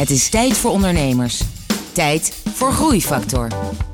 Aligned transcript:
Het 0.00 0.10
is 0.10 0.28
tijd 0.28 0.56
voor 0.56 0.70
ondernemers. 0.70 1.42
Tijd 1.92 2.42
voor 2.54 2.72
Groeifactor. 2.72 3.48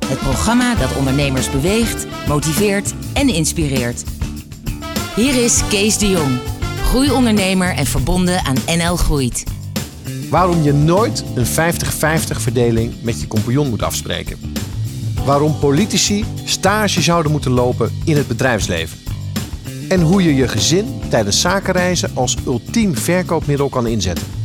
Het 0.06 0.18
programma 0.18 0.74
dat 0.74 0.96
ondernemers 0.96 1.50
beweegt, 1.50 2.06
motiveert 2.28 2.94
en 3.12 3.28
inspireert. 3.28 4.04
Hier 5.16 5.44
is 5.44 5.60
Kees 5.68 5.98
de 5.98 6.08
Jong, 6.10 6.38
groeiondernemer 6.82 7.74
en 7.74 7.86
verbonden 7.86 8.44
aan 8.44 8.56
NL 8.66 8.96
Groeit. 8.96 9.44
Waarom 10.30 10.62
je 10.62 10.72
nooit 10.72 11.24
een 11.34 11.46
50-50 11.46 11.48
verdeling 12.40 13.02
met 13.02 13.20
je 13.20 13.26
compagnon 13.26 13.68
moet 13.68 13.82
afspreken. 13.82 14.38
Waarom 15.24 15.58
politici 15.58 16.24
stage 16.44 17.02
zouden 17.02 17.32
moeten 17.32 17.50
lopen 17.50 17.92
in 18.04 18.16
het 18.16 18.28
bedrijfsleven. 18.28 18.98
En 19.88 20.00
hoe 20.00 20.22
je 20.22 20.34
je 20.34 20.48
gezin 20.48 21.00
tijdens 21.08 21.40
zakenreizen 21.40 22.10
als 22.14 22.36
ultiem 22.46 22.96
verkoopmiddel 22.96 23.68
kan 23.68 23.86
inzetten. 23.86 24.35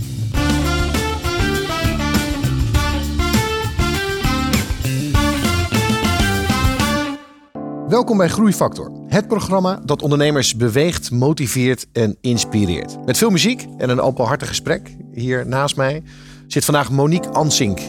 Welkom 7.92 8.18
bij 8.18 8.28
Groeifactor, 8.28 8.92
het 9.08 9.28
programma 9.28 9.80
dat 9.86 10.02
ondernemers 10.02 10.56
beweegt, 10.56 11.12
motiveert 11.12 11.88
en 11.92 12.18
inspireert. 12.22 13.06
Met 13.06 13.18
veel 13.18 13.30
muziek 13.30 13.68
en 13.78 13.90
een 13.90 14.02
openhartig 14.02 14.48
gesprek. 14.48 14.96
Hier 15.14 15.48
naast 15.48 15.76
mij 15.76 16.04
zit 16.48 16.66
vandaag 16.66 16.92
Monique 16.92 17.30
Ansink, 17.30 17.80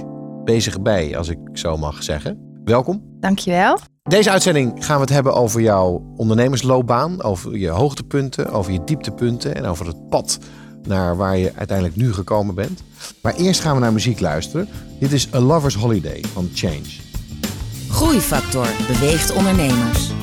bezig 0.44 0.80
bij, 0.80 1.16
als 1.16 1.28
ik 1.28 1.38
zo 1.52 1.76
mag 1.76 2.02
zeggen. 2.02 2.60
Welkom. 2.64 3.02
Dankjewel. 3.20 3.78
Deze 4.02 4.30
uitzending 4.30 4.86
gaan 4.86 4.96
we 4.96 5.02
het 5.02 5.12
hebben 5.12 5.34
over 5.34 5.60
jouw 5.60 6.12
ondernemersloopbaan, 6.16 7.22
over 7.22 7.56
je 7.56 7.68
hoogtepunten, 7.68 8.52
over 8.52 8.72
je 8.72 8.84
dieptepunten 8.84 9.54
en 9.54 9.64
over 9.64 9.86
het 9.86 10.08
pad 10.08 10.38
naar 10.82 11.16
waar 11.16 11.36
je 11.36 11.52
uiteindelijk 11.56 11.96
nu 11.96 12.12
gekomen 12.12 12.54
bent. 12.54 12.82
Maar 13.20 13.34
eerst 13.34 13.60
gaan 13.60 13.74
we 13.74 13.80
naar 13.80 13.92
muziek 13.92 14.20
luisteren. 14.20 14.68
Dit 14.98 15.12
is 15.12 15.34
A 15.34 15.40
Lover's 15.40 15.74
Holiday 15.74 16.24
van 16.32 16.48
Change. 16.54 17.01
Groeifactor 17.92 18.66
beweegt 18.86 19.32
ondernemers. 19.32 20.21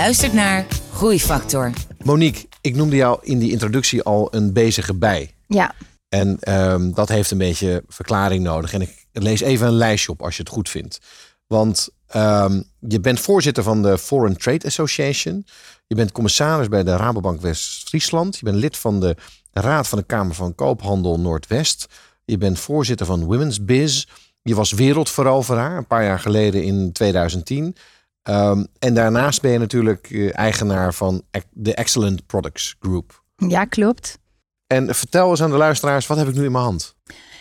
Luistert 0.00 0.32
naar 0.32 0.66
Groeifactor. 0.92 1.72
Monique, 2.02 2.46
ik 2.60 2.76
noemde 2.76 2.96
jou 2.96 3.18
in 3.22 3.38
die 3.38 3.50
introductie 3.50 4.02
al 4.02 4.28
een 4.34 4.52
bezige 4.52 4.94
bij. 4.94 5.34
Ja, 5.46 5.74
En 6.08 6.36
ehm, 6.40 6.92
dat 6.92 7.08
heeft 7.08 7.30
een 7.30 7.38
beetje 7.38 7.84
verklaring 7.88 8.42
nodig. 8.42 8.72
En 8.72 8.80
ik 8.80 9.06
lees 9.12 9.40
even 9.40 9.66
een 9.66 9.72
lijstje 9.72 10.12
op 10.12 10.22
als 10.22 10.36
je 10.36 10.42
het 10.42 10.52
goed 10.52 10.68
vindt. 10.68 10.98
Want 11.46 11.88
ehm, 12.06 12.62
je 12.78 13.00
bent 13.00 13.20
voorzitter 13.20 13.62
van 13.62 13.82
de 13.82 13.98
Foreign 13.98 14.38
Trade 14.38 14.66
Association. 14.66 15.46
Je 15.86 15.94
bent 15.94 16.12
commissaris 16.12 16.68
bij 16.68 16.82
de 16.82 16.96
Rabobank 16.96 17.40
West-Friesland. 17.40 18.36
Je 18.36 18.44
bent 18.44 18.56
lid 18.56 18.76
van 18.76 19.00
de 19.00 19.16
Raad 19.52 19.88
van 19.88 19.98
de 19.98 20.04
Kamer 20.04 20.34
van 20.34 20.54
Koophandel 20.54 21.20
Noordwest. 21.20 21.86
Je 22.24 22.38
bent 22.38 22.58
voorzitter 22.58 23.06
van 23.06 23.24
Women's 23.24 23.64
Biz. 23.64 24.06
Je 24.42 24.54
was 24.54 24.72
wereldveroveraar 24.72 25.76
een 25.76 25.86
paar 25.86 26.04
jaar 26.04 26.20
geleden 26.20 26.62
in 26.62 26.92
2010. 26.92 27.76
Ehm, 28.22 28.64
en 28.78 28.94
daarnaast 28.94 29.42
ben 29.42 29.50
je 29.50 29.58
natuurlijk 29.58 30.10
eh, 30.10 30.38
eigenaar 30.38 30.94
van 30.94 31.22
de 31.50 31.74
Excellent 31.74 32.26
Products 32.26 32.76
Group. 32.80 33.22
Ja, 33.36 33.64
klopt. 33.64 34.18
En 34.66 34.94
vertel 34.94 35.30
eens 35.30 35.42
aan 35.42 35.50
de 35.50 35.56
luisteraars, 35.56 36.06
wat 36.06 36.18
heb 36.18 36.28
ik 36.28 36.34
nu 36.34 36.44
in 36.44 36.52
mijn 36.52 36.64
hand? 36.64 36.94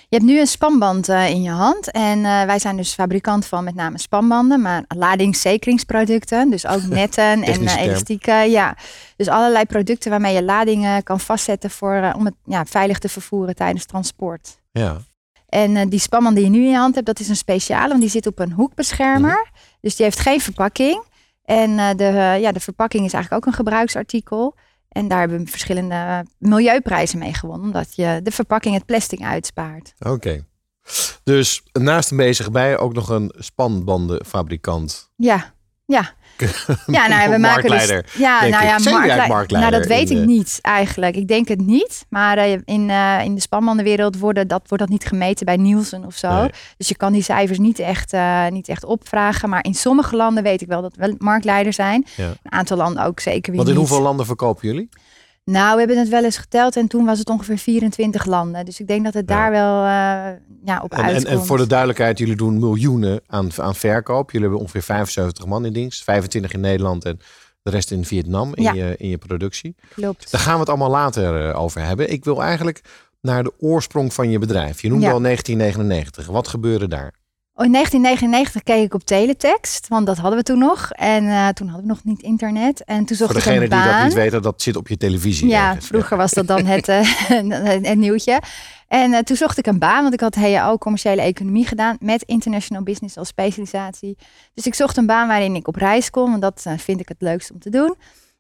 Je 0.10 0.16
hebt 0.16 0.30
nu 0.30 0.40
een 0.40 0.48
spanband 0.48 1.10
eh, 1.10 1.30
in 1.30 1.42
je 1.42 1.50
hand. 1.50 1.92
En 1.92 2.26
eh, 2.26 2.44
wij 2.44 2.60
zijn 2.60 2.78
dus 2.78 2.94
fabrikant 2.94 3.46
van 3.46 3.64
met 3.64 3.76
name 3.76 4.00
spanbanden, 4.00 4.62
maar 4.62 4.84
ladingzekeringsproducten. 4.88 6.50
Dus 6.50 6.68
ook 6.68 6.82
netten 7.00 7.44
en 7.44 7.68
elastieken. 7.68 8.50
Ja. 8.50 8.78
Dus 9.16 9.28
allerlei 9.28 9.66
producten 9.66 10.12
waarmee 10.12 10.34
je 10.34 10.44
ladingen 10.44 11.04
kan 11.04 11.20
vastzetten 11.20 11.70
voor, 11.70 12.14
om 12.16 12.26
het 12.26 12.36
ja, 12.46 12.66
veilig 12.66 13.00
te 13.00 13.10
vervoeren 13.10 13.56
tijdens 13.56 13.86
transport. 13.86 14.60
Ja, 14.72 14.98
En 15.46 15.90
die 15.90 16.00
spanband 16.00 16.36
die 16.36 16.46
je 16.46 16.52
nu 16.52 16.64
in 16.64 16.70
je 16.70 16.78
hand 16.78 16.96
hebt, 16.96 17.08
dat 17.08 17.20
is 17.20 17.30
een 17.30 17.36
speciale, 17.36 17.88
want 17.88 18.02
die 18.02 18.10
zit 18.10 18.28
op 18.28 18.40
een 18.40 18.52
hoekbeschermer. 18.52 19.48
Mhm. 19.52 19.69
Dus 19.82 19.96
die 19.96 20.06
heeft 20.06 20.20
geen 20.20 20.42
verpakking. 20.42 21.04
En 21.44 21.80
eh, 21.80 21.90
de, 21.96 22.04
eh, 22.04 22.40
ja, 22.40 22.52
de 22.52 22.60
verpakking 22.60 23.06
is 23.06 23.14
eigenlijk 23.14 23.44
ook 23.44 23.52
een 23.52 23.58
gebruiksartikel. 23.58 24.56
En 24.90 25.08
daar 25.08 25.20
hebben 25.20 25.44
we 25.44 25.52
verschillende 25.52 26.26
milieuprijzen 26.38 27.20
mee 27.20 27.34
gewonnen, 27.34 27.68
omdat 27.68 27.96
je 27.96 28.20
de 28.24 28.32
verpakking 28.32 28.76
het 28.76 28.86
plastic 28.86 29.22
uitspaart. 29.22 29.94
oké. 30.00 30.48
Dus 31.24 31.64
naast 31.72 32.12
een 32.12 32.18
bezig 32.18 32.52
bij 32.52 32.78
ook 32.78 32.94
nog 32.94 33.10
een 33.10 33.34
spanbandenfabrikant. 33.38 35.12
Ja, 35.16 35.54
ja. 35.86 36.14
Ja, 36.86 37.08
nou, 37.08 37.22
ja, 37.22 37.30
we 37.30 37.38
maken 37.38 37.70
dus, 37.70 37.88
ja, 38.18 38.48
nou 38.48 38.66
ja, 38.66 38.78
marktleider 39.28 39.60
Nou, 39.60 39.72
dat 39.72 39.86
weet 39.86 40.10
ik 40.10 40.26
niet 40.26 40.60
eigenlijk. 40.62 41.16
Ik 41.16 41.28
denk 41.28 41.48
het 41.48 41.66
niet. 41.66 42.06
Maar 42.10 42.38
eh, 42.38 42.52
in, 42.52 42.90
eh, 42.90 43.24
in 43.24 43.36
de 43.36 43.42
spanbandenwereld 43.42 44.20
worden, 44.20 44.48
dat, 44.48 44.62
wordt 44.68 44.84
dat 44.84 44.90
niet 44.90 45.06
gemeten 45.06 45.46
bij 45.46 45.58
Nielsen 45.58 46.06
of 46.06 46.16
zo. 46.16 46.32
Nee. 46.32 46.50
Dus 46.78 46.88
je 46.88 46.96
kan 46.96 47.14
die 47.14 47.24
cijfers 47.24 47.58
niet 47.58 47.80
echt, 47.80 48.14
eh, 48.14 48.48
niet 48.48 48.68
echt 48.68 48.84
opvragen. 48.84 49.50
Maar 49.50 49.64
in 49.64 49.76
sommige 49.76 50.16
landen 50.16 50.44
weet 50.44 50.62
ik 50.62 50.68
wel 50.68 50.82
dat 50.82 50.96
we 50.96 51.06
wel 51.06 51.16
marktleider 51.18 51.74
zijn. 51.74 52.06
Ja. 52.16 52.28
Een 52.44 52.52
aantal 52.52 52.78
landen 52.78 53.04
ook 53.04 53.20
zeker 53.20 53.52
weer 53.52 53.56
Want 53.56 53.68
in 53.68 53.78
niet. 53.78 53.88
hoeveel 53.88 54.06
landen 54.06 54.26
verkopen 54.26 54.68
jullie? 54.68 54.90
Nou, 55.46 55.72
we 55.74 55.80
hebben 55.80 55.98
het 55.98 56.10
wel 56.10 56.24
eens 56.24 56.38
geteld 56.38 56.76
en 56.76 56.88
toen 56.88 57.06
was 57.06 57.20
het 57.20 57.30
ongeveer 57.30 57.58
24 57.58 58.26
landen. 58.26 58.66
Dus 58.66 58.80
ik 58.80 58.88
denk 58.88 59.04
dat 59.04 59.14
het 59.14 59.30
Ja. 59.30 59.36
daar 59.36 59.52
wel 59.52 59.76
eh, 59.84 60.40
ja, 60.66 60.82
op 60.84 60.92
En, 60.92 60.98
en, 60.98 61.04
uitkomt. 61.06 61.26
en 61.28 61.46
voor 61.46 61.58
de 61.58 61.68
duidelijkheid, 61.68 62.18
jullie 62.20 62.36
doen 62.36 62.60
miljoenen 62.60 63.22
aan, 63.28 63.50
aan 63.58 63.76
verkoop. 63.76 64.32
Jullie 64.32 64.42
hebben 64.48 64.60
ongeveer 64.66 64.82
75 64.84 65.46
man 65.46 65.66
in 65.66 65.74
dienst. 65.74 66.04
25 66.04 66.54
in 66.54 66.60
Nederland 66.60 67.06
en 67.06 67.20
de 67.62 67.70
rest 67.72 67.92
in 67.92 68.06
Vietnam 68.06 68.56
in, 68.56 68.64
Ja. 68.64 68.74
je, 68.74 68.96
in 68.98 69.10
je 69.10 69.18
productie. 69.18 69.76
Klopt. 69.96 70.32
Daar 70.32 70.42
gaan 70.42 70.54
we 70.54 70.60
het 70.60 70.70
allemaal 70.70 70.90
later 70.90 71.50
eh, 71.50 71.62
over 71.62 71.82
hebben. 71.86 72.12
Ik 72.12 72.24
wil 72.24 72.42
eigenlijk 72.44 72.82
naar 73.22 73.44
de 73.44 73.54
oorsprong 73.60 74.14
van 74.14 74.30
je 74.30 74.40
bedrijf. 74.40 74.82
Je 74.82 74.90
noemde 74.90 75.06
Ja. 75.06 75.12
al 75.12 75.22
1999. 75.22 76.28
Wat 76.28 76.48
gebeurde 76.48 76.88
daar? 76.88 77.14
Oh, 77.60 77.66
in 77.66 77.72
1999 77.72 78.64
keek 78.64 78.84
ik 78.84 78.94
op 78.94 79.04
teletext, 79.04 79.88
want 79.88 80.06
dat 80.06 80.18
hadden 80.18 80.40
we 80.40 80.46
toen 80.46 80.60
nog. 80.60 80.92
En 80.92 81.28
eh, 81.28 81.48
toen 81.48 81.68
hadden 81.68 81.88
we 81.88 81.94
nog 81.94 82.04
niet 82.04 82.22
internet. 82.22 82.84
En 82.84 83.06
toen 83.06 83.18
zocht 83.18 83.32
Voor 83.32 83.40
ik 83.40 83.46
een 83.46 83.52
degenen 83.54 83.70
die 83.70 83.80
dat 83.80 83.90
baan. 83.90 84.06
niet 84.06 84.14
weten, 84.14 84.42
dat 84.42 84.62
zit 84.62 84.76
op 84.76 84.88
je 84.88 84.98
televisie. 84.98 85.48
Ja, 85.48 85.68
ergens. 85.68 85.88
vroeger 85.88 86.18
was 86.18 86.32
dat 86.32 86.48
dan 86.48 86.66
het, 86.66 86.86
het 87.90 87.98
nieuwtje. 87.98 88.42
En 88.88 89.14
eh, 89.14 89.20
toen 89.20 89.36
zocht 89.36 89.58
ik 89.58 89.68
een 89.68 89.80
baan, 89.80 90.02
want 90.02 90.14
ik 90.14 90.20
had 90.20 90.36
HAO 90.36 90.78
commerciële 90.78 91.22
economie 91.22 91.66
gedaan 91.66 91.98
met 92.00 92.24
international 92.24 92.84
business 92.84 93.18
als 93.18 93.28
specialisatie. 93.28 94.18
Dus 94.54 94.66
ik 94.66 94.74
zocht 94.74 94.98
een 94.98 95.06
baan 95.06 95.28
waarin 95.28 95.56
ik 95.56 95.68
op 95.68 95.76
reis 95.76 96.10
kon, 96.10 96.30
want 96.30 96.42
dat 96.42 96.66
vind 96.78 97.00
ik 97.00 97.08
het 97.08 97.22
leukst 97.22 97.52
om 97.52 97.60
te 97.60 97.70
doen. 97.70 97.96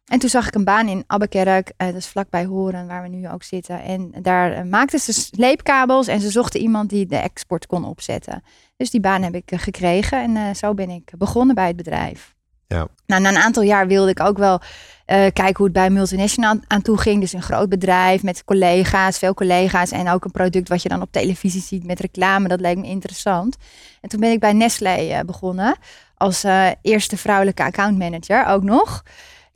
En 0.09 0.19
toen 0.19 0.29
zag 0.29 0.47
ik 0.47 0.55
een 0.55 0.63
baan 0.63 0.87
in 0.87 1.03
Abbekerk, 1.07 1.71
eh, 1.77 1.87
dat 1.87 1.95
is 1.95 2.07
vlakbij 2.07 2.45
Horen, 2.45 2.87
waar 2.87 3.01
we 3.01 3.07
nu 3.07 3.29
ook 3.29 3.43
zitten. 3.43 3.83
En 3.83 4.11
daar 4.21 4.51
eh, 4.51 4.63
maakten 4.63 4.99
ze 4.99 5.13
sleepkabels 5.13 6.07
en 6.07 6.21
ze 6.21 6.29
zochten 6.29 6.59
iemand 6.59 6.89
die 6.89 7.05
de 7.05 7.15
export 7.15 7.65
kon 7.65 7.85
opzetten. 7.85 8.43
Dus 8.77 8.89
die 8.89 8.99
baan 8.99 9.23
heb 9.23 9.35
ik 9.35 9.51
eh, 9.51 9.59
gekregen 9.59 10.35
en 10.35 10.55
zo 10.55 10.73
ben 10.73 10.89
ik 10.89 11.11
begonnen 11.17 11.55
bij 11.55 11.67
het 11.67 11.75
bedrijf. 11.75 12.35
Ja. 12.67 12.87
Nou, 13.05 13.21
na 13.21 13.29
een 13.29 13.37
aantal 13.37 13.63
jaar 13.63 13.87
wilde 13.87 14.09
ik 14.09 14.19
ook 14.19 14.37
wel 14.37 14.61
kijken 15.05 15.55
hoe 15.55 15.65
het 15.65 15.73
bij 15.73 15.89
multinational 15.89 16.49
aan, 16.49 16.63
aan 16.67 16.81
toe 16.81 16.97
ging. 16.97 17.21
Dus 17.21 17.33
een 17.33 17.41
groot 17.41 17.69
bedrijf 17.69 18.23
met 18.23 18.43
collega's, 18.43 19.17
veel 19.17 19.33
collega's. 19.33 19.91
En 19.91 20.09
ook 20.09 20.25
een 20.25 20.31
product 20.31 20.69
wat 20.69 20.81
je 20.81 20.89
dan 20.89 21.01
op 21.01 21.11
televisie 21.11 21.61
ziet 21.61 21.85
met 21.85 21.99
reclame. 21.99 22.47
Dat 22.47 22.59
leek 22.59 22.77
me 22.77 22.87
interessant. 22.87 23.57
En 24.01 24.09
toen 24.09 24.19
ben 24.19 24.31
ik 24.31 24.39
bij 24.39 24.53
Nestlé 24.53 25.23
begonnen. 25.25 25.77
Als 26.17 26.43
eerste 26.81 27.17
vrouwelijke 27.17 27.63
accountmanager 27.63 28.45
ook 28.45 28.63
nog. 28.63 29.03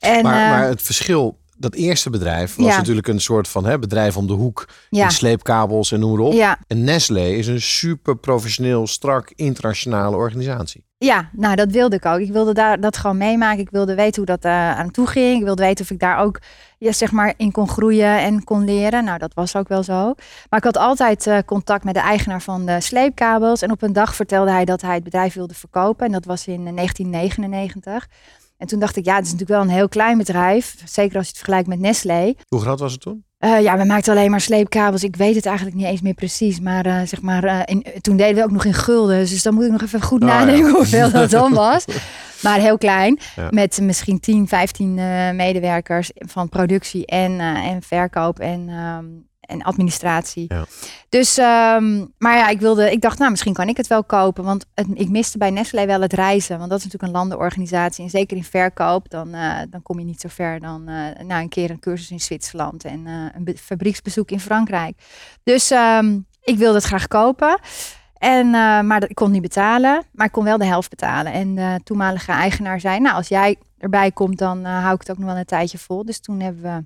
En, 0.05 0.23
Maar, 0.23 0.43
eh, 0.43 0.49
maar 0.49 0.67
het 0.67 0.81
verschil, 0.81 1.37
dat 1.57 1.73
eerste 1.73 2.09
bedrijf 2.09 2.55
was 2.55 2.65
Ja. 2.67 2.77
natuurlijk 2.77 3.07
een 3.07 3.21
soort 3.21 3.47
van 3.47 3.65
hè, 3.65 3.79
bedrijf 3.79 4.17
om 4.17 4.27
de 4.27 4.33
hoek. 4.33 4.67
ja, 4.89 5.09
sleepkabels 5.09 5.91
en 5.91 5.99
noem 5.99 6.11
maar 6.17 6.19
op. 6.25 6.33
ja, 6.33 6.57
En 6.67 6.83
Nestlé 6.83 7.27
is 7.29 7.47
een 7.47 7.61
super 7.61 8.15
professioneel, 8.17 8.87
strak, 8.87 9.31
internationale 9.35 10.15
organisatie. 10.15 10.85
ja, 10.97 11.29
nou 11.31 11.55
dat 11.55 11.71
wilde 11.71 11.95
ik 11.95 12.05
ook. 12.05 12.19
Ik 12.19 12.31
wilde 12.31 12.53
daar, 12.53 12.79
dat 12.79 12.97
gewoon 12.97 13.17
meemaken. 13.17 13.59
Ik 13.59 13.69
wilde 13.69 13.95
weten 13.95 14.15
hoe 14.15 14.25
dat 14.25 14.43
eh, 14.45 14.51
aan 14.79 14.91
toe 14.91 15.07
ging. 15.07 15.37
Ik 15.37 15.43
wilde 15.43 15.63
weten 15.63 15.83
of 15.85 15.91
ik 15.91 15.99
daar 15.99 16.17
ook 16.17 16.39
ja, 16.77 16.91
zeg 16.91 17.11
maar 17.11 17.33
in 17.37 17.51
kon 17.51 17.69
groeien 17.69 18.19
en 18.19 18.43
kon 18.43 18.63
leren. 18.63 19.03
Nou, 19.03 19.17
dat 19.17 19.33
was 19.33 19.55
ook 19.55 19.67
wel 19.67 19.83
zo. 19.83 20.13
Maar 20.49 20.59
ik 20.59 20.63
had 20.63 20.77
altijd 20.77 21.27
eh, 21.27 21.37
contact 21.45 21.83
met 21.83 21.93
de 21.93 21.99
eigenaar 21.99 22.41
van 22.41 22.65
de 22.65 22.81
sleepkabels. 22.81 23.61
En 23.61 23.71
op 23.71 23.81
een 23.81 23.93
dag 23.93 24.15
vertelde 24.15 24.51
hij 24.51 24.65
dat 24.65 24.81
hij 24.81 24.93
het 24.93 25.03
bedrijf 25.03 25.33
wilde 25.33 25.53
verkopen. 25.53 26.05
En 26.05 26.11
dat 26.11 26.25
was 26.25 26.47
in 26.47 26.67
eh, 26.67 26.75
1999. 26.75 28.07
En 28.63 28.69
toen 28.69 28.79
dacht 28.79 28.95
ik, 28.95 29.05
ja, 29.05 29.15
het 29.15 29.25
is 29.25 29.31
natuurlijk 29.31 29.59
wel 29.59 29.69
een 29.69 29.77
heel 29.77 29.87
klein 29.87 30.17
bedrijf. 30.17 30.75
Zeker 30.85 31.15
als 31.17 31.23
je 31.23 31.29
het 31.29 31.37
vergelijkt 31.37 31.67
met 31.67 31.79
Nestlé. 31.79 32.33
Hoe 32.47 32.61
groot 32.61 32.79
was 32.79 32.91
het 32.91 33.01
toen? 33.01 33.23
Eh, 33.37 33.61
ja, 33.61 33.77
we 33.77 33.85
maakten 33.85 34.13
alleen 34.13 34.31
maar 34.31 34.41
sleepkabels. 34.41 35.03
Ik 35.03 35.15
weet 35.15 35.35
het 35.35 35.45
eigenlijk 35.45 35.77
niet 35.77 35.85
eens 35.85 36.01
meer 36.01 36.13
precies. 36.13 36.59
Maar 36.59 36.85
eh, 36.85 37.01
zeg 37.05 37.21
maar, 37.21 37.43
eh, 37.43 37.59
in, 37.65 37.85
toen 38.01 38.17
deden 38.17 38.35
we 38.35 38.43
ook 38.43 38.51
nog 38.51 38.65
in 38.65 38.73
gulden. 38.73 39.19
Dus 39.19 39.43
dan 39.43 39.53
moet 39.53 39.63
ik 39.63 39.71
nog 39.71 39.81
even 39.81 40.01
goed 40.01 40.21
Oh, 40.21 40.27
ja. 40.27 40.39
nadenken 40.39 40.71
hoeveel 40.77 41.11
dat 41.11 41.29
dan 41.29 41.53
was. 41.53 41.85
Maar 42.43 42.59
heel 42.59 42.77
klein. 42.77 43.19
Ja. 43.35 43.47
Met 43.49 43.79
misschien 43.81 44.19
10, 44.19 44.47
15 44.47 44.97
eh, 44.99 45.31
medewerkers 45.31 46.11
van 46.13 46.49
productie 46.49 47.05
en, 47.05 47.39
en 47.39 47.81
verkoop 47.81 48.39
en, 48.39 48.69
ehm, 48.69 49.05
en 49.45 49.61
administratie. 49.61 50.45
Ja. 50.47 50.65
Dus, 51.09 51.37
ehm, 51.37 52.05
maar 52.17 52.37
ja, 52.37 52.47
ik, 52.47 52.59
wilde, 52.59 52.91
ik 52.91 53.01
dacht, 53.01 53.17
nou, 53.17 53.31
misschien 53.31 53.53
kan 53.53 53.67
ik 53.67 53.77
het 53.77 53.87
wel 53.87 54.03
kopen. 54.03 54.43
Want 54.43 54.65
het, 54.73 54.87
ik 54.93 55.09
miste 55.09 55.37
bij 55.37 55.49
Nestlé 55.49 55.85
wel 55.85 56.01
het 56.01 56.13
reizen. 56.13 56.57
Want 56.57 56.69
dat 56.69 56.79
is 56.79 56.83
natuurlijk 56.85 57.13
een 57.13 57.19
landenorganisatie. 57.19 58.03
En 58.03 58.09
zeker 58.09 58.37
in 58.37 58.43
verkoop, 58.43 59.09
dan, 59.09 59.33
eh, 59.33 59.57
dan 59.69 59.81
kom 59.81 59.99
je 59.99 60.05
niet 60.05 60.21
zo 60.21 60.27
ver 60.31 60.59
dan 60.59 60.87
eh 60.87 61.25
na 61.25 61.39
een 61.39 61.49
keer 61.49 61.69
een 61.69 61.79
cursus 61.79 62.11
in 62.11 62.19
Zwitserland. 62.19 62.83
En 62.83 63.07
eh, 63.07 63.13
een 63.35 63.43
be- 63.43 63.57
fabrieksbezoek 63.57 64.31
in 64.31 64.39
Frankrijk. 64.39 64.97
Dus 65.43 65.71
ehm, 65.71 66.19
ik 66.43 66.57
wilde 66.57 66.75
het 66.77 66.85
graag 66.85 67.07
kopen. 67.07 67.59
En, 68.17 68.49
maar 68.87 68.99
dat, 68.99 69.09
ik 69.09 69.15
kon 69.15 69.31
niet 69.31 69.41
betalen, 69.41 70.03
maar 70.11 70.25
ik 70.25 70.31
kon 70.31 70.43
wel 70.43 70.57
de 70.57 70.65
helft 70.65 70.89
betalen. 70.89 71.31
En 71.33 71.55
de 71.55 71.79
toenmalige 71.83 72.31
eigenaar 72.31 72.79
zei, 72.79 72.99
nou 72.99 73.15
als 73.15 73.27
jij 73.27 73.55
erbij 73.77 74.11
komt, 74.11 74.37
dan 74.37 74.65
hou 74.65 74.93
ik 74.93 74.99
het 74.99 75.11
ook 75.11 75.17
nog 75.17 75.27
wel 75.29 75.37
een 75.37 75.45
tijdje 75.45 75.77
vol. 75.77 76.05
Dus 76.05 76.19
toen 76.19 76.39
hebben 76.39 76.61
we 76.61 76.83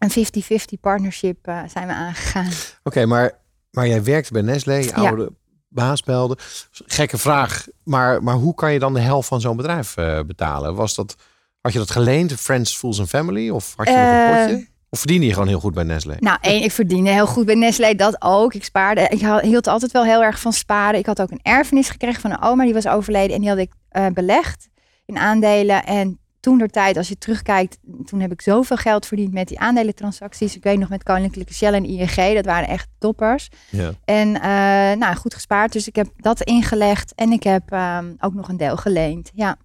een 0.00 0.10
50-50 0.10 0.80
partnership 0.80 1.46
eh, 1.46 1.60
zijn 1.66 1.86
we 1.86 1.92
aangegaan. 1.92 2.48
Oké, 2.84 3.06
maar, 3.06 3.32
maar 3.70 3.86
jij 3.88 4.04
werkte 4.04 4.32
bij 4.32 4.42
Nestlé, 4.42 4.74
je 4.74 4.84
Ja. 4.84 4.92
oude 4.94 5.32
baas 5.68 6.02
belde. 6.02 6.38
Gekke 6.70 7.18
vraag, 7.18 7.66
maar, 7.84 8.22
maar 8.22 8.34
hoe 8.34 8.54
kan 8.54 8.72
je 8.72 8.78
dan 8.78 8.94
de 8.94 9.00
helft 9.00 9.28
van 9.28 9.40
zo'n 9.40 9.56
bedrijf 9.56 9.96
eh, 9.96 10.20
betalen? 10.26 10.74
Was 10.74 10.94
dat, 10.94 11.16
had 11.60 11.72
je 11.72 11.78
dat 11.78 11.90
geleend, 11.90 12.32
Friends, 12.32 12.76
Fools 12.76 12.98
and 12.98 13.08
Family? 13.08 13.48
Of 13.50 13.72
had 13.76 13.86
je 13.88 13.92
nog 13.94 14.02
een 14.10 14.34
Eh, 14.34 14.44
potje? 14.46 14.68
Of 14.92 14.98
verdiende 14.98 15.26
je 15.26 15.32
gewoon 15.32 15.48
heel 15.48 15.60
goed 15.60 15.74
bij 15.74 15.84
Nestlé? 15.84 16.14
Nou, 16.18 16.38
één, 16.40 16.62
ik 16.62 16.72
verdiende 16.72 17.10
heel 17.10 17.26
goed 17.26 17.46
bij 17.46 17.54
Nestlé, 17.54 17.94
dat 17.94 18.16
ook. 18.18 18.54
Ik 18.54 18.64
spaarde, 18.64 19.00
ik 19.08 19.40
hield 19.42 19.66
altijd 19.66 19.92
wel 19.92 20.04
heel 20.04 20.22
erg 20.22 20.40
van 20.40 20.52
sparen. 20.52 20.98
Ik 20.98 21.06
had 21.06 21.20
ook 21.20 21.30
een 21.30 21.40
erfenis 21.42 21.88
gekregen 21.88 22.20
van 22.20 22.30
een 22.30 22.42
oma, 22.42 22.64
die 22.64 22.72
was 22.74 22.86
overleden. 22.86 23.34
En 23.34 23.40
die 23.40 23.48
had 23.50 23.58
ik 23.58 23.72
belegd 24.14 24.68
in 25.06 25.18
aandelen. 25.18 25.84
En 25.84 26.19
toen 26.40 26.58
der 26.58 26.68
tijd, 26.68 26.96
als 26.96 27.08
je 27.08 27.18
terugkijkt, 27.18 27.78
toen 28.04 28.20
heb 28.20 28.32
ik 28.32 28.40
zoveel 28.40 28.76
geld 28.76 29.06
verdiend 29.06 29.32
met 29.32 29.48
die 29.48 29.58
aandelentransacties. 29.58 30.56
Ik 30.56 30.62
weet 30.62 30.78
nog 30.78 30.88
met 30.88 31.02
Koninklijke 31.02 31.54
Shell 31.54 31.72
en 31.72 31.84
ING, 31.84 32.34
dat 32.34 32.44
waren 32.44 32.68
echt 32.68 32.88
toppers. 32.98 33.48
Ja. 33.70 33.92
En 34.04 34.34
eh, 34.34 34.98
nou, 34.98 35.14
goed 35.16 35.34
gespaard. 35.34 35.72
Dus 35.72 35.88
ik 35.88 35.96
heb 35.96 36.08
dat 36.16 36.42
ingelegd 36.42 37.14
en 37.14 37.32
ik 37.32 37.42
heb 37.42 37.72
ehm, 37.72 38.12
ook 38.18 38.34
nog 38.34 38.48
een 38.48 38.56
deel 38.56 38.76
geleend. 38.76 39.30
Ja, 39.34 39.56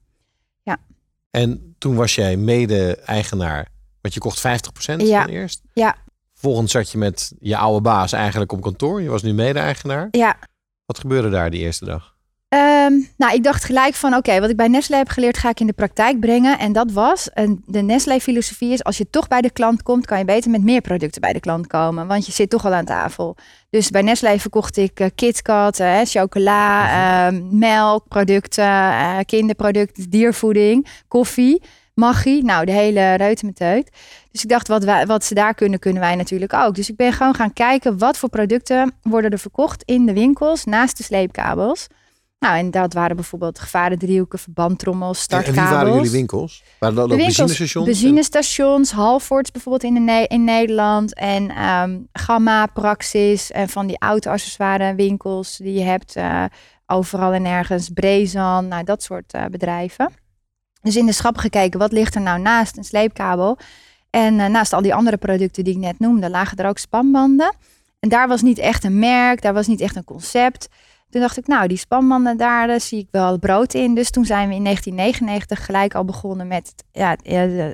En 1.32 1.76
toen 1.78 1.96
was 1.96 2.16
jij 2.16 2.38
mede-eigenaar, 2.38 3.68
want 4.02 4.14
je 4.14 4.20
kocht 4.20 4.40
50% 4.40 5.02
Ja. 5.02 5.22
van 5.22 5.32
eerst. 5.32 5.62
Ja. 5.74 5.96
Vervolgens 6.34 6.72
zat 6.72 6.92
je 6.92 6.98
met 6.98 7.34
je 7.40 7.58
oude 7.58 7.82
baas 7.82 8.12
eigenlijk 8.12 8.52
op 8.52 8.62
kantoor. 8.62 9.02
Je 9.02 9.10
was 9.10 9.22
nu 9.24 9.34
mede-eigenaar. 9.34 10.08
ja. 10.12 10.38
Wat 10.86 11.00
gebeurde 11.00 11.30
daar 11.30 11.50
die 11.50 11.60
eerste 11.60 11.86
dag? 11.86 12.15
Ehm, 12.56 12.94
nou, 13.18 13.34
ik 13.34 13.44
dacht 13.44 13.64
gelijk 13.64 13.94
van 13.94 14.16
oké, 14.16 14.40
wat 14.40 14.50
ik 14.50 14.56
bij 14.56 14.68
Nestlé 14.68 14.98
heb 14.98 15.10
geleerd, 15.10 15.38
ga 15.38 15.50
ik 15.50 15.60
in 15.60 15.68
de 15.68 15.74
praktijk 15.74 16.20
brengen. 16.20 16.60
En 16.60 16.74
dat 16.74 16.92
was, 16.92 17.30
de 17.66 17.82
Nestlé-filosofie 17.82 18.72
is, 18.72 18.84
als 18.84 18.98
je 18.98 19.10
toch 19.10 19.28
bij 19.28 19.42
de 19.42 19.50
klant 19.50 19.84
komt, 19.84 20.06
kan 20.06 20.18
je 20.18 20.26
beter 20.26 20.52
met 20.52 20.64
meer 20.64 20.82
producten 20.82 21.22
bij 21.22 21.34
de 21.34 21.40
klant 21.40 21.68
komen. 21.68 22.08
Want 22.08 22.26
je 22.26 22.32
zit 22.32 22.50
toch 22.50 22.66
al 22.66 22.74
aan 22.74 22.86
tafel. 22.86 23.36
Dus 23.70 23.90
bij 23.90 24.02
Nestlé 24.02 24.40
verkocht 24.40 24.78
ik 24.78 25.00
eh, 25.00 25.08
KitKat, 25.16 25.80
eh, 25.80 26.00
chocola, 26.04 26.90
ehm, 27.28 27.58
melkproducten, 27.58 28.64
eh, 28.64 29.18
kinderproducten, 29.26 30.10
diervoeding, 30.10 30.88
koffie, 31.08 31.62
magie. 31.94 32.44
Nou, 32.44 32.66
de 32.66 32.72
hele 32.72 33.14
reutemeteut. 33.14 33.90
Dus 34.32 34.44
ik 34.44 34.50
dacht, 34.50 34.68
wat, 34.68 34.84
wij, 34.84 35.06
wat 35.06 35.24
ze 35.24 35.34
daar 35.34 35.54
kunnen, 35.54 35.80
kunnen 35.80 36.02
wij 36.02 36.16
natuurlijk 36.16 36.54
ook. 36.54 36.76
Dus 36.76 36.90
ik 36.90 36.96
ben 36.96 37.14
gewoon 37.14 37.36
gaan 37.36 37.54
kijken, 37.54 37.98
wat 37.98 38.18
voor 38.18 38.30
producten 38.30 38.94
worden 39.02 39.32
er 39.32 39.40
verkocht 39.40 39.84
in 39.86 40.06
de 40.06 40.14
winkels 40.14 40.66
naast 40.66 40.98
de 40.98 41.04
sleepkabels. 41.04 41.88
Nou, 42.40 42.58
en 42.58 42.72
dat 42.72 42.94
waren 42.94 43.16
bijvoorbeeld 43.16 43.60
gevarendriehoeken, 43.60 44.40
verbandtrommels, 44.40 45.26
En, 45.28 45.38
en 45.38 45.44
startkabels. 45.44 45.70
wie 45.70 45.78
waren 45.86 45.94
jullie 45.96 46.12
winkels? 46.12 46.64
Waren 46.80 46.96
dat 46.96 47.08
De 47.08 47.14
ook 47.14 47.20
winkels, 47.20 47.38
benzinestations? 47.38 47.86
benzinestations, 47.86 48.92
Halfords 48.92 49.52
bijvoorbeeld 49.52 49.84
in, 49.84 49.94
de 49.94 50.00
Ne- 50.00 50.26
in 50.28 50.44
Nederland. 50.44 51.14
En 51.14 51.50
ehm, 51.50 52.00
Gamma, 52.14 52.66
Praxis 52.66 53.52
en 53.52 53.70
van 53.70 53.88
die 53.88 54.00
auto-accessoire 54.00 54.96
winkels 54.96 55.58
die 55.58 55.74
je 55.74 55.84
hebt 55.84 56.16
eh, 56.16 56.44
overal 56.86 57.34
en 57.34 57.46
ergens. 57.46 57.90
Brezan, 57.90 58.68
nou 58.68 58.84
dat 58.84 59.04
soort 59.04 59.34
eh, 59.34 59.46
bedrijven. 59.46 60.12
Dus 60.82 60.96
in 60.96 61.06
de 61.06 61.12
schap 61.12 61.38
gekeken, 61.38 61.80
wat 61.80 61.92
ligt 61.92 62.16
er 62.16 62.22
nou 62.22 62.40
naast 62.40 62.78
een 62.78 62.84
sleepkabel? 62.84 63.58
En 64.10 64.40
eh, 64.40 64.48
naast 64.50 64.74
al 64.74 64.82
die 64.82 64.94
andere 64.94 65.18
producten 65.18 65.64
die 65.64 65.74
ik 65.74 65.80
net 65.80 66.00
noemde, 66.00 66.30
lagen 66.30 66.58
er 66.58 66.68
ook 66.68 66.78
spanbanden. 66.78 67.56
En 68.00 68.10
daar 68.10 68.28
was 68.28 68.42
niet 68.42 68.58
echt 68.58 68.84
een 68.84 69.00
merk, 69.00 69.42
daar 69.42 69.54
was 69.54 69.68
niet 69.68 69.82
echt 69.82 69.96
een 69.96 70.04
concept. 70.04 70.68
Toen 71.10 71.22
dacht 71.22 71.38
ik, 71.38 71.48
nou, 71.48 71.68
die 71.68 71.78
spanbanden, 71.78 72.38
daar 72.38 72.70
eh, 72.70 72.80
zie 72.80 73.00
ik 73.00 73.08
wel 73.12 73.40
brood 73.40 73.74
in. 73.74 73.96
Dus 73.96 74.10
toen 74.10 74.26
zijn 74.26 74.50
we 74.50 74.56
in 74.56 74.64
1999 74.64 75.66
gelijk 75.66 75.96
al 75.96 76.06
begonnen 76.06 76.48
met 76.48 76.74
ja, 76.92 77.18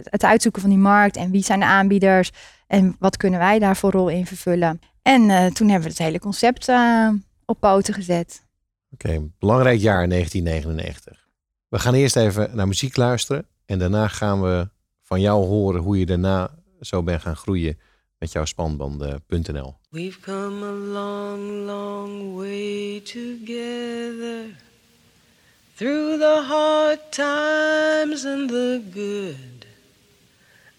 het 0.03 0.23
uitzoeken 0.23 0.61
van 0.61 0.69
die 0.69 0.79
markt. 0.79 1.15
En 1.15 1.31
wie 1.31 1.43
zijn 1.43 1.59
de 1.59 1.65
aanbieders? 1.65 2.31
En 2.67 2.95
wat 2.99 3.17
kunnen 3.17 3.39
wij 3.39 3.59
daar 3.59 3.77
voor 3.77 3.91
rol 3.91 4.09
in 4.09 4.25
vervullen? 4.25 4.79
En 5.01 5.29
eh, 5.29 5.45
toen 5.45 5.67
hebben 5.67 5.87
we 5.87 5.93
het 5.93 6.03
hele 6.03 6.19
concept 6.19 6.67
eh, 6.67 7.09
op 7.45 7.59
poten 7.59 7.93
gezet. 7.93 8.45
Oké, 8.91 9.29
belangrijk 9.39 9.79
jaar 9.79 10.09
1999. 10.09 11.27
We 11.67 11.79
gaan 11.79 11.93
eerst 11.93 12.15
even 12.15 12.55
naar 12.55 12.67
muziek 12.67 12.97
luisteren. 12.97 13.45
En 13.65 13.79
daarna 13.79 14.07
gaan 14.07 14.41
we 14.41 14.69
van 15.01 15.21
jou 15.21 15.45
horen 15.45 15.81
hoe 15.81 15.99
je 15.99 16.05
daarna 16.05 16.49
zo 16.81 17.03
bent 17.03 17.21
gaan 17.21 17.35
groeien 17.35 17.79
met 18.17 18.31
jouw 18.31 18.45
spanbanden.nl. 18.45 19.75
We've 19.93 20.21
come 20.21 20.63
a 20.63 20.71
long, 20.71 21.67
long 21.67 22.37
way 22.37 23.01
together 23.01 24.55
through 25.75 26.17
the 26.17 26.43
hard 26.43 27.11
times 27.11 28.23
and 28.23 28.49
the 28.49 28.81
good. 28.89 29.65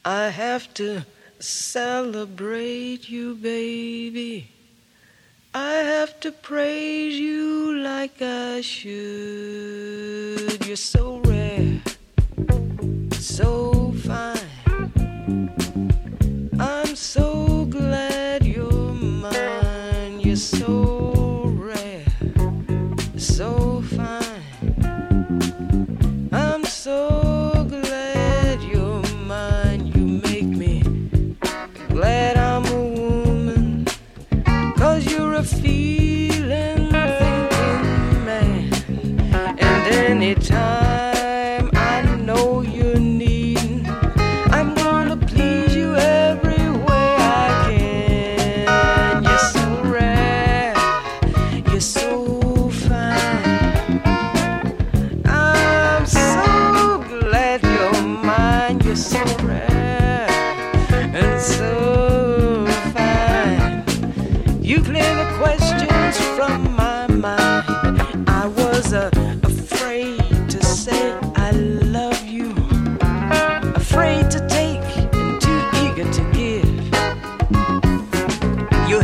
I 0.03 0.29
have 0.29 0.73
to 0.81 1.05
celebrate 1.41 3.11
you, 3.11 3.35
baby. 3.35 4.51
I 5.53 5.75
have 5.75 6.19
to 6.21 6.33
praise 6.33 7.21
you 7.21 7.77
like 7.81 8.23
I 8.23 8.63
should. 8.63 8.97
You're 10.67 10.77
so 10.77 11.19
rare, 11.27 11.83
so 13.11 13.93
fine. 13.93 14.39
I'm 16.59 16.97
so 16.97 17.67
glad 17.67 18.12
mine. 20.33 20.39
You're 20.39 20.39
so 20.39 20.92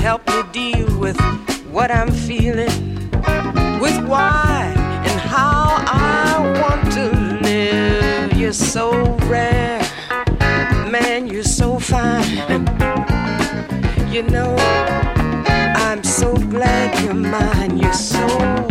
help 0.08 0.26
me 0.28 0.42
deal 0.52 0.98
with 0.98 1.20
what 1.70 1.90
I'm 1.90 2.10
feeling, 2.10 3.10
with 3.78 3.98
why 4.06 4.72
and 5.04 5.20
how 5.20 5.84
I 5.86 6.60
want 6.62 6.90
to 6.94 7.10
live. 7.42 8.32
You're 8.32 8.54
so 8.54 8.90
rare, 9.26 9.82
man, 10.90 11.26
you're 11.26 11.42
so 11.42 11.78
fine. 11.78 12.24
You 14.10 14.22
know, 14.22 14.56
I'm 15.76 16.02
so 16.02 16.34
glad 16.34 16.98
you're 17.04 17.12
mine. 17.12 17.76
You're 17.76 17.92
so 17.92 18.67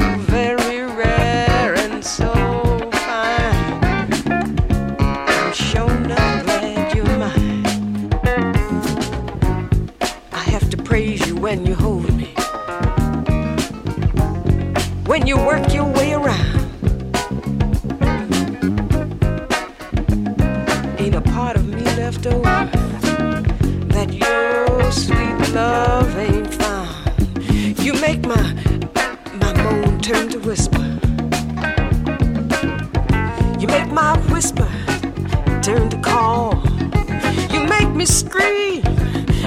scream 38.38 38.84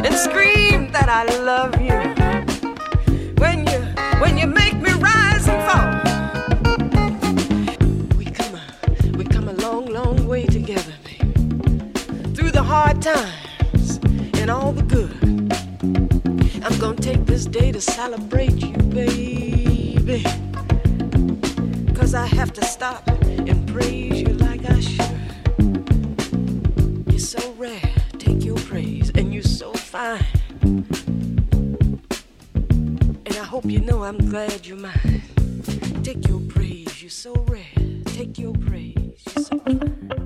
and 0.04 0.14
scream 0.14 0.92
that 0.92 1.09
I 1.09 1.25
love 1.40 1.80
you. 1.80 1.99
When 3.42 3.66
you 3.66 3.80
when 4.20 4.38
you 4.38 4.47
make 4.47 4.76
me 4.76 4.92
rise 4.92 5.47
and 5.49 5.61
fall. 5.68 5.90
We 8.18 8.25
come 8.25 8.54
a 8.54 9.16
we 9.16 9.25
come 9.25 9.49
a 9.49 9.54
long, 9.54 9.87
long 9.87 10.26
way 10.26 10.47
together, 10.47 10.94
baby. 11.04 11.32
Through 12.35 12.50
the 12.50 12.62
hard 12.62 13.02
times 13.02 14.00
and 14.40 14.50
all 14.50 14.73
the 14.73 14.82
good. 14.82 15.14
I'm 16.64 16.78
gonna 16.78 16.97
take 16.97 17.26
this 17.26 17.47
day 17.47 17.73
to 17.73 17.80
celebrate 17.80 18.59
you, 18.66 18.76
baby. 19.00 20.25
Cause 21.94 22.14
I 22.14 22.26
have 22.26 22.52
to 22.54 22.64
stop 22.64 23.06
and 23.49 23.68
praise 23.68 24.09
I'm 34.10 34.28
glad 34.28 34.66
you're 34.66 34.76
mine. 34.76 35.22
Take 36.02 36.26
your 36.26 36.40
praise, 36.48 37.00
you're 37.00 37.10
so 37.10 37.32
rare. 37.46 37.62
Take 38.04 38.40
your 38.40 38.52
praise, 38.58 38.94
you're 38.96 39.44
so 39.44 39.58
fine. 39.64 40.20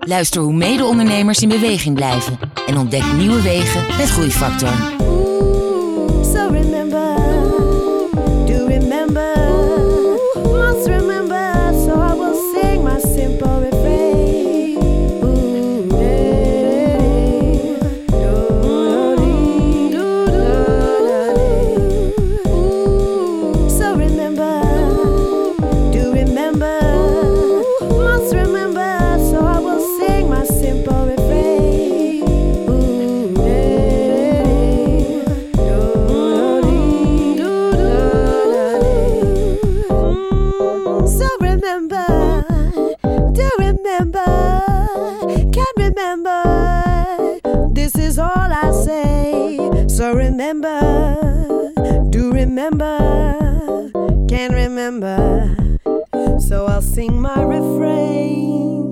Luister 0.00 0.40
hoe 0.40 0.52
mede-ondernemers 0.52 1.42
in 1.42 1.48
beweging 1.48 1.94
blijven 1.94 2.38
en 2.66 2.76
ontdek 2.76 3.12
nieuwe 3.12 3.42
wegen 3.42 3.86
met 3.96 4.10
Groeifactor. 4.10 4.95
Do 52.10 52.32
remember, 52.32 52.98
can 54.28 54.52
remember. 54.52 55.54
So 56.40 56.66
I'll 56.66 56.82
sing 56.82 57.20
my 57.20 57.42
refrain. 57.42 58.85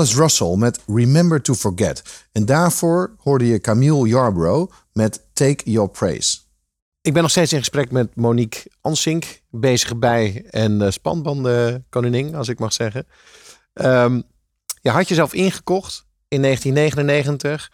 Alice 0.00 0.16
Russell 0.20 0.56
met 0.56 0.80
Remember 0.86 1.42
to 1.42 1.54
Forget. 1.54 2.02
En 2.32 2.46
daarvoor 2.46 3.14
hoorde 3.18 3.46
je 3.46 3.60
Camille 3.60 4.08
Yarbrough 4.08 4.72
met 4.92 5.26
Take 5.32 5.70
Your 5.70 5.88
Praise. 5.90 6.38
Ik 7.00 7.12
ben 7.12 7.22
nog 7.22 7.30
steeds 7.30 7.52
in 7.52 7.58
gesprek 7.58 7.90
met 7.90 8.16
Monique 8.16 8.70
Ansink, 8.80 9.40
bezig 9.50 9.96
bij 9.98 10.44
en 10.50 10.80
uh, 10.80 10.90
spanbandenkoningin, 10.90 12.34
als 12.34 12.48
ik 12.48 12.58
mag 12.58 12.72
zeggen. 12.72 13.06
Ehm, 13.72 14.20
je 14.82 14.90
had 14.90 15.08
jezelf 15.08 15.34
ingekocht 15.34 16.06
in 16.28 16.42
1999, 16.42 17.70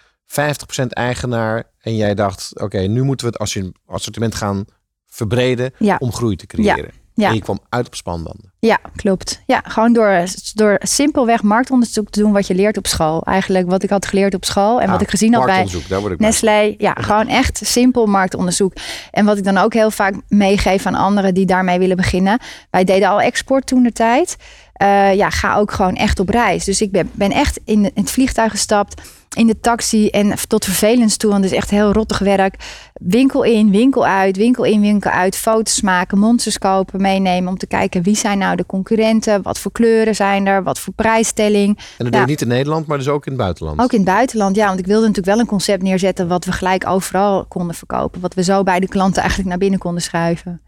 50% 0.82 0.86
eigenaar. 0.88 1.70
En 1.78 1.96
jij 1.96 2.14
dacht, 2.14 2.60
oké, 2.60 2.78
nu 2.78 3.02
moeten 3.02 3.26
we 3.26 3.32
het 3.32 3.40
assorti- 3.42 3.72
assortiment 3.86 4.34
gaan 4.34 4.64
verbreden 5.06 5.72
Ja. 5.78 5.96
om 5.98 6.12
groei 6.12 6.36
te 6.36 6.46
creëren. 6.46 6.76
Ja. 6.92 7.04
En 7.16 7.34
je 7.34 7.40
kwam 7.40 7.58
uit 7.68 7.86
op 7.86 7.94
spanbanden. 7.94 8.52
Ja, 8.58 8.78
klopt. 8.96 9.42
Ja, 9.46 9.62
gewoon 9.64 9.92
door, 9.92 10.24
door 10.54 10.78
simpelweg 10.82 11.42
marktonderzoek 11.42 12.10
te 12.10 12.20
doen 12.20 12.32
wat 12.32 12.46
je 12.46 12.54
leert 12.54 12.76
op 12.76 12.86
school. 12.86 13.22
Eigenlijk 13.22 13.70
wat 13.70 13.82
ik 13.82 13.90
had 13.90 14.06
geleerd 14.06 14.34
op 14.34 14.44
school 14.44 14.80
en 14.80 14.86
wat 14.86 14.96
Ah, 14.96 15.02
ik 15.02 15.10
gezien 15.10 15.34
had 15.34 15.44
bij 15.44 15.54
marktonderzoek, 15.54 15.90
daar 15.90 16.00
word 16.00 16.12
ik 16.12 16.18
blij 16.18 16.30
Nestlé. 16.30 16.74
Ja, 16.78 16.92
gewoon 16.92 17.28
echt 17.28 17.60
simpel 17.64 18.06
marktonderzoek. 18.06 18.72
En 19.10 19.24
wat 19.24 19.38
ik 19.38 19.44
dan 19.44 19.58
ook 19.58 19.72
heel 19.72 19.90
vaak 19.90 20.14
meegeef 20.28 20.86
aan 20.86 20.94
anderen 20.94 21.34
die 21.34 21.46
daarmee 21.46 21.78
willen 21.78 21.96
beginnen. 21.96 22.38
Wij 22.70 22.84
deden 22.84 23.08
al 23.08 23.20
export 23.20 23.66
toen 23.66 23.82
de 23.82 23.92
tijd. 23.92 24.36
Eh, 24.72 25.14
ja, 25.14 25.30
ga 25.30 25.56
ook 25.56 25.72
gewoon 25.72 25.94
echt 25.94 26.20
op 26.20 26.28
reis. 26.28 26.64
Dus 26.64 26.80
ik 26.80 26.90
ben, 26.90 27.10
ben 27.12 27.30
echt 27.30 27.60
in 27.64 27.90
het 27.94 28.10
vliegtuig 28.10 28.50
gestapt, 28.50 29.02
in 29.36 29.46
de 29.46 29.60
taxi 29.60 30.08
en 30.08 30.34
tot 30.48 30.64
vervelens 30.64 31.16
toe. 31.16 31.30
Want 31.30 31.42
het 31.44 31.52
is 31.52 31.58
echt 31.58 31.70
heel 31.70 31.92
rottig 31.92 32.18
werk. 32.18 32.54
Winkel 32.94 33.42
in, 33.42 33.70
winkel 33.70 34.06
uit, 34.06 34.36
winkel 34.36 34.64
in, 34.64 34.80
winkel 34.80 35.10
uit. 35.10 35.36
Foto's 35.36 35.80
maken, 35.80 36.18
monsters 36.18 36.58
kopen, 36.58 37.00
meenemen. 37.00 37.48
Om 37.48 37.58
te 37.58 37.66
kijken 37.66 38.02
wie 38.02 38.16
zijn 38.16 38.38
nou 38.38 38.56
de 38.56 38.66
concurrenten. 38.66 39.42
Wat 39.42 39.58
voor 39.58 39.72
kleuren 39.72 40.14
zijn 40.14 40.46
er, 40.46 40.62
wat 40.62 40.78
voor 40.78 40.92
prijsstelling. 40.94 41.76
En 41.76 41.84
dat 41.96 42.06
Ja. 42.06 42.10
doe 42.10 42.20
je 42.20 42.26
niet 42.26 42.40
in 42.40 42.48
Nederland, 42.48 42.86
maar 42.86 42.98
dus 42.98 43.08
ook 43.08 43.24
in 43.26 43.32
het 43.32 43.40
buitenland. 43.40 43.80
Ook 43.80 43.92
in 43.92 44.00
het 44.00 44.08
buitenland, 44.08 44.56
ja. 44.56 44.66
Want 44.66 44.78
ik 44.78 44.86
wilde 44.86 45.06
natuurlijk 45.06 45.34
wel 45.34 45.38
een 45.40 45.46
concept 45.50 45.82
neerzetten 45.82 46.28
wat 46.28 46.44
we 46.44 46.52
gelijk 46.52 46.86
overal 46.86 47.44
konden 47.46 47.74
verkopen. 47.76 48.20
Wat 48.20 48.34
we 48.34 48.42
zo 48.42 48.62
bij 48.62 48.80
de 48.80 48.88
klanten 48.88 49.18
eigenlijk 49.20 49.48
naar 49.48 49.58
binnen 49.58 49.78
konden 49.78 50.02
schuiven. 50.02 50.60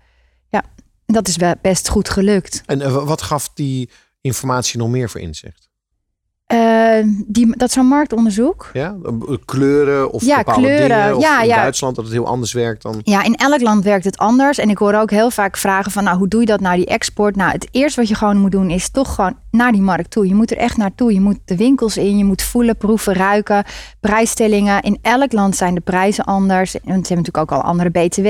Ja, 0.48 0.62
dat 1.06 1.28
is 1.28 1.36
wel 1.36 1.54
best 1.62 1.88
goed 1.88 2.08
gelukt. 2.10 2.62
En 2.66 2.80
eh, 2.80 3.04
wat 3.06 3.22
gaf 3.22 3.50
die 3.54 3.90
informatie 4.20 4.78
nog 4.78 4.88
meer 4.88 5.10
voor 5.10 5.20
inzicht? 5.20 5.67
Eh, 6.48 7.04
die, 7.26 7.56
dat 7.56 7.68
is 7.68 7.74
zo'n 7.74 7.86
marktonderzoek. 7.86 8.70
Ja? 8.72 8.96
Kleuren 9.44 10.10
of 10.10 10.24
Ja, 10.24 10.36
bepaalde 10.36 10.60
kleuren. 10.60 10.88
dingen? 10.88 11.16
Of 11.16 11.22
Ja, 11.22 11.40
in 11.42 11.48
ja. 11.48 11.56
Duitsland 11.56 11.96
dat 11.96 12.04
het 12.04 12.14
heel 12.14 12.26
anders 12.26 12.52
werkt 12.52 12.82
dan... 12.82 13.00
Ja, 13.02 13.22
in 13.24 13.34
elk 13.34 13.60
land 13.60 13.84
werkt 13.84 14.04
het 14.04 14.18
anders. 14.18 14.58
En 14.58 14.70
ik 14.70 14.78
hoor 14.78 14.94
ook 14.94 15.10
heel 15.10 15.30
vaak 15.30 15.56
vragen 15.56 15.92
van, 15.92 16.04
nou, 16.04 16.18
hoe 16.18 16.28
doe 16.28 16.40
je 16.40 16.46
dat 16.46 16.60
nou, 16.60 16.76
die 16.76 16.86
export? 16.86 17.36
Nou, 17.36 17.50
het 17.50 17.68
eerste 17.70 18.00
wat 18.00 18.08
je 18.08 18.14
gewoon 18.14 18.36
moet 18.36 18.50
doen 18.52 18.70
is 18.70 18.90
toch 18.90 19.14
gewoon 19.14 19.36
naar 19.50 19.72
die 19.72 19.82
markt 19.82 20.10
toe. 20.10 20.28
Je 20.28 20.34
moet 20.34 20.50
er 20.50 20.56
echt 20.56 20.76
naartoe. 20.76 21.12
Je 21.14 21.20
moet 21.20 21.38
de 21.44 21.56
winkels 21.56 21.96
in, 21.96 22.18
je 22.18 22.24
moet 22.24 22.42
voelen, 22.42 22.76
proeven, 22.76 23.14
ruiken. 23.14 23.64
Prijsstellingen. 24.00 24.82
In 24.82 24.98
elk 25.02 25.32
land 25.32 25.56
zijn 25.56 25.74
de 25.74 25.80
prijzen 25.80 26.24
anders. 26.24 26.74
En 26.74 26.80
ze 26.80 26.90
hebben 26.90 27.16
natuurlijk 27.16 27.38
ook 27.38 27.52
al 27.52 27.62
andere 27.62 27.90
BTW. 27.90 28.28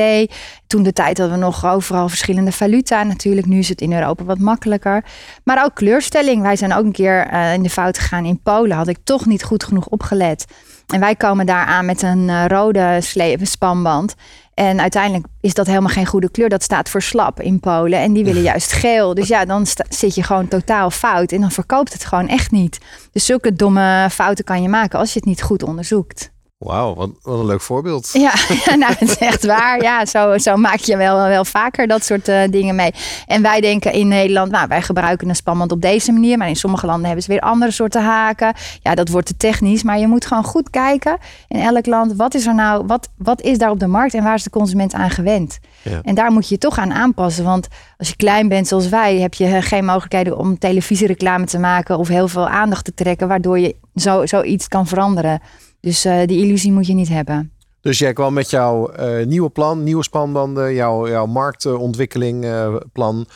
Toen 0.67 0.83
de 0.83 0.93
tijd 0.93 1.19
hadden 1.19 1.39
we 1.39 1.45
nog 1.45 1.67
overal 1.67 2.09
verschillende 2.09 2.53
valuta. 2.53 3.03
Natuurlijk, 3.03 3.47
nu 3.47 3.59
is 3.59 3.69
het 3.69 3.81
in 3.81 3.93
Europa 3.93 4.25
wat 4.25 4.39
makkelijker. 4.39 5.05
Maar 5.45 5.65
ook 5.65 5.75
kleurstelling. 5.75 6.43
Wij 6.43 6.57
zijn 6.57 6.75
ook 6.75 6.85
een 6.85 6.93
keer 6.93 7.27
eh, 7.27 7.53
in 7.53 7.63
de 7.63 7.71
fout 7.71 7.99
gegaan 8.09 8.25
in 8.25 8.41
Polen. 8.43 8.77
Had 8.77 8.89
ik 8.89 8.99
toch 9.05 9.27
niet 9.27 9.45
goed 9.45 9.65
genoeg 9.65 9.87
opgelet. 9.87 10.45
En 10.87 11.01
wij 11.01 11.17
komen 11.17 11.47
daar 11.47 11.65
aan 11.65 11.87
met 11.87 12.03
een 12.03 12.29
eh, 12.29 12.45
rode 12.47 13.01
spanband. 13.43 14.15
En 14.55 14.81
uiteindelijk 14.81 15.27
is 15.41 15.55
dat 15.55 15.67
helemaal 15.67 15.89
geen 15.89 16.07
goede 16.07 16.31
kleur. 16.31 16.49
Dat 16.49 16.63
staat 16.63 16.89
voor 16.89 17.03
slap 17.03 17.41
in 17.41 17.61
Polen. 17.61 17.99
En 17.99 18.13
die 18.13 18.25
willen 18.25 18.43
juist 18.43 18.73
geel. 18.73 19.15
Dus 19.15 19.29
ja, 19.29 19.45
dan 19.45 19.67
zit 19.89 20.15
je 20.15 20.23
gewoon 20.23 20.49
totaal 20.49 20.91
fout. 20.91 21.33
En 21.33 21.41
dan 21.41 21.51
verkoopt 21.51 21.93
het 21.93 22.05
gewoon 22.05 22.29
echt 22.29 22.51
niet. 22.51 22.79
Dus 23.13 23.27
zulke 23.27 23.53
domme 23.53 24.09
fouten 24.11 24.45
kan 24.45 24.63
je 24.63 24.69
maken 24.69 24.99
als 24.99 25.13
je 25.13 25.19
het 25.19 25.29
niet 25.29 25.43
goed 25.43 25.63
onderzoekt. 25.63 26.31
Wauw, 26.59 26.95
wat, 26.95 27.11
wat 27.23 27.39
een 27.39 27.47
leuk 27.47 27.61
voorbeeld. 27.61 28.11
Ja, 28.19 28.35
nou, 28.77 28.95
het 28.99 29.09
is 29.09 29.19
echt 29.19 29.47
waar. 29.47 29.83
Ja, 29.83 30.07
zo, 30.07 30.39
zo 30.39 30.57
maak 30.57 30.79
je 30.79 30.97
wel, 30.97 31.29
wel 31.29 31.45
vaker 31.45 31.87
dat 31.87 32.05
soort 32.05 32.29
eh, 32.29 32.41
dingen 32.51 32.75
mee. 32.75 32.91
En 33.27 33.43
wij 33.43 33.61
denken 33.61 33.93
in 33.93 34.09
Nederland, 34.09 34.51
nou, 34.51 34.69
wij 34.69 34.83
gebruiken 34.83 35.29
een 35.29 35.37
spanband 35.37 35.73
op 35.73 35.81
deze 35.81 36.13
manier. 36.13 36.39
Maar 36.39 36.49
in 36.49 36.57
sommige 36.57 36.87
landen 36.87 37.07
hebben 37.07 37.25
ze 37.25 37.31
weer 37.31 37.41
andere 37.41 37.71
soorten 37.71 38.03
haken. 38.03 38.55
Ja, 38.83 38.95
dat 38.95 39.09
wordt 39.09 39.27
te 39.27 39.37
technisch. 39.37 39.83
Maar 39.83 39.99
je 39.99 40.07
moet 40.07 40.27
gewoon 40.27 40.45
goed 40.45 40.71
kijken 40.71 41.19
in 41.49 41.61
elk 41.61 41.87
land. 41.87 42.13
Wat 42.17 42.35
is 42.35 42.47
er 42.47 42.55
nou, 42.55 42.87
wat, 42.87 43.09
wat 43.17 43.41
is 43.41 43.59
daar 43.59 43.71
op 43.71 43.81
de 43.81 43.87
markt 43.87 44.15
en 44.15 44.23
waar 44.23 44.35
is 44.35 44.43
de 44.43 44.51
consument 44.51 44.95
aan 44.95 45.11
gewend? 45.11 45.59
Ja. 45.83 46.01
En 46.03 46.15
daar 46.15 46.33
moet 46.33 46.49
je 46.49 46.55
je 46.55 46.61
toch 46.61 46.79
aan 46.79 46.93
aanpassen. 46.93 47.45
Want 47.45 47.69
als 47.99 48.09
je 48.09 48.17
klein 48.17 48.49
bent 48.49 48.69
zoals 48.69 48.89
wij, 48.89 49.19
heb 49.19 49.35
je 49.35 49.63
geen 49.63 49.85
mogelijkheden 49.85 50.39
om 50.39 50.59
televisiereclame 50.59 51.45
te 51.45 51.59
maken 51.59 51.99
of 51.99 52.09
heel 52.09 52.29
veel 52.29 52.49
aandacht 52.49 52.85
te 52.85 52.95
trekken, 52.95 53.29
waardoor 53.29 53.59
je 53.59 53.77
zo, 53.95 54.27
zoiets 54.27 54.69
kan 54.69 54.87
veranderen. 54.87 55.41
Dus 55.81 56.05
eh, 56.05 56.27
die 56.27 56.45
illusie 56.45 56.73
moet 56.73 56.87
je 56.87 56.95
niet 56.95 57.09
hebben. 57.09 57.53
Dus 57.81 57.99
jij 57.99 58.13
kwam 58.13 58.33
met 58.33 58.51
jouw 58.51 58.89
eh, 58.89 59.27
nieuwe 59.27 59.51
plan, 59.51 59.83
nieuwe 59.83 60.03
spanbanden, 60.03 60.75
jouw, 60.75 61.09
jouw 61.09 61.27
marktontwikkeling 61.27 62.45
eh, 62.45 62.77
plan. 62.93 63.27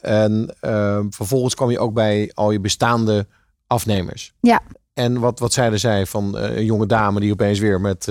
En 0.00 0.56
vervolgens 1.10 1.54
kwam 1.54 1.70
je 1.70 1.78
ook 1.78 1.94
bij 1.94 2.30
al 2.34 2.50
je 2.50 2.60
bestaande 2.60 3.26
afnemers. 3.66 4.32
Ja. 4.40 4.60
En 4.94 5.20
wat, 5.20 5.38
wat 5.38 5.52
zeiden 5.52 5.80
zij 5.80 6.06
van 6.06 6.36
een 6.36 6.64
jonge 6.64 6.86
dame 6.86 7.20
die 7.20 7.32
opeens 7.32 7.58
weer 7.58 7.80
met... 7.80 8.06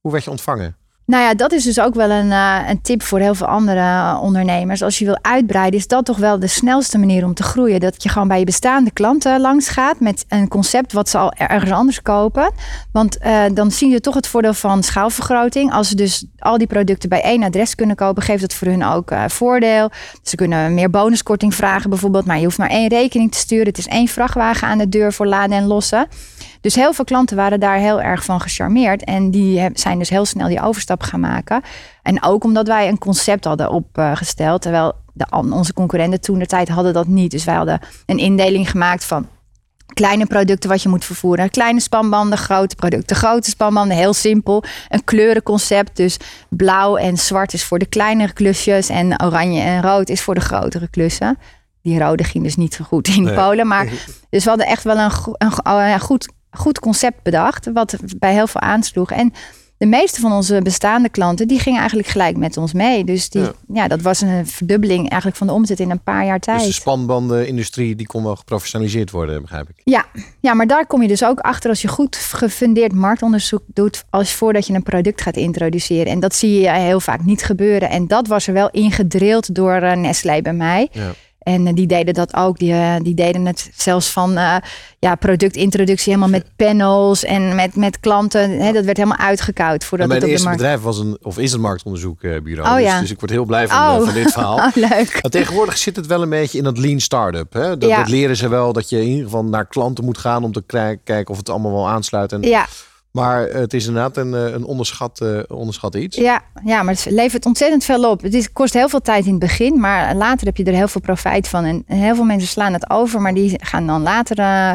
hoe 0.00 0.12
werd 0.12 0.24
je 0.24 0.30
ontvangen? 0.30 0.76
Nou 1.12 1.24
ja, 1.24 1.34
dat 1.34 1.52
is 1.52 1.64
dus 1.64 1.80
ook 1.80 1.94
wel 1.94 2.10
een, 2.10 2.32
eh, 2.32 2.58
een 2.68 2.80
tip 2.80 3.02
voor 3.02 3.18
heel 3.18 3.34
veel 3.34 3.46
andere 3.46 4.18
ondernemers. 4.18 4.82
Als 4.82 4.98
je 4.98 5.04
wil 5.04 5.18
uitbreiden, 5.22 5.78
is 5.78 5.86
dat 5.86 6.04
toch 6.04 6.16
wel 6.16 6.38
de 6.38 6.46
snelste 6.46 6.98
manier 6.98 7.24
om 7.24 7.34
te 7.34 7.42
groeien. 7.42 7.80
Dat 7.80 8.02
je 8.02 8.08
gewoon 8.08 8.28
bij 8.28 8.38
je 8.38 8.44
bestaande 8.44 8.90
klanten 8.90 9.40
langs 9.40 9.68
gaat 9.68 10.00
met 10.00 10.24
een 10.28 10.48
concept 10.48 10.92
wat 10.92 11.08
ze 11.08 11.18
al 11.18 11.32
ergens 11.32 11.70
anders 11.70 12.02
kopen. 12.02 12.52
Want 12.92 13.18
eh, 13.18 13.42
dan 13.54 13.70
zien 13.70 13.92
ze 13.92 14.00
toch 14.00 14.14
het 14.14 14.26
voordeel 14.26 14.54
van 14.54 14.82
schaalvergroting. 14.82 15.72
Als 15.72 15.88
ze 15.88 15.94
dus 15.94 16.24
al 16.38 16.58
die 16.58 16.66
producten 16.66 17.08
bij 17.08 17.22
één 17.22 17.42
adres 17.42 17.74
kunnen 17.74 17.96
kopen, 17.96 18.22
geeft 18.22 18.40
dat 18.40 18.54
voor 18.54 18.68
hun 18.68 18.84
ook 18.84 19.10
eh, 19.10 19.24
voordeel. 19.28 19.90
Ze 20.22 20.36
kunnen 20.36 20.74
meer 20.74 20.90
bonuskorting 20.90 21.54
vragen 21.54 21.90
bijvoorbeeld, 21.90 22.26
maar 22.26 22.38
je 22.38 22.44
hoeft 22.44 22.58
maar 22.58 22.70
één 22.70 22.88
rekening 22.88 23.32
te 23.32 23.38
sturen. 23.38 23.66
Het 23.66 23.78
is 23.78 23.86
één 23.86 24.08
vrachtwagen 24.08 24.68
aan 24.68 24.78
de 24.78 24.88
deur 24.88 25.12
voor 25.12 25.26
laden 25.26 25.56
en 25.56 25.66
lossen. 25.66 26.06
Dus 26.62 26.74
heel 26.74 26.92
veel 26.92 27.04
klanten 27.04 27.36
waren 27.36 27.60
daar 27.60 27.76
heel 27.78 28.00
erg 28.02 28.24
van 28.24 28.40
gecharmeerd. 28.40 29.04
En 29.04 29.30
die 29.30 29.68
zijn 29.74 29.98
dus 29.98 30.08
heel 30.08 30.24
snel 30.24 30.48
die 30.48 30.62
overstap 30.62 31.02
gaan 31.02 31.20
maken. 31.20 31.62
En 32.02 32.22
ook 32.22 32.44
omdat 32.44 32.66
wij 32.66 32.88
een 32.88 32.98
concept 32.98 33.44
hadden 33.44 33.70
opgesteld. 33.70 34.62
Terwijl 34.62 34.92
de, 35.12 35.26
onze 35.30 35.72
concurrenten 35.72 36.20
toen 36.20 36.38
de 36.38 36.46
tijd 36.46 36.68
hadden 36.68 36.92
dat 36.92 37.06
niet. 37.06 37.30
Dus 37.30 37.44
wij 37.44 37.54
hadden 37.54 37.80
een 38.06 38.18
indeling 38.18 38.70
gemaakt 38.70 39.04
van 39.04 39.26
kleine 39.94 40.26
producten 40.26 40.70
wat 40.70 40.82
je 40.82 40.88
moet 40.88 41.04
vervoeren. 41.04 41.50
Kleine 41.50 41.80
spanbanden, 41.80 42.38
grote 42.38 42.74
producten, 42.74 43.16
grote 43.16 43.50
spanbanden. 43.50 43.96
Heel 43.96 44.14
simpel. 44.14 44.64
Een 44.88 45.04
kleurenconcept. 45.04 45.96
Dus 45.96 46.16
blauw 46.48 46.96
en 46.96 47.16
zwart 47.16 47.52
is 47.52 47.64
voor 47.64 47.78
de 47.78 47.86
kleinere 47.86 48.32
klusjes. 48.32 48.88
En 48.88 49.22
oranje 49.22 49.60
en 49.60 49.82
rood 49.82 50.08
is 50.08 50.22
voor 50.22 50.34
de 50.34 50.40
grotere 50.40 50.88
klussen. 50.88 51.38
Die 51.82 51.98
rode 51.98 52.24
ging 52.24 52.44
dus 52.44 52.56
niet 52.56 52.74
zo 52.74 52.84
goed 52.84 53.08
in 53.08 53.22
Nee. 53.22 53.34
Polen. 53.34 53.66
Maar 53.66 53.86
dus 54.30 54.42
we 54.44 54.48
hadden 54.48 54.66
echt 54.66 54.84
wel 54.84 54.96
een, 54.98 55.10
een 55.38 55.52
go- 55.52 55.62
oh 55.62 55.98
goed, 56.00 56.28
goed 56.52 56.78
concept 56.78 57.22
bedacht. 57.22 57.72
Wat 57.72 57.96
bij 58.18 58.32
heel 58.32 58.46
veel 58.46 58.60
aansloeg. 58.60 59.10
En 59.10 59.32
de 59.82 59.88
meeste 59.88 60.20
van 60.20 60.32
onze 60.32 60.60
bestaande 60.62 61.08
klanten, 61.08 61.48
die 61.48 61.58
gingen 61.58 61.78
eigenlijk 61.78 62.08
gelijk 62.08 62.36
met 62.36 62.56
ons 62.56 62.72
mee. 62.72 63.04
Dus 63.04 63.28
die, 63.30 63.42
Ja. 63.42 63.52
ja. 63.72 63.88
dat 63.88 64.02
was 64.02 64.20
een 64.20 64.46
verdubbeling 64.46 65.08
eigenlijk 65.08 65.36
van 65.36 65.46
de 65.46 65.52
omzet 65.52 65.80
in 65.80 65.90
een 65.90 66.02
paar 66.02 66.24
jaar 66.24 66.40
tijd. 66.40 66.58
Dus 66.58 66.66
de 66.66 66.72
spanbandenindustrie 66.72 67.96
die 67.96 68.06
kon 68.06 68.22
wel 68.22 68.36
geprofessionaliseerd 68.36 69.10
worden, 69.10 69.42
begrijp 69.42 69.68
ik. 69.68 69.80
Ja, 69.84 70.04
ja, 70.40 70.54
maar 70.54 70.66
daar 70.66 70.86
kom 70.86 71.02
je 71.02 71.08
dus 71.08 71.24
ook 71.24 71.40
achter 71.40 71.70
als 71.70 71.82
je 71.82 71.88
goed 71.88 72.16
gefundeerd 72.16 72.92
marktonderzoek 72.92 73.62
doet, 73.66 74.04
als 74.10 74.32
voordat 74.32 74.66
je 74.66 74.74
een 74.74 74.82
product 74.82 75.20
gaat 75.20 75.36
introduceren. 75.36 76.12
En 76.12 76.20
dat 76.20 76.34
zie 76.34 76.60
je 76.60 76.70
heel 76.70 77.00
vaak 77.00 77.24
niet 77.24 77.44
gebeuren. 77.44 77.90
En 77.90 78.06
dat 78.06 78.26
was 78.26 78.46
er 78.46 78.52
wel 78.52 78.70
ingedrild 78.70 79.54
door 79.54 79.74
eh, 79.74 79.96
Nestlé 79.96 80.42
bij 80.42 80.54
mij. 80.54 80.88
Ja. 80.92 81.10
En 81.42 81.66
eh, 81.66 81.74
die 81.74 81.86
deden 81.86 82.14
dat 82.14 82.34
ook. 82.34 82.58
Die, 82.58 82.72
eh, 82.72 82.94
die 83.02 83.14
deden 83.14 83.46
het 83.46 83.70
zelfs 83.74 84.10
van 84.10 84.36
eh, 84.36 84.56
ja, 84.98 85.14
productintroductie 85.14 86.12
helemaal 86.12 86.40
met 86.40 86.56
panels 86.56 87.24
en 87.24 87.54
met, 87.54 87.76
met 87.76 88.00
klanten. 88.00 88.50
Hè, 88.50 88.72
dat 88.72 88.84
werd 88.84 88.96
helemaal 88.96 89.18
uitgekoud 89.18 89.84
voordat 89.84 90.08
mijn 90.08 90.20
het 90.20 90.30
op 90.30 90.36
de 90.36 90.44
eerste 90.44 90.46
markt... 90.46 90.60
bedrijf 90.60 90.80
was 90.82 90.98
een, 90.98 91.18
of 91.22 91.38
is 91.38 91.52
een 91.52 91.60
marktonderzoekbureau. 91.60 92.68
Oh, 92.68 92.74
dus, 92.76 92.84
ja. 92.84 93.00
dus 93.00 93.10
ik 93.10 93.18
word 93.18 93.30
heel 93.30 93.44
blij 93.44 93.68
van, 93.68 93.78
Oh. 93.78 94.04
van 94.04 94.14
dit 94.14 94.32
verhaal. 94.32 94.56
Oh, 94.62 94.74
leuk. 94.74 95.18
Maar 95.22 95.30
tegenwoordig 95.30 95.78
zit 95.78 95.96
het 95.96 96.06
wel 96.06 96.22
een 96.22 96.28
beetje 96.28 96.58
in 96.58 96.64
dat 96.64 96.78
lean 96.78 97.00
startup. 97.00 97.52
Hè? 97.52 97.78
Dat, 97.78 97.88
Ja. 97.88 97.96
dat 97.96 98.08
leren 98.08 98.36
ze 98.36 98.48
wel, 98.48 98.72
dat 98.72 98.88
je 98.88 99.00
in 99.00 99.06
ieder 99.08 99.24
geval 99.24 99.44
naar 99.44 99.66
klanten 99.66 100.04
moet 100.04 100.18
gaan 100.18 100.44
om 100.44 100.52
te 100.52 100.62
kijken 100.66 101.28
of 101.28 101.36
het 101.36 101.48
allemaal 101.48 101.72
wel 101.72 101.88
aansluit. 101.88 102.32
En, 102.32 102.42
Ja, 102.42 102.66
Maar 103.12 103.48
het 103.48 103.74
is 103.74 103.86
inderdaad 103.86 104.16
een, 104.16 104.34
eh, 104.34 104.52
een 104.52 104.64
onderschat, 104.64 105.20
eh, 105.20 105.38
onderschat 105.48 105.94
iets. 105.94 106.16
Ja, 106.16 106.42
ja, 106.64 106.82
maar 106.82 106.94
het 106.94 107.06
levert 107.10 107.46
ontzettend 107.46 107.84
veel 107.84 108.10
op. 108.10 108.22
Het 108.22 108.34
is, 108.34 108.52
kost 108.52 108.74
heel 108.74 108.88
veel 108.88 109.00
tijd 109.00 109.24
in 109.24 109.30
het 109.30 109.40
begin, 109.40 109.80
maar 109.80 110.14
later 110.14 110.46
heb 110.46 110.56
je 110.56 110.64
er 110.64 110.74
heel 110.74 110.88
veel 110.88 111.00
profijt 111.00 111.48
van. 111.48 111.64
En 111.64 111.84
heel 111.86 112.14
veel 112.14 112.24
mensen 112.24 112.48
slaan 112.48 112.72
het 112.72 112.90
over, 112.90 113.20
maar 113.20 113.34
die 113.34 113.58
gaan 113.64 113.86
dan 113.86 114.02
later 114.02 114.38
eh, 114.38 114.72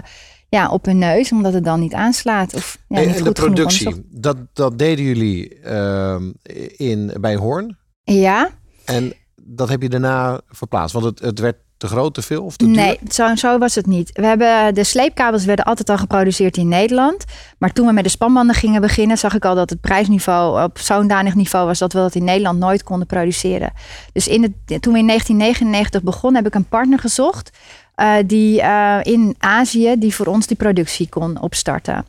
ja, 0.50 0.70
op 0.70 0.86
hun 0.86 0.98
neus, 0.98 1.32
omdat 1.32 1.54
het 1.54 1.64
dan 1.64 1.80
niet 1.80 1.94
aanslaat. 1.94 2.54
Of 2.54 2.78
ja, 2.88 2.98
en, 2.98 3.08
niet 3.08 3.16
en 3.16 3.24
de 3.24 3.28
goed 3.28 3.40
genoeg 3.40 3.54
productie, 3.54 4.08
dat, 4.10 4.38
dat 4.54 4.78
deden 4.78 5.06
jullie 5.06 5.60
ehm, 5.60 6.32
in, 6.76 7.14
bij 7.20 7.36
Hoorn. 7.36 7.78
Ja, 8.04 8.50
En 8.86 9.14
dat 9.36 9.70
heb 9.70 9.82
je 9.82 9.90
daarna 9.90 10.42
verplaatst. 10.48 10.94
Want 10.94 11.06
het, 11.06 11.20
het 11.20 11.40
werd 11.40 11.58
te 11.78 11.88
groot, 11.88 12.14
te 12.14 12.22
veel 12.22 12.44
of 12.44 12.58
te 12.58 12.66
duur? 12.66 12.76
nee, 12.76 13.00
zo, 13.10 13.36
zo 13.36 13.58
was 13.58 13.76
het 13.76 13.86
niet. 13.86 14.10
We 14.14 14.26
hebben, 14.26 14.74
de 14.74 14.84
sleepkabels 14.84 15.46
werden 15.46 15.66
altijd 15.66 15.90
al 15.90 15.98
geproduceerd 15.98 16.58
in 16.58 16.68
Nederland. 16.68 17.24
Maar 17.58 17.74
toen 17.74 17.88
we 17.88 17.94
met 17.94 18.04
de 18.04 18.10
spanbanden 18.10 18.56
gingen 18.56 18.82
beginnen, 18.82 19.18
zag 19.18 19.34
ik 19.34 19.46
al 19.46 19.56
dat 19.56 19.70
het 19.70 19.82
prijsniveau 19.82 20.64
op 20.64 20.78
zo'n 20.80 21.08
danig 21.08 21.36
niveau 21.36 21.66
was 21.66 21.80
dat 21.80 21.94
we 21.94 22.00
dat 22.00 22.16
in 22.16 22.24
Nederland 22.24 22.60
nooit 22.60 22.84
konden 22.84 23.08
produceren. 23.08 23.74
Dus 24.14 24.28
in 24.28 24.42
het, 24.42 24.82
toen 24.82 24.94
we 24.94 25.00
in 25.00 25.08
1999 25.08 26.04
begonnen, 26.04 26.44
heb 26.44 26.54
ik 26.54 26.60
een 26.60 26.68
partner 26.68 27.00
gezocht. 27.00 27.50
eh, 27.96 28.14
die 28.26 28.62
eh, 28.62 29.00
in 29.04 29.36
Azië 29.40 29.96
die 29.98 30.16
voor 30.16 30.26
ons 30.26 30.48
die 30.48 30.58
productie 30.58 31.10
kon 31.10 31.42
opstarten. 31.42 32.06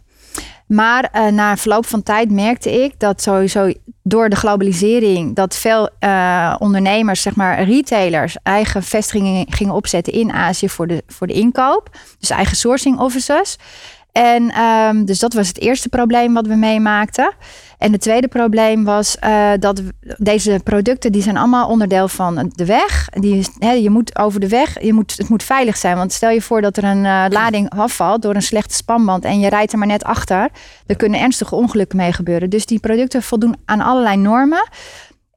Maar 0.66 1.08
eh, 1.12 1.26
na 1.26 1.56
verloop 1.56 1.86
van 1.86 2.02
tijd 2.02 2.30
merkte 2.30 2.82
ik 2.82 3.00
dat 3.00 3.22
sowieso 3.22 3.72
door 4.02 4.28
de 4.28 4.36
globalisering 4.36 5.34
dat 5.34 5.56
veel 5.56 5.88
eh, 5.98 6.54
ondernemers, 6.58 7.22
zeg 7.22 7.36
maar 7.36 7.62
retailers, 7.62 8.36
eigen 8.42 8.82
vestigingen 8.82 9.46
gingen 9.48 9.74
opzetten 9.74 10.12
in 10.12 10.32
Azië 10.32 10.68
voor 10.68 10.86
de, 10.86 11.02
voor 11.06 11.26
de 11.26 11.32
inkoop. 11.32 11.90
Dus 12.18 12.30
eigen 12.30 12.56
sourcing 12.56 12.98
offices. 12.98 13.58
En 14.18 14.50
ehm, 14.50 15.04
dus 15.04 15.18
dat 15.18 15.32
was 15.32 15.48
het 15.48 15.60
eerste 15.60 15.88
probleem 15.88 16.34
wat 16.34 16.46
we 16.46 16.54
meemaakten. 16.54 17.32
En 17.78 17.92
het 17.92 18.00
tweede 18.00 18.28
probleem 18.28 18.84
was 18.84 19.18
eh, 19.18 19.50
dat 19.58 19.82
deze 20.16 20.60
producten 20.64 21.12
die 21.12 21.22
zijn 21.22 21.36
allemaal 21.36 21.68
onderdeel 21.68 22.08
van 22.08 22.52
de 22.54 22.64
weg. 22.64 23.08
Die 23.08 23.46
je 23.82 23.90
moet 23.90 24.18
over 24.18 24.40
de 24.40 24.48
weg, 24.48 24.82
je 24.82 24.92
moet, 24.92 25.14
het 25.16 25.28
moet 25.28 25.42
veilig 25.42 25.76
zijn. 25.76 25.96
Want 25.96 26.12
stel 26.12 26.30
je 26.30 26.42
voor 26.42 26.60
dat 26.60 26.76
er 26.76 26.84
een 26.84 27.04
eh, 27.04 27.24
lading 27.28 27.70
afvalt 27.70 28.22
door 28.22 28.34
een 28.34 28.42
slechte 28.42 28.74
spanband 28.74 29.24
en 29.24 29.40
je 29.40 29.48
rijdt 29.48 29.72
er 29.72 29.78
maar 29.78 29.86
net 29.86 30.04
achter. 30.04 30.48
Er 30.86 30.96
kunnen 30.96 31.20
ernstige 31.20 31.54
ongelukken 31.54 31.98
mee 31.98 32.12
gebeuren. 32.12 32.50
Dus 32.50 32.66
die 32.66 32.80
producten 32.80 33.22
voldoen 33.22 33.56
aan 33.64 33.80
allerlei 33.80 34.16
normen. 34.16 34.68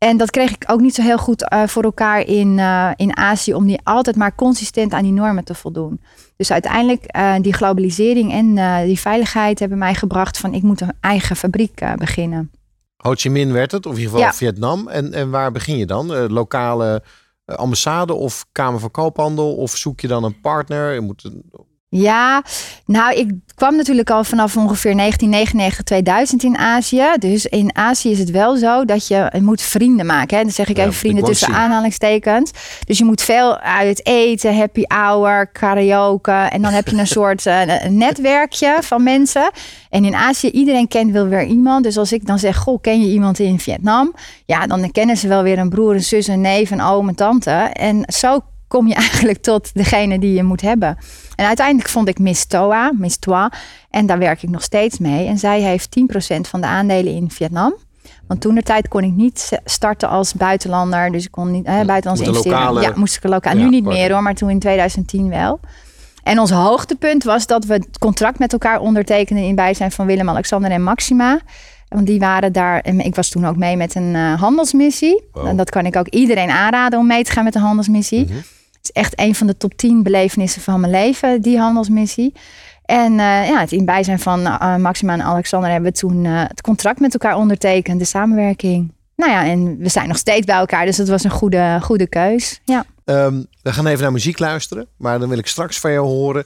En 0.03 0.17
dat 0.17 0.29
kreeg 0.31 0.51
ik 0.51 0.63
ook 0.67 0.79
niet 0.79 0.95
zo 0.95 1.01
heel 1.01 1.17
goed 1.17 1.49
eh, 1.49 1.67
voor 1.67 1.83
elkaar 1.83 2.19
in, 2.27 2.59
eh, 2.59 2.91
in 2.95 3.17
Azië 3.17 3.53
om 3.53 3.65
die 3.67 3.79
altijd 3.83 4.15
maar 4.15 4.35
consistent 4.35 4.93
aan 4.93 5.03
die 5.03 5.11
normen 5.11 5.43
te 5.43 5.55
voldoen. 5.55 6.01
Dus 6.35 6.51
uiteindelijk 6.51 7.03
eh, 7.03 7.35
die 7.41 7.53
globalisering 7.53 8.31
en 8.31 8.55
die 8.85 8.99
veiligheid 8.99 9.59
hebben 9.59 9.77
mij 9.77 9.93
gebracht 9.95 10.37
van 10.37 10.53
ik 10.53 10.61
moet 10.61 10.81
een 10.81 10.93
eigen 10.99 11.35
fabriek 11.35 11.81
beginnen. 11.97 12.51
Ho 12.97 13.13
Chi 13.15 13.29
Minh 13.29 13.51
werd 13.51 13.71
het, 13.71 13.85
of 13.85 13.91
in 13.93 13.97
ieder 13.99 14.11
geval 14.13 14.27
Ja. 14.29 14.33
Vietnam. 14.37 14.87
En, 14.87 15.13
en 15.13 15.29
waar 15.29 15.51
begin 15.51 15.77
je 15.77 15.85
dan? 15.85 16.27
Lokale 16.31 17.03
ambassade 17.45 18.13
of 18.13 18.45
Kamer 18.51 18.79
van 18.79 18.91
Koophandel? 18.91 19.55
Of 19.55 19.77
zoek 19.77 19.99
je 19.99 20.07
dan 20.07 20.23
een 20.23 20.41
partner? 20.41 20.93
Je 20.93 20.99
moet 21.01 21.23
een- 21.23 21.51
Ja, 21.93 22.43
nou, 22.85 23.15
ik 23.15 23.31
kwam 23.55 23.75
natuurlijk 23.75 24.09
al 24.09 24.23
vanaf 24.23 24.57
ongeveer 24.57 24.95
1999, 24.95 25.83
2000 25.83 26.43
in 26.43 26.57
Azië. 26.57 27.05
Dus 27.19 27.45
in 27.45 27.75
Azië 27.75 28.11
is 28.11 28.19
het 28.19 28.31
wel 28.31 28.55
zo 28.55 28.85
dat 28.85 29.07
je, 29.07 29.29
je 29.33 29.41
moet 29.41 29.61
vrienden 29.61 30.05
maken. 30.05 30.37
Hè? 30.37 30.43
Dan 30.43 30.51
zeg 30.51 30.69
ik 30.69 30.77
Ja, 30.77 30.81
even 30.81 30.95
vrienden 30.95 31.23
tussen 31.23 31.47
zien. 31.47 31.55
aanhalingstekens. 31.55 32.51
Dus 32.85 32.97
je 32.97 33.05
moet 33.05 33.21
veel 33.21 33.59
uit 33.59 34.05
eten, 34.05 34.57
happy 34.57 34.83
hour, 34.87 35.47
karaoke. 35.47 36.31
En 36.31 36.61
dan 36.61 36.71
heb 36.73 36.87
je 36.87 36.97
een 36.97 37.07
soort 37.17 37.45
eh, 37.45 37.83
een 37.83 37.97
netwerkje 37.97 38.77
van 38.81 39.03
mensen. 39.03 39.51
En 39.89 40.05
in 40.05 40.15
Azië, 40.15 40.49
iedereen 40.49 40.87
kent 40.87 41.11
wel 41.11 41.27
weer 41.27 41.45
iemand. 41.45 41.83
Dus 41.83 41.97
als 41.97 42.11
ik 42.11 42.25
dan 42.25 42.39
zeg, 42.39 42.57
goh, 42.57 42.81
ken 42.81 43.01
je 43.01 43.07
iemand 43.11 43.39
in 43.39 43.59
Vietnam? 43.59 44.13
Ja, 44.45 44.67
dan 44.67 44.91
kennen 44.91 45.17
ze 45.17 45.27
wel 45.27 45.43
weer 45.43 45.57
een 45.57 45.69
broer, 45.69 45.93
een 45.93 46.03
zus, 46.03 46.27
een 46.27 46.41
neef, 46.41 46.71
een 46.71 46.81
oom, 46.81 47.07
een 47.07 47.15
tante. 47.15 47.51
En 47.73 48.03
zo 48.07 48.39
kom 48.71 48.87
je 48.87 48.93
eigenlijk 49.09 49.41
tot 49.41 49.73
degene 49.73 50.19
die 50.19 50.33
je 50.33 50.43
moet 50.43 50.61
hebben. 50.61 50.97
En 51.35 51.45
uiteindelijk 51.45 51.89
vond 51.89 52.07
ik 52.07 52.19
Miss 52.19 52.45
Toa, 52.45 52.91
Miss 52.97 53.17
Toa. 53.19 53.51
En 53.89 54.05
daar 54.05 54.19
werk 54.19 54.43
ik 54.43 54.49
nog 54.49 54.63
steeds 54.63 54.99
mee. 54.99 55.27
En 55.27 55.37
zij 55.37 55.61
heeft 55.61 55.89
10% 55.89 56.47
van 56.49 56.61
de 56.61 56.67
aandelen 56.67 57.13
in 57.13 57.31
Vietnam. 57.31 57.73
Want 58.27 58.41
toen 58.41 58.55
de 58.55 58.61
tijd 58.63 58.87
kon 58.87 59.03
ik 59.03 59.11
niet 59.11 59.59
starten 59.65 60.09
als 60.09 60.33
buitenlander. 60.33 61.11
Dus 61.11 61.23
ik 61.25 61.31
kon 61.31 61.51
niet 61.51 61.65
hè, 61.67 61.85
buitenlands 61.85 62.21
investeren. 62.27 62.57
lokale- 62.59 62.81
Ja, 62.93 62.99
moest 62.99 63.15
ik 63.15 63.23
lokaal. 63.23 63.53
Ja, 63.57 63.63
nu 63.63 63.69
niet 63.69 63.83
meer 63.83 64.11
hoor, 64.11 64.23
maar 64.23 64.35
toen 64.35 64.49
in 64.49 64.59
2010 64.59 65.29
wel. 65.29 65.59
En 66.23 66.39
ons 66.39 66.51
hoogtepunt 66.51 67.23
was 67.23 67.47
dat 67.47 67.65
we 67.65 67.73
het 67.73 67.97
contract 67.99 68.39
met 68.39 68.51
elkaar 68.53 68.79
ondertekenden 68.79 69.43
in 69.45 69.55
bijzijn 69.55 69.91
van 69.91 70.05
Willem, 70.05 70.29
Alexander 70.29 70.71
en 70.71 70.83
Maxima. 70.83 71.39
Want 71.87 72.07
die 72.07 72.19
waren 72.19 72.51
daar, 72.53 72.79
en 72.79 72.99
ik 72.99 73.15
was 73.15 73.29
toen 73.29 73.45
ook 73.47 73.55
mee 73.57 73.77
met 73.77 73.95
een 73.95 74.15
eh, 74.15 74.41
handelsmissie. 74.41 75.23
En 75.47 75.57
dat 75.57 75.69
kan 75.69 75.85
ik 75.85 75.95
ook 75.95 76.07
iedereen 76.07 76.49
aanraden 76.49 76.99
om 76.99 77.07
mee 77.07 77.23
te 77.23 77.31
gaan 77.31 77.43
met 77.43 77.55
een 77.55 77.61
handelsmissie. 77.61 78.27
Het 78.81 78.95
is 78.95 79.01
echt 79.01 79.19
een 79.19 79.35
van 79.35 79.47
de 79.47 79.57
top 79.57 79.73
10 79.73 80.03
belevenissen 80.03 80.61
van 80.61 80.79
mijn 80.79 80.91
leven, 80.91 81.41
die 81.41 81.59
handelsmissie. 81.59 82.33
En 82.85 83.11
eh, 83.11 83.47
ja, 83.47 83.59
het 83.59 83.71
in 83.71 83.85
bijzijn 83.85 84.19
van 84.19 84.45
eh, 84.45 84.75
Maxima 84.75 85.13
en 85.13 85.21
Alexander 85.21 85.71
hebben 85.71 85.91
we 85.91 85.97
toen 85.97 86.25
eh, 86.25 86.43
het 86.47 86.61
contract 86.61 86.99
met 86.99 87.13
elkaar 87.13 87.35
ondertekend, 87.35 87.99
de 87.99 88.05
samenwerking. 88.05 88.93
Nou 89.15 89.31
ja, 89.31 89.45
en 89.45 89.77
we 89.77 89.89
zijn 89.89 90.07
nog 90.07 90.17
steeds 90.17 90.45
bij 90.45 90.55
elkaar, 90.55 90.85
dus 90.85 90.95
dat 90.95 91.07
was 91.07 91.23
een 91.23 91.31
goede, 91.31 91.79
goede 91.81 92.07
keus. 92.07 92.59
Ja. 92.63 92.85
Ehm, 93.05 93.43
we 93.61 93.73
gaan 93.73 93.87
even 93.87 94.01
naar 94.01 94.11
muziek 94.11 94.39
luisteren. 94.39 94.87
Maar 94.97 95.19
dan 95.19 95.29
wil 95.29 95.37
ik 95.37 95.47
straks 95.47 95.79
van 95.79 95.91
jou 95.91 96.07
horen. 96.07 96.45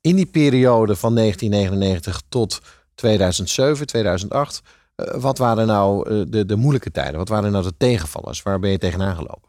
In 0.00 0.16
die 0.16 0.26
periode 0.26 0.96
van 0.96 1.14
1999 1.14 2.22
tot 2.28 2.60
2007, 2.94 3.86
2008. 3.86 4.62
Eh, 5.06 5.20
wat 5.20 5.38
waren 5.38 5.66
nou 5.66 6.10
eh, 6.10 6.24
de, 6.28 6.44
de 6.44 6.56
moeilijke 6.56 6.90
tijden? 6.90 7.18
Wat 7.18 7.28
waren 7.28 7.52
nou 7.52 7.64
de 7.64 7.76
tegenvallers? 7.76 8.42
Waar 8.42 8.58
ben 8.58 8.70
je 8.70 8.78
tegenaan 8.78 9.14
gelopen? 9.14 9.48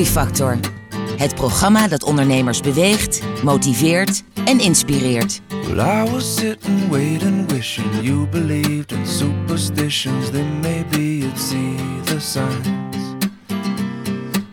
Groeifactor. 0.00 0.58
Het 1.16 1.34
programma 1.34 1.88
dat 1.88 2.02
ondernemers 2.02 2.60
beweegt, 2.60 3.20
motiveert 3.42 4.22
en 4.44 4.60
inspireert. 4.60 5.40
Well, 5.48 6.06
I 6.06 6.10
was 6.10 6.34
sitting, 6.34 6.88
waiting, 6.90 7.50
wishing 7.50 8.02
you 8.02 8.26
believed 8.26 8.92
in 8.92 9.06
superstitions. 9.06 10.30
Then 10.30 10.60
maybe 10.60 11.18
you'd 11.18 11.38
see 11.38 11.76
the 12.04 12.20
signs. 12.20 13.16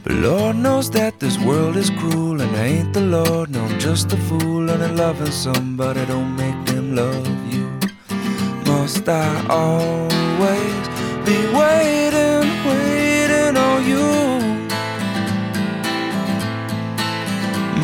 But 0.03 0.11
Lord 0.11 0.55
knows 0.55 0.89
that 0.89 1.13
this 1.19 1.37
world 1.37 1.75
is 1.75 1.91
cruel, 1.91 2.41
and 2.41 2.55
I 2.55 2.65
ain't 2.65 2.93
the 2.93 3.01
Lord. 3.01 3.49
No, 3.49 3.61
I'm 3.61 3.79
just 3.79 4.13
a 4.13 4.17
fool, 4.17 4.69
and 4.69 4.83
I'm 4.83 4.95
loving 4.95 5.31
somebody 5.31 6.05
don't 6.05 6.35
make 6.35 6.65
them 6.65 6.95
love 6.95 7.53
you. 7.53 7.67
Must 8.65 9.07
I 9.07 9.45
always 9.49 10.87
be 11.23 11.37
waiting, 11.53 12.36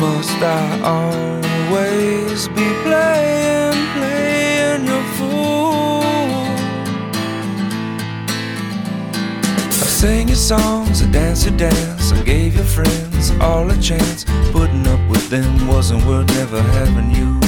Must 0.04 0.42
I 0.42 0.80
always 0.96 2.48
be 2.48 2.68
playing, 2.84 3.78
playing 3.96 4.84
your 4.84 5.04
fool? 5.16 6.02
I 9.82 9.86
sang 10.00 10.28
your 10.28 10.36
songs, 10.36 11.02
I 11.02 11.06
danced 11.10 11.46
your 11.46 11.56
dance, 11.56 12.12
I 12.12 12.22
gave 12.22 12.54
your 12.54 12.66
friends 12.76 13.30
all 13.40 13.70
a 13.70 13.76
chance. 13.80 14.26
Putting 14.52 14.86
up 14.88 15.00
with 15.08 15.30
them 15.30 15.66
wasn't 15.66 16.04
worth 16.04 16.28
never 16.36 16.60
having 16.60 17.10
you. 17.18 17.40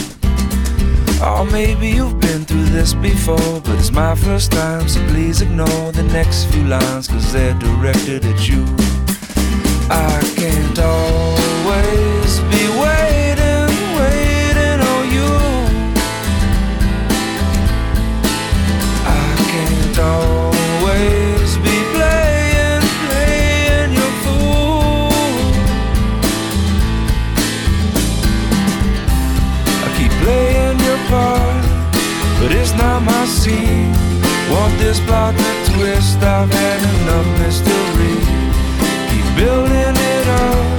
Oh, 1.20 1.46
maybe 1.52 1.88
you've 1.90 2.18
been 2.20 2.46
through 2.46 2.70
this 2.76 2.94
before, 2.94 3.60
but 3.64 3.78
it's 3.78 3.92
my 3.92 4.14
first 4.14 4.50
time, 4.50 4.88
so 4.88 4.98
please 5.08 5.42
ignore 5.42 5.92
the 5.92 6.08
next 6.18 6.44
few 6.46 6.64
lines, 6.64 7.06
cause 7.06 7.34
they're 7.34 7.58
directed 7.58 8.24
at 8.24 8.48
you. 8.48 8.64
I 9.90 10.22
can't 10.36 10.78
always 10.78 11.35
Want 34.50 34.78
this 34.78 35.00
plot 35.00 35.34
to 35.36 35.72
twist? 35.72 36.18
I've 36.22 36.48
had 36.48 36.80
enough 37.00 37.26
mystery. 37.40 38.14
Keep 39.10 39.26
building 39.36 39.96
it 40.14 40.26
up, 40.28 40.75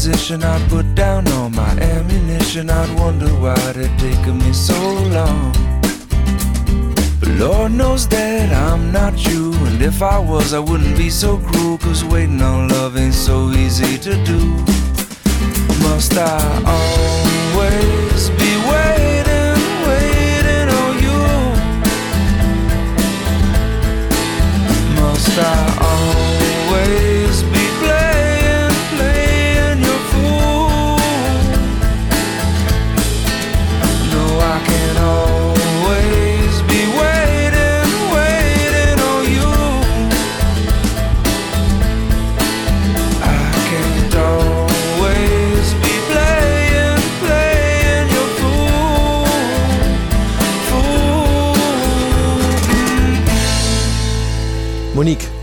position, 0.00 0.42
I'd 0.42 0.66
put 0.70 0.94
down 0.94 1.28
all 1.28 1.50
my 1.50 1.72
ammunition. 1.78 2.70
I'd 2.70 2.90
wonder 2.98 3.28
why 3.42 3.54
it 3.76 3.92
taken 3.98 4.38
me 4.38 4.50
so 4.54 4.80
long. 5.16 5.52
But 7.20 7.28
Lord 7.38 7.72
knows 7.72 8.08
that 8.08 8.50
I'm 8.50 8.90
not 8.92 9.12
you. 9.28 9.52
And 9.66 9.82
if 9.82 10.00
I 10.00 10.18
was, 10.18 10.54
I 10.54 10.58
wouldn't 10.58 10.96
be 10.96 11.10
so 11.10 11.36
cruel. 11.36 11.76
Cause 11.76 12.02
waiting 12.02 12.40
on 12.40 12.68
love 12.68 12.96
ain't 12.96 13.12
so 13.12 13.50
easy 13.50 13.98
to 13.98 14.14
do. 14.24 14.40
Must 15.84 16.16
I 16.16 16.40
always 16.76 18.30
be 18.40 18.52
waiting, 18.72 19.58
waiting 19.86 20.68
on 20.80 20.92
you? 21.04 21.20
Must 24.98 25.38
I 25.38 25.89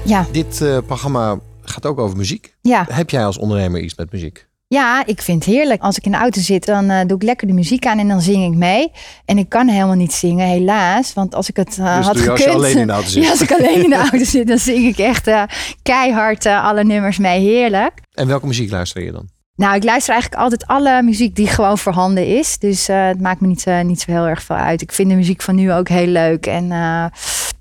Ja, 0.08 0.26
dit 0.32 0.62
eh, 0.62 0.78
programma 0.86 1.40
gaat 1.62 1.86
ook 1.86 2.00
over 2.00 2.18
muziek. 2.18 2.56
ja. 2.62 2.86
Heb 2.90 3.10
jij 3.10 3.26
als 3.26 3.38
ondernemer 3.38 3.82
iets 3.82 3.96
met 3.96 4.12
muziek? 4.12 4.46
Ja, 4.68 5.06
ik 5.06 5.22
vind 5.22 5.46
het 5.46 5.54
heerlijk. 5.54 5.82
Als 5.82 5.98
ik 5.98 6.06
in 6.06 6.12
de 6.12 6.18
auto 6.18 6.42
zit, 6.42 6.66
dan 6.66 6.90
eh, 6.90 7.06
doe 7.06 7.18
ik 7.18 7.24
lekker 7.24 7.48
de 7.48 7.54
muziek 7.54 7.86
aan 7.86 8.00
en 8.00 8.08
dan 8.08 8.22
zing 8.22 8.46
ik 8.52 8.58
mee. 8.58 8.92
En 9.26 9.38
ik 9.38 9.50
kan 9.50 9.68
helemaal 9.68 9.96
niet 9.96 10.14
zingen, 10.14 10.48
helaas. 10.48 11.14
Want 11.14 11.36
als 11.36 11.50
ik 11.50 11.56
het 11.56 11.78
eh, 11.78 11.98
Dus 11.98 12.06
had 12.06 12.28
als 12.30 12.44
je 12.44 12.50
alleen 12.50 12.78
in 12.78 12.88
de 12.88 12.94
auto 12.94 13.10
zit? 13.10 13.24
Ja, 13.24 13.30
als 13.30 13.42
ik 13.42 13.52
alleen 13.58 13.84
in 13.84 13.90
de 13.90 13.96
auto 13.96 14.24
zit, 14.24 14.48
dan 14.48 14.58
zing 14.58 14.86
ik 14.86 14.98
echt 14.98 15.30
keihard 15.84 16.46
alle 16.46 16.84
nummers 16.84 17.18
mee. 17.18 17.40
Heerlijk. 17.40 17.94
En 18.14 18.28
welke 18.28 18.48
muziek 18.48 18.72
luister 18.72 19.04
je 19.04 19.12
dan? 19.12 19.30
Nou, 19.56 19.76
ik 19.76 19.84
luister 19.84 20.14
eigenlijk 20.14 20.42
altijd 20.42 20.68
alle 20.68 21.02
muziek 21.02 21.36
die 21.36 21.48
gewoon 21.48 21.78
voorhanden 21.78 22.38
is. 22.38 22.58
Dus 22.58 22.88
het 22.88 23.22
maakt 23.22 23.42
me 23.42 23.48
niet, 23.48 23.66
niet 23.84 24.02
zo 24.02 24.12
heel 24.12 24.28
erg 24.28 24.44
veel 24.44 24.56
uit. 24.56 24.82
Ik 24.82 24.92
vind 24.92 25.10
de 25.10 25.16
muziek 25.16 25.42
van 25.42 25.56
nu 25.56 25.74
ook 25.74 25.88
heel 25.90 26.08
leuk. 26.08 26.46
En 26.46 26.72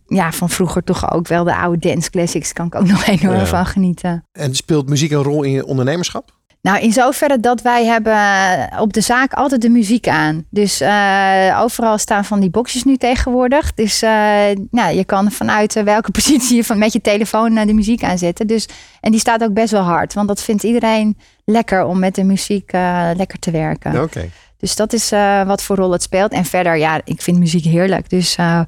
ja, 0.06 0.32
van 0.32 0.50
vroeger 0.50 0.84
toch 0.84 1.12
ook 1.12 1.28
wel 1.28 1.44
de 1.44 1.56
oude 1.56 1.88
dance 1.88 2.10
classics. 2.10 2.52
Kan 2.52 2.66
ik 2.66 2.74
ook 2.74 2.86
nog 2.94 3.06
enorm 3.06 3.38
Ja. 3.38 3.46
van 3.46 3.66
genieten. 3.66 4.24
En 4.32 4.54
speelt 4.54 4.88
muziek 4.88 5.10
een 5.10 5.22
rol 5.22 5.42
in 5.42 5.50
je 5.50 5.66
ondernemerschap? 5.66 6.34
Nou, 6.62 6.78
in 6.80 6.92
zoverre 6.92 7.40
dat 7.40 7.62
wij 7.62 7.84
hebben 7.84 8.12
eh, 8.12 8.80
op 8.80 8.92
de 8.92 9.00
zaak 9.00 9.32
altijd 9.32 9.62
de 9.62 9.68
muziek 9.68 10.08
aan. 10.08 10.44
Dus 10.50 10.80
eh, 10.80 11.58
overal 11.62 11.98
staan 11.98 12.24
van 12.24 12.40
die 12.40 12.50
boxjes 12.50 12.84
nu 12.84 12.96
tegenwoordig. 12.96 13.74
Dus 13.74 14.02
eh, 14.02 14.10
nou, 14.70 14.94
je 14.96 15.04
kan 15.04 15.30
vanuit 15.30 15.82
welke 15.82 16.10
positie 16.20 16.56
je 16.56 16.64
van 16.64 16.78
met 16.78 16.92
je 16.92 17.00
telefoon 17.00 17.56
eh, 17.56 17.66
de 17.66 17.72
muziek 17.74 18.02
aanzetten. 18.04 18.46
Dus, 18.46 18.68
en 19.00 19.10
die 19.10 19.20
staat 19.20 19.42
ook 19.42 19.52
best 19.52 19.70
wel 19.70 19.82
hard. 19.82 20.14
Want 20.14 20.28
dat 20.28 20.42
vindt 20.42 20.62
iedereen 20.62 21.18
lekker 21.44 21.84
om 21.84 21.98
met 21.98 22.14
de 22.14 22.24
muziek 22.24 22.72
eh, 22.72 23.10
lekker 23.16 23.38
te 23.38 23.50
werken. 23.50 24.02
Oké. 24.02 24.28
Dus 24.58 24.76
dat 24.76 24.92
is 24.92 25.12
eh, 25.12 25.42
wat 25.46 25.62
voor 25.62 25.76
rol 25.76 25.92
het 25.92 26.02
speelt. 26.02 26.32
En 26.32 26.44
verder, 26.44 26.76
ja, 26.76 27.00
ik 27.04 27.22
vind 27.22 27.38
muziek 27.38 27.64
heerlijk. 27.64 28.10
Dus 28.10 28.36
eh, 28.36 28.60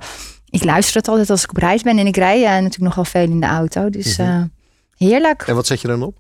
ik 0.51 0.65
luister 0.65 0.97
het 0.97 1.09
altijd 1.09 1.31
als 1.31 1.43
ik 1.43 1.51
op 1.51 1.57
reis 1.57 1.83
ben. 1.83 1.99
En 1.99 2.07
ik 2.07 2.17
rij 2.17 2.45
eh, 2.45 2.51
natuurlijk 2.51 2.79
nogal 2.79 3.05
veel 3.05 3.23
in 3.23 3.41
de 3.41 3.47
auto. 3.47 3.91
Dus 3.91 4.17
Mhm. 4.19 4.29
eh, 4.29 4.43
heerlijk. 4.97 5.43
En 5.43 5.55
wat 5.55 5.67
zet 5.67 5.81
je 5.81 5.89
dan 5.89 6.03
op? 6.03 6.17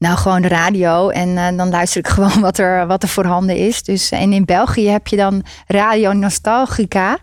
Nou, 0.00 0.16
gewoon 0.16 0.42
de 0.42 0.48
radio. 0.48 1.08
En 1.08 1.36
eh, 1.36 1.56
dan 1.56 1.70
luister 1.70 2.00
ik 2.00 2.08
gewoon 2.18 2.40
wat 2.40 2.58
er, 2.58 2.86
wat 2.86 3.02
er 3.02 3.08
voorhanden 3.08 3.56
is. 3.56 3.82
Dus, 3.82 4.10
en 4.10 4.32
in 4.32 4.44
België 4.44 4.88
heb 4.88 5.06
je 5.06 5.16
dan 5.16 5.42
Radio 5.66 6.12
Nostalgica. 6.12 7.18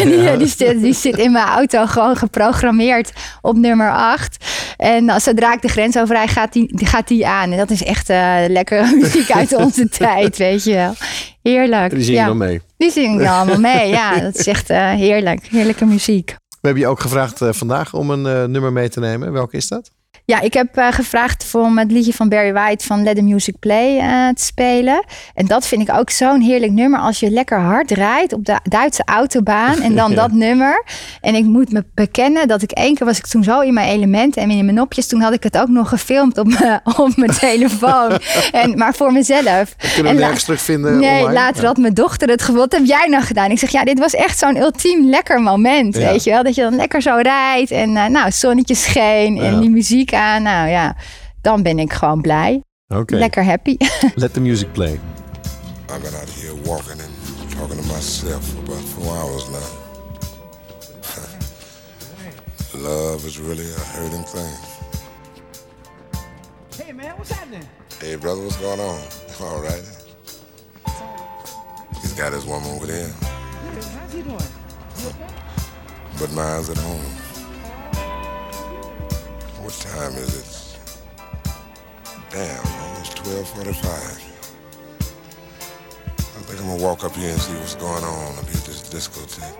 En 0.00 0.08
die, 0.10 0.36
die, 0.36 0.46
zit, 0.46 0.80
die 0.80 0.94
zit 0.94 1.16
in 1.16 1.32
mijn 1.32 1.46
auto 1.46 1.86
gewoon 1.86 2.16
geprogrammeerd 2.16 3.12
op 3.40 3.56
nummer 3.56 3.92
8. 3.92 4.44
En 4.76 5.20
zodra 5.20 5.52
ik 5.52 5.62
de 5.62 5.68
grens 5.68 5.98
overrijd, 5.98 6.30
gaat 6.30 6.52
die, 6.52 6.86
gaat 6.86 7.08
die 7.08 7.26
aan. 7.26 7.50
En 7.50 7.58
dat 7.58 7.70
is 7.70 7.82
echt 7.82 8.08
eh 8.08 8.36
lekkere 8.48 8.96
muziek 9.00 9.30
uit 9.30 9.54
onze 9.54 9.88
tijd, 9.88 10.36
weet 10.36 10.64
je 10.64 10.74
wel. 10.74 10.94
Heerlijk. 11.42 11.90
Die 11.90 12.02
zing 12.02 12.16
je 12.16 12.22
ja, 12.22 12.26
dan 12.26 12.36
mee. 12.36 12.60
Die 12.76 12.90
zing 12.90 13.20
ik 13.20 13.26
allemaal 13.26 13.60
mee. 13.60 13.88
Ja, 13.88 14.20
dat 14.20 14.38
is 14.38 14.46
echt 14.46 14.70
eh, 14.70 14.90
heerlijk. 14.90 15.46
Heerlijke 15.46 15.84
muziek. 15.84 16.36
We 16.48 16.70
hebben 16.70 16.82
je 16.82 16.88
ook 16.88 17.00
gevraagd 17.00 17.40
eh, 17.40 17.52
vandaag 17.52 17.94
om 17.94 18.10
een 18.10 18.26
eh, 18.26 18.44
nummer 18.44 18.72
mee 18.72 18.88
te 18.88 19.00
nemen. 19.00 19.32
Welke 19.32 19.56
is 19.56 19.68
dat? 19.68 19.90
Ja, 20.26 20.40
ik 20.40 20.54
heb 20.54 20.76
eh, 20.76 20.86
gevraagd 20.90 21.50
om 21.54 21.78
het 21.78 21.90
liedje 21.90 22.12
van 22.12 22.28
Barry 22.28 22.52
White 22.52 22.86
van 22.86 23.02
Let 23.02 23.16
the 23.16 23.22
Music 23.22 23.54
Play 23.58 23.98
eh, 23.98 24.28
te 24.34 24.44
spelen. 24.44 25.04
En 25.34 25.46
dat 25.46 25.66
vind 25.66 25.88
ik 25.88 25.94
ook 25.96 26.10
zo'n 26.10 26.40
heerlijk 26.40 26.72
nummer 26.72 27.00
als 27.00 27.20
je 27.20 27.30
lekker 27.30 27.58
hard 27.60 27.90
rijdt 27.90 28.32
op 28.32 28.44
de 28.44 28.58
Duitse 28.62 29.02
autobaan. 29.04 29.80
En 29.80 29.94
dan 29.94 30.10
Ja. 30.14 30.16
dat 30.16 30.32
nummer. 30.32 30.84
En 31.20 31.34
ik 31.34 31.44
moet 31.44 31.72
me 31.72 31.84
bekennen 31.94 32.48
dat 32.48 32.62
ik 32.62 32.70
één 32.70 32.94
keer 32.94 33.06
was 33.06 33.18
ik 33.18 33.26
toen 33.26 33.44
zo 33.44 33.60
in 33.60 33.74
mijn 33.74 33.88
elementen 33.88 34.42
en 34.42 34.50
in 34.50 34.64
mijn 34.64 34.76
nopjes. 34.76 35.06
Toen 35.06 35.20
had 35.20 35.32
ik 35.32 35.42
het 35.42 35.58
ook 35.58 35.68
nog 35.68 35.88
gefilmd 35.88 36.38
op 36.38 36.46
mijn, 36.58 36.80
op 36.96 37.16
mijn 37.16 37.30
telefoon. 37.30 38.10
En, 38.52 38.78
maar 38.78 38.94
voor 38.94 39.12
mezelf. 39.12 39.74
Kunnen 39.94 40.12
we 40.14 40.18
nergens 40.20 40.44
terugvinden 40.44 40.98
Nee, 40.98 41.10
online? 41.18 41.32
later 41.32 41.62
Ja. 41.62 41.66
had 41.68 41.76
mijn 41.76 41.94
dochter 41.94 42.28
het 42.28 42.40
gevoeld. 42.42 42.58
Wat 42.60 42.72
heb 42.72 42.84
jij 42.84 43.06
nou 43.08 43.22
gedaan? 43.22 43.50
Ik 43.50 43.58
zeg, 43.58 43.70
ja, 43.70 43.84
dit 43.84 43.98
was 43.98 44.14
echt 44.14 44.38
zo'n 44.38 44.56
ultiem 44.56 45.08
lekker 45.08 45.40
moment. 45.40 45.96
Ja. 45.96 46.10
Weet 46.10 46.24
je 46.24 46.30
wel? 46.30 46.42
Dat 46.42 46.54
je 46.54 46.62
dan 46.62 46.76
lekker 46.76 47.02
zo 47.02 47.16
rijdt. 47.22 47.70
En 47.70 47.96
eh, 47.96 48.06
nou, 48.06 48.24
het 48.24 48.34
zonnetje 48.34 48.74
scheen. 48.74 49.38
En 49.38 49.60
die 49.60 49.70
muziek 49.70 50.12
aan. 50.14 50.42
Nou 50.42 50.68
ja, 50.68 50.96
dan 51.40 51.62
ben 51.62 51.78
ik 51.78 51.92
gewoon 51.92 52.20
blij. 52.20 52.62
Oké. 52.88 53.14
Lekker 53.16 53.44
happy. 53.44 53.76
Let 54.14 54.32
the 54.34 54.40
music 54.40 54.72
play. 54.72 54.92
I've 55.90 56.00
been 56.02 56.14
out 56.14 56.28
here 56.28 56.54
walking 56.64 57.00
and 57.00 57.10
talking 57.58 57.80
to 57.80 57.92
myself 57.94 58.44
for 58.44 58.58
about 58.58 58.84
four 58.84 59.16
hours 59.16 59.48
now. 59.48 59.68
Love 62.82 63.26
is 63.26 63.38
really 63.38 63.66
a 63.76 63.80
hurting 63.80 64.24
thing. 64.24 64.54
Hey 66.84 66.92
man, 66.92 67.14
what's 67.16 67.30
happening? 67.32 67.68
Hey 68.00 68.16
brother, 68.16 68.42
what's 68.42 68.56
going 68.56 68.80
on? 68.80 68.98
All 69.40 69.60
right. 69.62 69.84
He's 72.02 72.12
got 72.14 72.32
his 72.32 72.44
woman 72.44 72.70
over 72.76 72.86
there, 72.86 73.08
How's 73.98 74.12
he 74.12 74.22
doing? 74.22 74.38
but 76.18 76.30
mine's 76.32 76.68
at 76.70 76.76
home. 76.78 77.04
What 79.64 79.72
time 79.80 80.12
is 80.16 80.34
it? 80.36 80.78
Damn, 82.28 82.66
almost 82.66 83.16
12.45. 83.16 83.86
I 86.18 86.20
think 86.42 86.60
I'm 86.60 86.66
gonna 86.66 86.82
walk 86.82 87.02
up 87.02 87.16
here 87.16 87.30
and 87.30 87.40
see 87.40 87.54
what's 87.54 87.74
going 87.74 88.04
on 88.04 88.38
up 88.38 88.44
here 88.44 88.58
at 88.58 88.66
this 88.66 88.82
discotheque. 88.90 89.56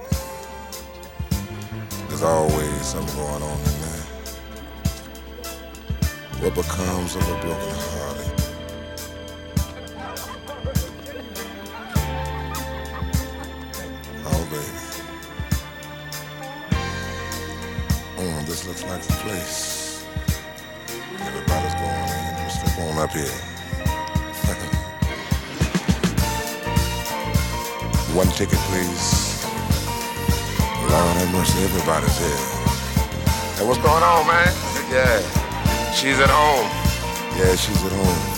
There's 2.08 2.22
always 2.22 2.82
something 2.82 3.16
going 3.16 3.42
on 3.42 3.58
in 3.58 3.80
there. 3.80 4.04
What 6.42 6.54
becomes 6.54 7.16
of 7.16 7.22
a 7.22 7.40
broken 7.40 7.74
hearted? 7.88 8.30
Oh, 14.26 14.44
baby. 14.50 14.80
Oh, 18.18 18.42
this 18.44 18.66
looks 18.66 18.84
like 18.84 19.00
the 19.00 19.12
place 19.14 19.73
on 22.78 22.98
up 22.98 23.12
here. 23.12 23.26
One 28.14 28.28
ticket, 28.28 28.58
please. 28.70 29.44
Lord 30.88 31.16
have 31.16 31.32
mercy, 31.32 31.58
everybody's 31.64 32.16
here. 32.18 32.28
Hey, 33.58 33.66
what's 33.66 33.80
going 33.82 34.02
on, 34.04 34.26
man? 34.26 34.54
Yeah, 34.88 35.18
she's 35.92 36.20
at 36.20 36.30
home. 36.30 36.70
Yeah, 37.36 37.56
she's 37.56 37.84
at 37.84 37.90
home. 37.90 38.33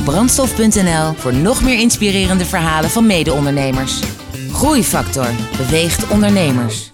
Brandstof.nl 0.00 1.12
voor 1.16 1.34
nog 1.34 1.62
meer 1.62 1.78
inspirerende 1.78 2.44
verhalen 2.44 2.90
van 2.90 3.06
mede-ondernemers. 3.06 4.00
Groeifactor 4.52 5.28
beweegt 5.56 6.08
ondernemers. 6.08 6.93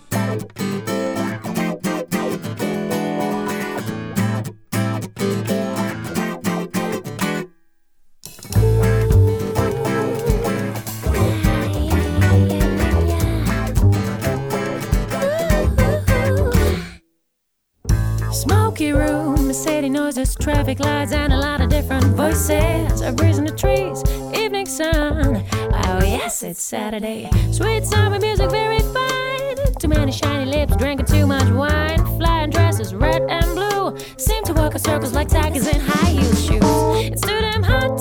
Saturday. 26.70 27.28
Sweet 27.50 27.84
summer 27.84 28.20
music, 28.20 28.48
very 28.48 28.78
fine. 28.78 29.74
Too 29.80 29.88
many 29.88 30.12
shiny 30.12 30.48
lips, 30.48 30.76
drinking 30.76 31.06
too 31.06 31.26
much 31.26 31.48
wine. 31.50 31.98
Flying 32.16 32.50
dresses, 32.50 32.94
red 32.94 33.22
and 33.28 33.56
blue. 33.56 33.98
Seem 34.16 34.44
to 34.44 34.52
walk 34.52 34.74
in 34.74 34.78
circles 34.78 35.12
like 35.12 35.28
tigers 35.28 35.66
in 35.66 35.80
high 35.80 36.10
heel 36.10 36.36
shoes. 36.36 37.10
It's 37.10 37.22
too 37.22 37.40
damn 37.40 37.64
hot. 37.64 37.98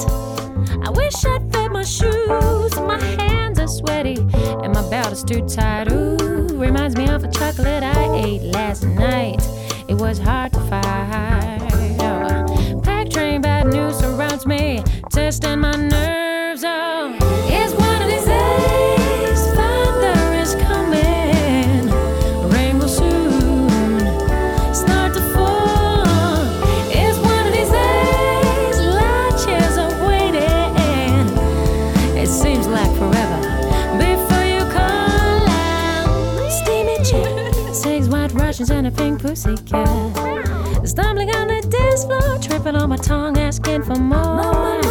I 0.86 0.92
wish 0.92 1.16
I'd 1.26 1.52
fit 1.52 1.72
my 1.72 1.84
shoes. 1.84 2.76
My 2.76 3.02
hands 3.18 3.58
are 3.58 3.68
sweaty, 3.68 4.18
and 4.62 4.72
my 4.72 4.88
belt 4.88 5.14
is 5.14 5.24
too 5.24 5.42
tight. 5.48 5.69
Pink 38.68 39.22
pussy 39.22 39.56
cat. 39.56 39.88
Stumbling 40.86 41.30
on 41.30 41.48
the 41.48 41.62
dance 41.70 42.04
floor, 42.04 42.38
tripping 42.40 42.76
on 42.76 42.90
my 42.90 42.98
tongue, 42.98 43.38
asking 43.38 43.84
for 43.84 43.96
more. 43.96 44.82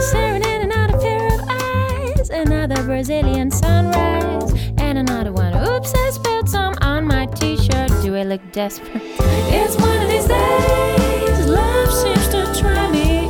Staring 0.00 0.42
in 0.42 0.62
and 0.62 0.72
out 0.72 0.94
a 0.94 0.98
pair 0.98 1.26
of 1.34 1.40
eyes, 1.48 2.30
another 2.30 2.80
Brazilian 2.84 3.50
sunrise, 3.50 4.52
and 4.78 4.98
another 4.98 5.32
one. 5.32 5.52
Oops, 5.54 5.92
I 5.92 6.10
spilled 6.10 6.48
some 6.48 6.74
on 6.80 7.04
my 7.04 7.26
t-shirt. 7.26 7.90
Do 8.02 8.14
I 8.14 8.22
look 8.22 8.40
desperate? 8.52 9.02
It's 9.02 9.76
one 9.76 10.00
of 10.02 10.08
these 10.08 10.26
days. 10.26 11.46
Love 11.48 11.92
seems 11.92 12.28
to 12.28 12.60
try 12.60 12.88
me, 12.92 13.28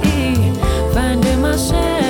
finding 0.92 1.40
myself 1.40 2.01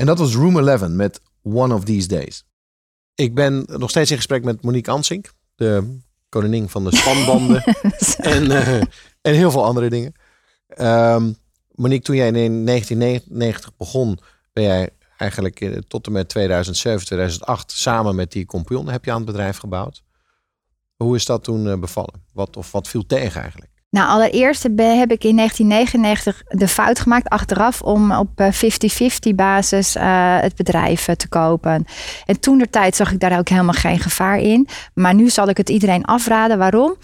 En 0.00 0.06
dat 0.06 0.18
was 0.18 0.34
Room 0.34 0.68
11 0.68 0.88
met 0.88 1.20
One 1.42 1.74
of 1.74 1.84
These 1.84 2.08
Days. 2.08 2.44
Ik 3.14 3.34
ben 3.34 3.64
nog 3.66 3.90
steeds 3.90 4.10
in 4.10 4.16
gesprek 4.16 4.44
met 4.44 4.62
Monique 4.62 4.92
Ansink, 4.92 5.32
de 5.54 5.98
koningin 6.28 6.68
van 6.68 6.84
de 6.84 6.96
spanbanden 6.96 7.64
en, 8.34 8.50
eh, 8.50 8.80
en 9.20 9.34
heel 9.34 9.50
veel 9.50 9.64
andere 9.64 9.90
dingen. 9.90 10.12
Ehm, 10.66 11.32
Monique, 11.74 12.04
toen 12.04 12.16
jij 12.16 12.26
in 12.26 12.64
1999 12.64 13.76
begon, 13.76 14.18
ben 14.52 14.64
jij 14.64 14.90
eigenlijk 15.16 15.60
eh, 15.60 15.76
tot 15.88 16.06
en 16.06 16.12
met 16.12 16.28
2007, 16.28 17.06
2008 17.06 17.72
samen 17.72 18.14
met 18.14 18.32
die 18.32 18.46
compagnon 18.46 18.88
heb 18.88 19.04
je 19.04 19.10
aan 19.10 19.16
het 19.16 19.26
bedrijf 19.26 19.56
gebouwd. 19.56 20.02
Hoe 20.96 21.16
is 21.16 21.24
dat 21.24 21.44
toen 21.44 21.68
eh, 21.68 21.78
bevallen? 21.78 22.24
Wat, 22.32 22.56
of 22.56 22.72
wat 22.72 22.88
viel 22.88 23.06
tegen 23.06 23.40
eigenlijk? 23.40 23.69
Nou, 23.90 24.08
allereerst 24.08 24.62
heb 24.62 25.10
ik 25.10 25.24
in 25.24 25.36
1999 25.36 26.42
de 26.48 26.68
fout 26.68 26.98
gemaakt 26.98 27.28
achteraf 27.28 27.82
om 27.82 28.12
op 28.12 28.40
eh, 28.40 28.52
50-50 29.30 29.34
basis 29.34 29.96
eh, 29.96 30.40
het 30.40 30.56
bedrijf 30.56 31.08
eh, 31.08 31.14
te 31.14 31.28
kopen. 31.28 31.84
En 32.26 32.40
toen 32.40 32.58
de 32.58 32.70
tijd 32.70 32.96
zag 32.96 33.12
ik 33.12 33.20
daar 33.20 33.38
ook 33.38 33.48
helemaal 33.48 33.74
geen 33.74 33.98
gevaar 33.98 34.38
in. 34.38 34.68
Maar 34.94 35.14
nu 35.14 35.28
zal 35.28 35.48
ik 35.48 35.56
het 35.56 35.68
iedereen 35.68 36.04
afraden. 36.04 36.58
Waarom? 36.58 36.96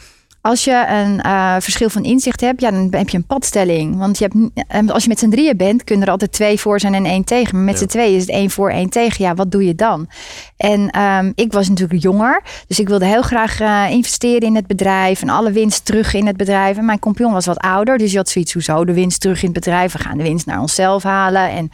Als 0.47 0.65
je 0.65 0.87
een 0.89 1.21
eh, 1.21 1.57
verschil 1.59 1.89
van 1.89 2.05
inzicht 2.05 2.41
hebt, 2.41 2.61
ja, 2.61 2.71
dan 2.71 2.89
heb 2.91 3.09
je 3.09 3.17
een 3.17 3.27
padstelling. 3.27 3.97
Want 3.97 4.19
je 4.19 4.25
hebt, 4.25 4.67
eh, 4.69 4.89
als 4.95 5.03
je 5.03 5.09
met 5.09 5.19
z'n 5.19 5.29
drieën 5.31 5.57
bent, 5.57 5.85
kunnen 5.85 6.05
er 6.07 6.11
altijd 6.11 6.33
twee 6.33 6.61
voor 6.61 6.81
zijn 6.81 6.95
en 6.95 7.05
één 7.05 7.25
tegen. 7.25 7.55
Maar 7.57 7.65
met 7.65 7.75
Ja. 7.75 7.81
z'n 7.81 7.87
tweeën 7.87 8.15
is 8.15 8.21
het 8.21 8.31
één 8.31 8.51
voor, 8.51 8.71
één 8.71 8.91
tegen. 8.91 9.25
Ja, 9.25 9.35
wat 9.35 9.51
doe 9.51 9.65
je 9.67 9.75
dan? 9.75 10.09
En 10.57 10.91
ehm, 10.91 11.33
ik 11.35 11.53
was 11.53 11.69
natuurlijk 11.69 12.03
jonger, 12.03 12.43
dus 12.67 12.81
ik 12.81 12.89
wilde 12.89 13.05
heel 13.05 13.23
graag 13.23 13.61
eh, 13.61 13.85
investeren 13.91 14.49
in 14.49 14.55
het 14.55 14.67
bedrijf 14.67 15.23
en 15.23 15.29
alle 15.29 15.53
winst 15.53 15.85
terug 15.85 16.15
in 16.15 16.27
het 16.27 16.37
bedrijf. 16.37 16.77
En 16.77 16.85
mijn 16.85 16.99
compagnon 16.99 17.33
was 17.33 17.47
wat 17.47 17.59
ouder, 17.59 17.99
dus 17.99 18.11
je 18.11 18.17
had 18.17 18.29
zoiets 18.29 18.53
hoezo 18.53 18.85
de 18.85 18.93
winst 18.93 19.21
terug 19.21 19.39
in 19.39 19.45
het 19.45 19.55
bedrijf. 19.65 19.93
We 19.93 19.99
gaan 19.99 20.17
de 20.17 20.23
winst 20.23 20.47
naar 20.47 20.61
onszelf 20.61 21.03
halen 21.03 21.51
en 21.51 21.71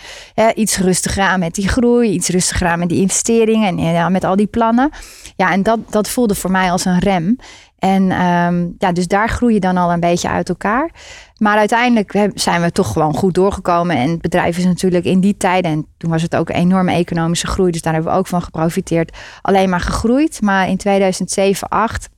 iets 0.54 0.78
rustiger 0.78 1.22
aan 1.22 1.40
met 1.40 1.54
die 1.54 1.68
groei, 1.68 2.10
iets 2.10 2.28
rustiger 2.28 2.66
aan 2.66 2.78
met 2.78 2.88
die 2.88 3.00
investeringen 3.00 3.78
en 3.78 3.92
ja, 3.92 4.08
met 4.08 4.24
al 4.24 4.36
die 4.36 4.46
plannen. 4.46 4.90
Ja, 5.36 5.50
en 5.52 5.62
dat, 5.62 5.78
dat 5.90 6.08
voelde 6.08 6.34
voor 6.34 6.50
mij 6.50 6.70
als 6.70 6.84
een 6.84 6.98
rem. 6.98 7.36
En 7.82 8.10
ehm, 8.10 8.66
ja, 8.78 8.92
dus 8.92 9.06
daar 9.06 9.28
groei 9.28 9.54
je 9.54 9.60
dan 9.60 9.76
al 9.76 9.92
een 9.92 10.00
beetje 10.00 10.28
uit 10.28 10.48
elkaar. 10.48 10.90
Maar 11.38 11.58
uiteindelijk 11.58 12.30
zijn 12.34 12.62
we 12.62 12.72
toch 12.72 12.92
gewoon 12.92 13.14
goed 13.14 13.34
doorgekomen. 13.34 13.96
En 13.96 14.10
het 14.10 14.20
bedrijf 14.20 14.58
is 14.58 14.64
natuurlijk 14.64 15.04
in 15.04 15.20
die 15.20 15.36
tijden, 15.36 15.70
en 15.70 15.86
toen 15.96 16.10
was 16.10 16.22
het 16.22 16.36
ook 16.36 16.48
een 16.48 16.54
enorme 16.54 16.92
economische 16.92 17.46
groei, 17.46 17.70
dus 17.70 17.82
daar 17.82 17.92
hebben 17.92 18.12
we 18.12 18.18
ook 18.18 18.26
van 18.26 18.42
geprofiteerd, 18.42 19.16
alleen 19.42 19.70
maar 19.70 19.80
gegroeid. 19.80 20.40
Maar 20.40 20.68
in 20.68 20.76
2007, 20.76 21.26
2008 21.26 22.08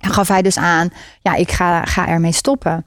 gaf 0.00 0.28
hij 0.28 0.42
dus 0.42 0.56
aan, 0.58 0.90
ja, 1.20 1.34
ik 1.34 1.50
ga, 1.50 1.84
ga 1.84 2.08
ermee 2.08 2.32
stoppen. 2.32 2.86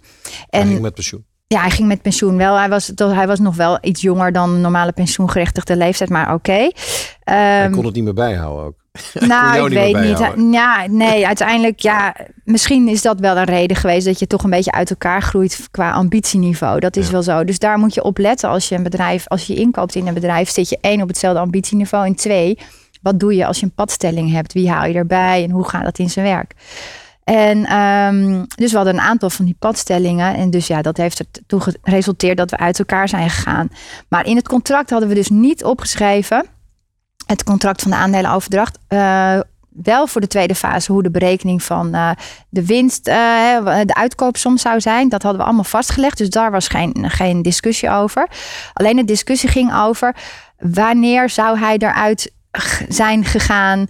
Hij 0.49 0.61
En 0.61 0.67
ging 0.67 0.81
met 0.81 0.93
pensioen. 0.93 1.25
ja, 1.47 1.61
hij 1.61 1.71
ging 1.71 1.87
met 1.87 2.01
pensioen 2.01 2.37
wel. 2.37 2.57
Hij 2.57 2.69
was, 2.69 2.91
hij 2.95 3.27
was 3.27 3.39
nog 3.39 3.55
wel 3.55 3.77
iets 3.81 4.01
jonger 4.01 4.31
dan 4.31 4.53
de 4.53 4.59
normale 4.59 4.91
pensioengerechtigde 4.91 5.75
leeftijd, 5.77 6.09
maar 6.09 6.33
oké. 6.33 6.51
Hij 6.51 7.63
Ehm, 7.63 7.71
kon 7.71 7.85
het 7.85 7.95
niet 7.95 8.03
meer 8.03 8.13
bijhouden 8.13 8.65
ook. 8.65 8.77
nou, 9.13 9.65
ik 9.65 9.93
weet 9.93 9.99
niet. 10.35 10.53
Ja, 10.53 10.85
nee, 10.87 11.27
uiteindelijk, 11.27 11.79
ja, 11.79 12.15
misschien 12.43 12.87
is 12.87 13.01
dat 13.01 13.19
wel 13.19 13.37
een 13.37 13.43
reden 13.43 13.77
geweest 13.77 14.05
dat 14.05 14.19
je 14.19 14.27
toch 14.27 14.43
een 14.43 14.49
beetje 14.49 14.71
uit 14.71 14.89
elkaar 14.89 15.21
groeit 15.21 15.67
qua 15.71 15.91
ambitieniveau. 15.91 16.79
Dat 16.79 16.95
is 16.95 17.05
Ja. 17.05 17.11
wel 17.11 17.23
zo. 17.23 17.43
Dus 17.43 17.59
daar 17.59 17.77
moet 17.79 17.93
je 17.93 18.03
op 18.03 18.17
letten 18.17 18.49
als 18.49 18.69
je 18.69 18.75
een 18.75 18.83
bedrijf, 18.83 19.27
als 19.27 19.47
je 19.47 19.55
inkoopt 19.55 19.95
in 19.95 20.07
een 20.07 20.13
bedrijf, 20.13 20.49
zit 20.49 20.69
je 20.69 20.77
één 20.81 21.01
op 21.01 21.07
hetzelfde 21.07 21.39
ambitieniveau 21.39 22.05
en 22.05 22.15
twee, 22.15 22.57
wat 23.01 23.19
doe 23.19 23.35
je 23.35 23.45
als 23.45 23.59
je 23.59 23.65
een 23.65 23.71
padstelling 23.71 24.31
hebt? 24.31 24.53
Wie 24.53 24.69
haal 24.69 24.85
je 24.85 24.93
erbij 24.93 25.43
en 25.43 25.51
hoe 25.51 25.69
gaat 25.69 25.83
dat 25.83 25.99
in 25.99 26.09
zijn 26.09 26.25
werk? 26.25 26.53
En 27.23 27.65
ehm, 27.65 28.43
dus 28.55 28.71
we 28.71 28.77
hadden 28.77 28.93
een 28.95 29.01
aantal 29.01 29.29
van 29.29 29.45
die 29.45 29.55
padstellingen. 29.59 30.35
En 30.35 30.49
dus 30.49 30.67
ja, 30.67 30.81
dat 30.81 30.97
heeft 30.97 31.19
ertoe 31.19 31.61
geresulteerd 31.81 32.37
dat 32.37 32.51
we 32.51 32.57
uit 32.57 32.79
elkaar 32.79 33.09
zijn 33.09 33.29
gegaan. 33.29 33.69
Maar 34.07 34.25
in 34.25 34.35
het 34.35 34.47
contract 34.47 34.89
hadden 34.89 35.09
we 35.09 35.15
dus 35.15 35.29
niet 35.29 35.63
opgeschreven 35.63 36.45
het 37.29 37.43
contract 37.43 37.81
van 37.81 37.91
de 37.91 37.97
aandelenoverdracht. 37.97 38.77
eh, 38.87 39.39
wel 39.69 40.07
voor 40.07 40.21
de 40.21 40.27
tweede 40.27 40.55
fase 40.55 40.91
hoe 40.91 41.03
de 41.03 41.11
berekening 41.11 41.63
van 41.63 41.93
eh, 41.93 42.11
de 42.49 42.65
winst, 42.65 43.07
eh, 43.07 43.15
de 43.85 43.93
uitkoopsom 43.93 44.57
zou 44.57 44.81
zijn. 44.81 45.09
Dat 45.09 45.21
hadden 45.21 45.41
we 45.41 45.47
allemaal 45.47 45.63
vastgelegd. 45.63 46.17
Dus 46.17 46.29
daar 46.29 46.51
was 46.51 46.67
geen, 46.67 46.95
geen 47.09 47.41
discussie 47.41 47.89
over. 47.89 48.27
Alleen 48.73 48.95
de 48.95 49.03
discussie 49.03 49.49
ging 49.49 49.75
over 49.75 50.15
wanneer 50.59 51.29
zou 51.29 51.59
hij 51.59 51.77
eruit 51.77 52.31
zijn 52.89 53.25
gegaan. 53.25 53.87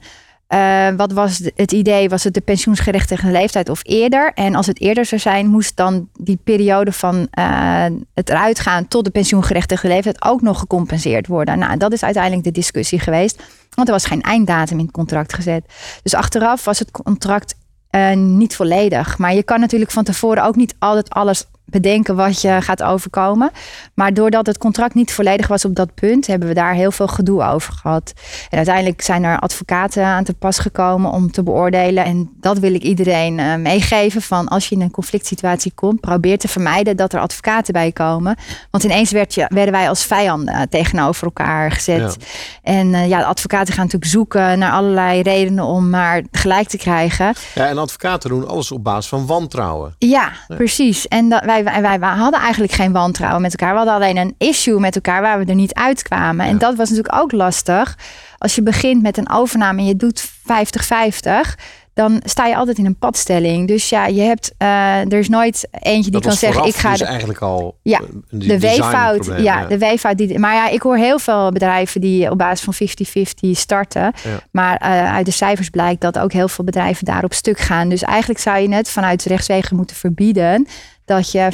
Eh, 0.50 0.88
wat 0.97 1.12
was 1.12 1.41
het 1.56 1.72
idee? 1.72 2.10
Was 2.10 2.24
het 2.24 2.34
de 2.34 2.41
pensioensgerechtigde 2.41 3.32
leeftijd 3.32 3.70
of 3.70 3.80
eerder? 3.84 4.32
En 4.34 4.56
als 4.56 4.68
het 4.68 4.82
eerder 4.82 5.06
zou 5.06 5.22
zijn, 5.22 5.47
moest 5.47 5.76
dan 5.76 6.10
die 6.20 6.39
periode 6.43 6.91
van 6.91 7.28
eh, 7.32 7.86
het 8.14 8.30
eruit 8.30 8.60
gaan 8.60 8.88
tot 8.88 9.06
de 9.06 9.12
pensioengerechtigde 9.12 9.88
leeftijd 9.88 10.24
ook 10.24 10.41
nog 10.41 10.60
gecompenseerd 10.60 11.28
worden. 11.28 11.60
Nou, 11.60 11.78
dat 11.78 11.93
is 11.93 12.04
uiteindelijk 12.04 12.43
de 12.43 12.52
discussie 12.52 13.00
geweest. 13.00 13.43
Want 13.76 13.88
er 13.88 13.93
was 13.93 14.06
geen 14.06 14.22
einddatum 14.22 14.78
in 14.78 14.86
het 14.86 14.93
contract 14.93 15.34
gezet. 15.34 15.74
Dus 16.04 16.16
achteraf 16.16 16.66
was 16.66 16.80
het 16.80 16.91
contract 16.91 17.56
eh, 17.89 18.14
niet 18.16 18.56
volledig. 18.56 19.18
Maar 19.18 19.34
je 19.34 19.43
kan 19.43 19.60
natuurlijk 19.60 19.91
van 19.91 20.04
tevoren 20.04 20.43
ook 20.43 20.56
niet 20.56 20.76
altijd 20.80 21.10
alles 21.10 21.45
bedenken 21.70 22.15
wat 22.15 22.41
je 22.41 22.57
gaat 22.61 22.84
overkomen. 22.84 23.51
Maar 23.93 24.13
doordat 24.13 24.45
het 24.45 24.57
contract 24.57 24.93
niet 24.93 25.13
volledig 25.13 25.47
was 25.47 25.65
op 25.65 25.76
dat 25.76 25.93
punt, 25.93 26.28
hebben 26.28 26.47
we 26.47 26.53
daar 26.53 26.74
heel 26.74 26.91
veel 26.91 27.07
gedoe 27.07 27.43
over 27.43 27.74
gehad. 27.74 28.13
En 28.49 28.57
uiteindelijk 28.57 29.01
zijn 29.01 29.24
er 29.24 29.39
advocaten 29.39 30.05
aan 30.05 30.24
te 30.24 30.34
pas 30.34 30.59
gekomen 30.59 31.11
om 31.11 31.32
te 31.32 31.43
beoordelen. 31.43 32.05
En 32.05 32.30
dat 32.39 32.59
wil 32.59 32.74
ik 32.74 32.82
iedereen 32.82 33.39
eh, 33.39 33.55
meegeven. 33.55 34.22
Van 34.22 34.47
als 34.47 34.70
je 34.70 34.76
in 34.76 34.82
een 34.82 34.91
conflict 34.91 35.26
situatie 35.26 35.72
komt, 35.76 35.99
probeer 35.99 36.38
te 36.38 36.47
vermijden 36.47 36.97
dat 36.97 37.13
er 37.13 37.20
advocaten 37.20 37.74
bij 37.74 37.91
komen. 37.91 38.36
Want 38.72 38.84
ineens 38.84 39.11
werd 39.11 39.34
je, 39.34 39.45
werden 39.49 39.74
wij 39.74 39.89
als 39.89 40.05
vijanden 40.05 40.53
eh, 40.53 40.61
tegenover 40.70 41.24
elkaar 41.24 41.72
gezet. 41.72 42.17
En 42.63 42.93
eh, 42.93 43.07
ja, 43.07 43.20
de 43.20 43.26
advocaten 43.26 43.74
gaan 43.74 43.84
natuurlijk 43.84 44.11
zoeken 44.11 44.59
naar 44.59 44.72
allerlei 44.72 45.22
redenen 45.22 45.63
om 45.63 45.89
maar 45.89 46.24
gelijk 46.32 46.67
te 46.67 46.78
krijgen. 46.78 47.34
Ja, 47.55 47.67
en 47.67 47.78
advocaten 47.78 48.30
doen 48.30 48.47
alles 48.47 48.72
op 48.72 48.84
basis 48.84 49.09
van 49.09 49.26
wantrouwen. 49.26 49.95
Ja, 49.97 50.32
precies. 50.47 51.07
En 51.07 51.30
dat, 51.30 51.43
wij, 51.45 51.59
wij, 51.64 51.82
wij, 51.82 51.99
wij 51.99 52.10
hadden 52.10 52.39
eigenlijk 52.39 52.72
geen 52.74 52.91
wantrouwen 52.91 53.41
met 53.41 53.51
elkaar. 53.51 53.72
We 53.72 53.78
hadden 53.78 53.95
alleen 53.95 54.18
een 54.18 54.36
issue 54.38 54.80
met 54.80 54.95
elkaar 54.95 55.22
waar 55.22 55.39
we 55.39 55.45
er 55.45 55.55
niet 55.55 55.74
uitkwamen. 55.74 56.45
En 56.45 56.57
dat 56.57 56.76
was 56.76 56.89
natuurlijk 56.89 57.16
ook 57.22 57.32
lastig. 57.32 57.97
Als 58.38 58.55
je 58.55 58.62
begint 58.64 59.01
met 59.01 59.18
een 59.18 59.30
overname 59.32 59.80
en 59.80 59.86
je 59.88 59.95
doet 59.95 60.24
50-50, 60.28 61.55
dan 61.93 62.22
sta 62.26 62.45
je 62.45 62.55
altijd 62.55 62.78
in 62.78 62.86
een 62.86 62.97
padstelling. 62.97 63.68
Dus 63.68 63.89
ja, 63.89 64.05
je 64.07 64.22
hebt, 64.22 64.53
eh, 64.57 64.99
er 64.99 65.14
is 65.20 65.30
nooit 65.30 65.68
eentje 65.72 66.01
die 66.01 66.12
dat 66.12 66.22
kan 66.22 66.32
zeggen, 66.32 66.66
ik 66.66 66.76
ga 66.76 66.89
dus 66.89 66.99
de- 66.99 67.05
eigenlijk 67.05 67.39
al 67.39 67.78
ja, 67.82 67.99
een 67.99 68.24
de 68.39 68.60
weeffout. 68.60 69.18
designprobleem, 69.18 69.43
Ja, 69.43 69.66
de 69.66 69.78
weeffout. 69.78 70.18
Die, 70.18 70.39
maar 70.39 70.53
ja, 70.53 70.70
ik 70.70 70.82
hoor 70.82 70.97
heel 70.97 71.20
veel 71.20 71.51
bedrijven 71.51 72.01
die 72.01 72.32
op 72.32 72.38
basis 72.38 72.62
van 72.62 72.74
50-50 72.74 73.57
starten. 73.60 74.01
Ja. 74.01 74.12
Maar 74.51 74.78
eh, 74.78 75.14
uit 75.14 75.26
de 75.26 75.32
cijfers 75.32 75.70
blijkt 75.70 76.01
dat 76.01 76.20
ook 76.20 76.32
heel 76.32 76.47
veel 76.47 76.64
bedrijven 76.66 77.05
daarop 77.05 77.34
stuk 77.34 77.60
gaan. 77.60 77.89
Dus 77.89 78.01
eigenlijk 78.03 78.39
zou 78.39 78.57
je 78.60 78.74
het 78.74 78.89
vanuit 78.89 79.24
rechtswegen 79.24 79.76
moeten 79.76 79.95
verbieden. 79.95 80.68
Dat 81.10 81.32
je 81.32 81.47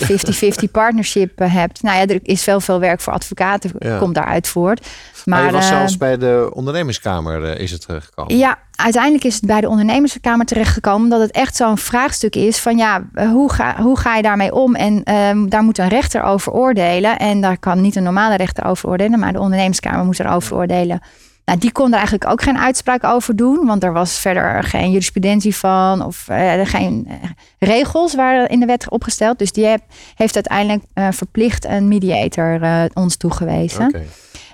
50-50 0.67 0.71
partnership 0.71 1.39
eh, 1.41 1.53
hebt. 1.53 1.81
Nou 1.83 1.97
ja, 1.97 2.05
er 2.13 2.19
is 2.23 2.43
veel, 2.43 2.59
veel 2.59 2.79
werk 2.79 3.01
voor 3.01 3.13
advocaten, 3.13 3.71
Ja. 3.79 3.97
komt 3.97 4.15
daaruit 4.15 4.47
voort. 4.47 4.87
Maar, 5.25 5.39
Maar 5.39 5.45
je 5.47 5.55
was 5.55 5.69
eh, 5.69 5.77
zelfs 5.77 5.97
bij 5.97 6.17
de 6.17 6.49
ondernemerskamer 6.53 7.43
eh, 7.43 7.59
is 7.59 7.71
het 7.71 7.85
eh, 7.85 7.95
gekomen. 7.99 8.37
ja, 8.37 8.57
uiteindelijk 8.75 9.23
is 9.23 9.35
het 9.35 9.45
bij 9.45 9.61
de 9.61 9.69
ondernemerskamer 9.69 10.45
terechtgekomen. 10.45 11.03
Omdat 11.03 11.19
het 11.21 11.31
echt 11.31 11.55
zo'n 11.55 11.77
vraagstuk 11.77 12.35
is 12.35 12.59
van 12.59 12.77
ja, 12.77 13.03
eh, 13.13 13.29
hoe 13.29 13.51
ga, 13.53 13.75
hoe 13.81 13.99
ga 13.99 14.15
je 14.15 14.21
daarmee 14.21 14.53
om? 14.53 14.75
En 14.75 15.03
ehm, 15.03 15.47
daar 15.49 15.63
moet 15.63 15.77
een 15.77 15.87
rechter 15.87 16.23
over 16.23 16.51
oordelen. 16.51 17.17
En 17.17 17.41
daar 17.41 17.57
kan 17.57 17.81
niet 17.81 17.95
een 17.95 18.03
normale 18.03 18.35
rechter 18.35 18.65
over 18.65 18.89
oordelen. 18.89 19.19
Maar 19.19 19.33
de 19.33 19.39
ondernemerskamer 19.39 20.05
moest 20.05 20.19
erover 20.19 20.55
oordelen. 20.55 21.01
Nou, 21.45 21.59
die 21.59 21.71
kon 21.71 21.87
er 21.87 21.93
eigenlijk 21.93 22.29
ook 22.31 22.41
geen 22.41 22.57
uitspraak 22.57 23.03
over 23.03 23.35
doen. 23.35 23.65
Want 23.65 23.83
er 23.83 23.93
was 23.93 24.19
verder 24.19 24.63
geen 24.63 24.89
jurisprudentie 24.89 25.55
van. 25.55 26.05
Of 26.05 26.27
eh, 26.27 26.53
geen 26.63 27.05
eh, 27.09 27.29
regels 27.59 28.15
waren 28.15 28.47
in 28.49 28.59
de 28.59 28.65
wet 28.65 28.89
opgesteld. 28.89 29.39
Dus 29.39 29.51
die 29.51 29.65
heb- 29.65 29.83
heeft 30.15 30.35
uiteindelijk 30.35 30.83
eh, 30.93 31.07
verplicht 31.11 31.65
een 31.65 31.87
mediator 31.87 32.59
ons 32.93 33.17
toegewezen. 33.17 33.91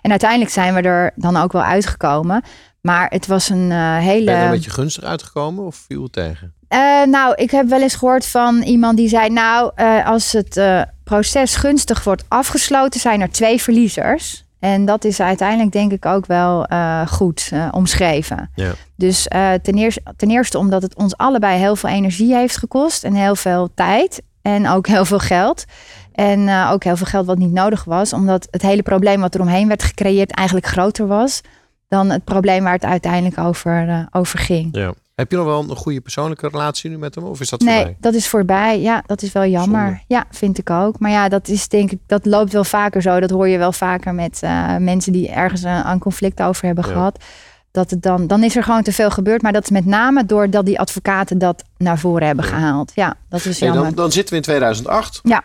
En 0.01 0.09
uiteindelijk 0.09 0.51
zijn 0.51 0.73
we 0.73 0.81
er 0.81 1.11
dan 1.15 1.37
ook 1.37 1.51
wel 1.51 1.63
uitgekomen. 1.63 2.43
Maar 2.81 3.07
het 3.09 3.27
was 3.27 3.49
een 3.49 3.71
hele. 3.97 4.25
Ben 4.25 4.33
je 4.33 4.39
er 4.39 4.45
een 4.45 4.51
beetje 4.51 4.69
gunstig 4.71 5.03
uitgekomen 5.03 5.65
of 5.65 5.75
viel 5.87 6.03
het 6.03 6.13
tegen? 6.13 6.53
Nou, 7.09 7.33
ik 7.35 7.51
heb 7.51 7.67
wel 7.67 7.81
eens 7.81 7.95
gehoord 7.95 8.25
van 8.27 8.61
iemand 8.61 8.97
die 8.97 9.09
zei: 9.09 9.29
Nou, 9.29 9.71
als 10.05 10.31
het 10.31 10.61
proces 11.03 11.55
gunstig 11.55 12.03
wordt 12.03 12.23
afgesloten, 12.27 12.99
zijn 12.99 13.21
er 13.21 13.31
twee 13.31 13.61
verliezers. 13.61 14.45
En 14.61 14.85
dat 14.85 15.03
is 15.03 15.19
uiteindelijk, 15.21 15.71
denk 15.71 15.91
ik, 15.91 16.05
ook 16.05 16.25
wel 16.25 16.65
eh, 16.65 17.07
goed 17.07 17.49
eh, 17.53 17.67
omschreven. 17.71 18.49
Ja. 18.55 18.71
Dus 18.95 19.27
eh, 19.27 19.53
ten, 19.53 19.73
eerste, 19.73 20.01
ten 20.15 20.29
eerste 20.29 20.57
omdat 20.57 20.81
het 20.81 20.95
ons 20.95 21.17
allebei 21.17 21.57
heel 21.57 21.75
veel 21.75 21.89
energie 21.89 22.35
heeft 22.35 22.57
gekost 22.57 23.03
en 23.03 23.13
heel 23.13 23.35
veel 23.35 23.69
tijd 23.73 24.21
en 24.41 24.67
ook 24.67 24.87
heel 24.87 25.05
veel 25.05 25.19
geld. 25.19 25.65
En 26.13 26.67
ook 26.69 26.83
heel 26.83 26.97
veel 26.97 27.05
geld 27.05 27.25
wat 27.25 27.37
niet 27.37 27.51
nodig 27.51 27.83
was, 27.83 28.13
omdat 28.13 28.47
het 28.51 28.61
hele 28.61 28.83
probleem 28.83 29.21
wat 29.21 29.35
er 29.35 29.41
omheen 29.41 29.67
werd 29.67 29.83
gecreëerd 29.83 30.31
eigenlijk 30.31 30.67
groter 30.67 31.07
was 31.07 31.41
dan 31.87 32.09
het 32.09 32.23
probleem 32.23 32.63
waar 32.63 32.73
het 32.73 32.85
uiteindelijk 32.85 33.37
over, 33.37 34.07
over 34.11 34.39
ging. 34.39 34.75
Ja. 34.75 34.93
Heb 35.21 35.31
je 35.31 35.37
nog 35.37 35.45
wel 35.45 35.69
een 35.69 35.75
goede 35.75 36.01
persoonlijke 36.01 36.47
relatie 36.47 36.89
nu 36.89 36.97
met 36.97 37.15
hem? 37.15 37.23
Of 37.23 37.39
is 37.39 37.49
dat 37.49 37.61
Nee, 37.61 37.75
voorbij? 37.75 37.97
dat 37.99 38.13
is 38.13 38.27
voorbij. 38.27 38.81
Ja, 38.81 39.03
dat 39.05 39.21
is 39.21 39.31
wel 39.31 39.45
jammer. 39.45 39.85
Zonde. 39.85 40.01
Ja, 40.07 40.25
vind 40.31 40.57
ik 40.57 40.69
ook. 40.69 40.99
Maar 40.99 41.11
ja, 41.11 41.29
dat 41.29 41.47
is 41.47 41.67
denk 41.67 41.91
ik, 41.91 41.99
dat 42.07 42.25
loopt 42.25 42.51
wel 42.53 42.63
vaker 42.63 43.01
zo. 43.01 43.19
Dat 43.19 43.29
hoor 43.29 43.47
je 43.47 43.57
wel 43.57 43.71
vaker 43.71 44.13
met 44.13 44.39
eh, 44.43 44.77
mensen 44.77 45.11
die 45.13 45.29
ergens 45.29 45.63
een, 45.63 45.89
een 45.89 45.99
conflict 45.99 46.41
over 46.41 46.65
hebben 46.65 46.85
Ja. 46.87 46.91
gehad. 46.93 47.23
Dat 47.71 47.89
het 47.89 48.01
dan, 48.01 48.27
dan 48.27 48.43
is 48.43 48.55
er 48.55 48.63
gewoon 48.63 48.81
te 48.83 48.91
veel 48.91 49.11
gebeurd. 49.11 49.41
Maar 49.41 49.51
dat 49.53 49.63
is 49.63 49.69
met 49.69 49.85
name 49.85 50.25
doordat 50.25 50.65
die 50.65 50.79
advocaten 50.79 51.37
dat 51.37 51.63
naar 51.77 51.99
voren 51.99 52.27
hebben 52.27 52.45
gehaald. 52.45 52.91
Ja, 52.95 53.15
dat 53.29 53.45
is 53.45 53.59
Hey, 53.59 53.67
jammer. 53.67 53.85
dan, 53.85 53.95
dan 53.95 54.11
zitten 54.11 54.29
we 54.31 54.35
in 54.35 54.41
2008. 54.45 55.19
Ja. 55.23 55.43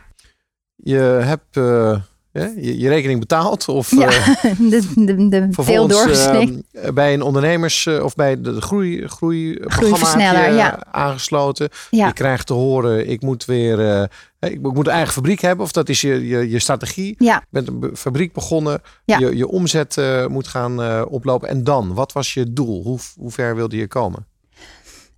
Je 0.76 0.98
hebt 1.24 1.56
eh, 1.56 1.96
je, 2.40 2.78
je 2.78 2.88
rekening 2.88 3.20
betaald. 3.20 3.68
Of 3.68 3.90
Ja, 3.90 4.08
eh, 4.08 4.42
de, 4.70 4.82
de, 4.94 5.28
de 5.28 5.48
veel 5.50 5.88
doorgeslikt. 5.88 6.62
eh, 6.72 6.92
bij 6.92 7.14
een 7.14 7.22
ondernemers 7.22 7.86
eh, 7.86 8.04
of 8.04 8.14
bij 8.14 8.40
de 8.40 8.60
groei, 8.60 9.06
groei 9.08 9.58
Groeiversneller, 9.60 10.54
ja. 10.54 10.84
aangesloten. 10.90 11.68
Ja. 11.90 12.06
Je 12.06 12.12
krijgt 12.12 12.46
te 12.46 12.52
horen, 12.52 13.08
ik 13.08 13.22
moet 13.22 13.44
weer 13.44 14.08
ik, 14.40 14.52
ik 14.52 14.60
moet 14.60 14.86
een 14.86 14.92
eigen 14.92 15.12
fabriek 15.12 15.40
hebben. 15.40 15.64
Of 15.64 15.72
dat 15.72 15.88
is 15.88 16.00
je, 16.00 16.26
je, 16.26 16.50
je 16.50 16.58
strategie. 16.58 17.14
Ja. 17.18 17.34
Je 17.34 17.62
bent 17.62 17.68
een 17.68 17.96
fabriek 17.96 18.32
begonnen. 18.32 18.80
Je, 19.04 19.36
je 19.36 19.48
omzet 19.48 19.96
moet 20.28 20.48
gaan 20.48 21.04
oplopen. 21.08 21.48
En 21.48 21.64
dan, 21.64 21.94
wat 21.94 22.12
was 22.12 22.34
je 22.34 22.52
doel? 22.52 22.82
Hoe, 22.82 22.98
hoe 23.16 23.30
ver 23.30 23.54
wilde 23.54 23.76
je 23.76 23.88
komen? 23.88 24.26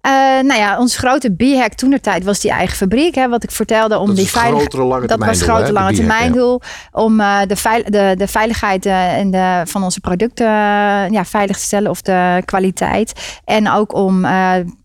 Eh, 0.00 0.12
nou 0.42 0.54
ja, 0.60 0.78
ons 0.78 0.96
grote 0.96 1.30
B-hack 1.30 1.72
toen 1.72 1.90
de 1.90 2.00
tijd 2.00 2.24
was 2.24 2.40
die 2.40 2.50
eigen 2.50 2.76
fabriek. 2.76 3.14
Hè, 3.14 3.28
wat 3.28 3.42
ik 3.42 3.50
vertelde 3.50 3.98
om 3.98 4.06
Dat 4.06 4.16
die 4.16 4.24
het 4.24 4.34
veilig- 4.34 4.58
grotere 4.60 4.82
lange 4.84 5.06
Dat 5.06 5.18
was 5.18 5.28
het 5.40 5.48
grote 5.48 5.72
lange 5.72 5.92
termijn 5.92 6.32
doel. 6.32 6.60
Om 6.92 7.20
eh, 7.20 7.38
de, 7.46 7.56
veil- 7.56 7.84
de, 7.84 8.14
de 8.18 8.26
veiligheid 8.26 8.86
eh, 8.86 9.16
en 9.16 9.30
de, 9.30 9.62
van 9.64 9.82
onze 9.84 10.00
producten 10.00 10.46
ja, 11.12 11.24
veilig 11.24 11.56
te 11.58 11.64
stellen. 11.64 11.90
Of 11.90 12.02
de 12.02 12.42
kwaliteit. 12.44 13.38
En 13.44 13.70
ook 13.70 13.94
om 13.94 14.26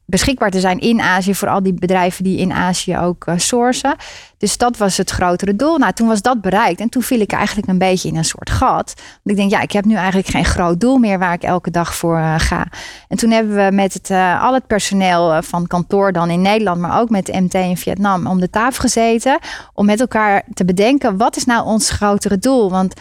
beschikbaar 0.05 0.49
te 0.49 0.59
zijn 0.59 0.79
in 0.79 1.01
Azië. 1.01 1.35
Voor 1.35 1.47
al 1.47 1.63
die 1.63 1.73
bedrijven 1.73 2.23
die 2.23 2.37
in 2.37 2.51
Azië 2.51 2.97
ook 2.97 3.25
eh, 3.25 3.37
sourcen. 3.37 3.95
Dus 4.37 4.57
dat 4.57 4.77
was 4.77 4.97
het 4.97 5.09
grotere 5.09 5.55
doel. 5.55 5.77
Nou, 5.77 5.93
toen 5.93 6.07
was 6.07 6.21
dat 6.21 6.41
bereikt. 6.41 6.79
En 6.79 6.89
toen 6.89 7.01
viel 7.01 7.19
ik 7.19 7.31
eigenlijk 7.31 7.67
een 7.67 7.77
beetje 7.77 8.07
in 8.07 8.15
een 8.15 8.25
soort 8.25 8.49
gat. 8.49 8.93
Want 8.95 9.19
ik 9.23 9.35
denk, 9.35 9.51
ja, 9.51 9.61
ik 9.61 9.71
heb 9.71 9.85
nu 9.85 9.95
eigenlijk 9.95 10.27
geen 10.27 10.45
groot 10.45 10.79
doel 10.79 10.97
meer 10.97 11.19
waar 11.19 11.33
ik 11.33 11.43
elke 11.43 11.71
dag 11.71 11.95
voor 11.95 12.17
eh, 12.17 12.33
ga. 12.37 12.67
En 13.07 13.17
toen 13.17 13.31
hebben 13.31 13.55
we 13.55 13.75
met 13.75 13.93
het, 13.93 14.09
eh, 14.09 14.43
al 14.43 14.53
het 14.53 14.67
personeel 14.67 15.41
van 15.41 15.67
kantoor 15.67 16.11
dan 16.11 16.29
in 16.29 16.41
Nederland, 16.41 16.81
maar 16.81 16.99
ook 16.99 17.09
met 17.09 17.25
de 17.25 17.41
MT 17.41 17.53
in 17.53 17.77
Vietnam, 17.77 18.27
om 18.27 18.39
de 18.39 18.49
tafel 18.49 18.81
gezeten. 18.81 19.39
Om 19.73 19.85
met 19.85 19.99
elkaar 19.99 20.43
te 20.53 20.65
bedenken, 20.65 21.17
wat 21.17 21.35
is 21.35 21.45
nou 21.45 21.65
ons 21.65 21.89
grotere 21.89 22.37
doel? 22.37 22.69
Want 22.69 22.93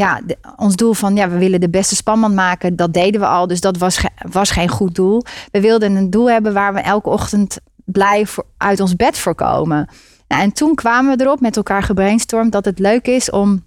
ja, 0.00 0.20
ons 0.56 0.76
doel 0.76 0.92
van 0.92 1.16
ja, 1.16 1.28
we 1.28 1.38
willen 1.38 1.60
de 1.60 1.70
beste 1.70 1.94
spanband 1.94 2.34
maken, 2.34 2.76
dat 2.76 2.92
deden 2.92 3.20
we 3.20 3.26
al. 3.26 3.46
Dus 3.46 3.60
dat 3.60 3.76
was, 3.76 4.04
was 4.30 4.50
geen 4.50 4.68
goed 4.68 4.94
doel. 4.94 5.22
We 5.50 5.60
wilden 5.60 5.96
een 5.96 6.10
doel 6.10 6.30
hebben 6.30 6.52
waar 6.52 6.74
we 6.74 6.80
elke 6.80 7.08
ochtend 7.08 7.58
blij 7.84 8.26
uit 8.56 8.80
ons 8.80 8.96
bed 8.96 9.18
voor 9.18 9.34
komen. 9.34 9.88
Nou, 10.28 10.42
en 10.42 10.52
toen 10.52 10.74
kwamen 10.74 11.16
we 11.16 11.24
erop 11.24 11.40
met 11.40 11.56
elkaar 11.56 11.82
gebrainstormd 11.82 12.52
dat 12.52 12.64
het 12.64 12.78
leuk 12.78 13.06
is 13.06 13.30
om 13.30 13.64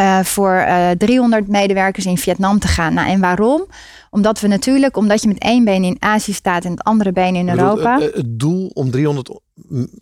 eh, 0.00 0.20
voor 0.24 0.52
eh 0.54 0.90
300 0.90 1.48
medewerkers 1.48 2.06
in 2.06 2.18
Vietnam 2.18 2.58
te 2.58 2.68
gaan. 2.68 2.94
Nou, 2.94 3.08
en 3.08 3.20
waarom? 3.20 3.66
Omdat 4.10 4.40
we 4.40 4.48
natuurlijk, 4.48 4.96
omdat 4.96 5.22
je 5.22 5.28
met 5.28 5.38
één 5.38 5.64
been 5.64 5.84
in 5.84 5.96
Azië 5.98 6.32
staat 6.32 6.64
en 6.64 6.70
het 6.70 6.84
andere 6.84 7.12
been 7.12 7.34
in 7.34 7.46
bedoel, 7.46 7.60
Europa. 7.64 7.98
Het, 7.98 8.14
het 8.14 8.38
doel 8.38 8.70
om 8.74 8.90
300 8.90 9.40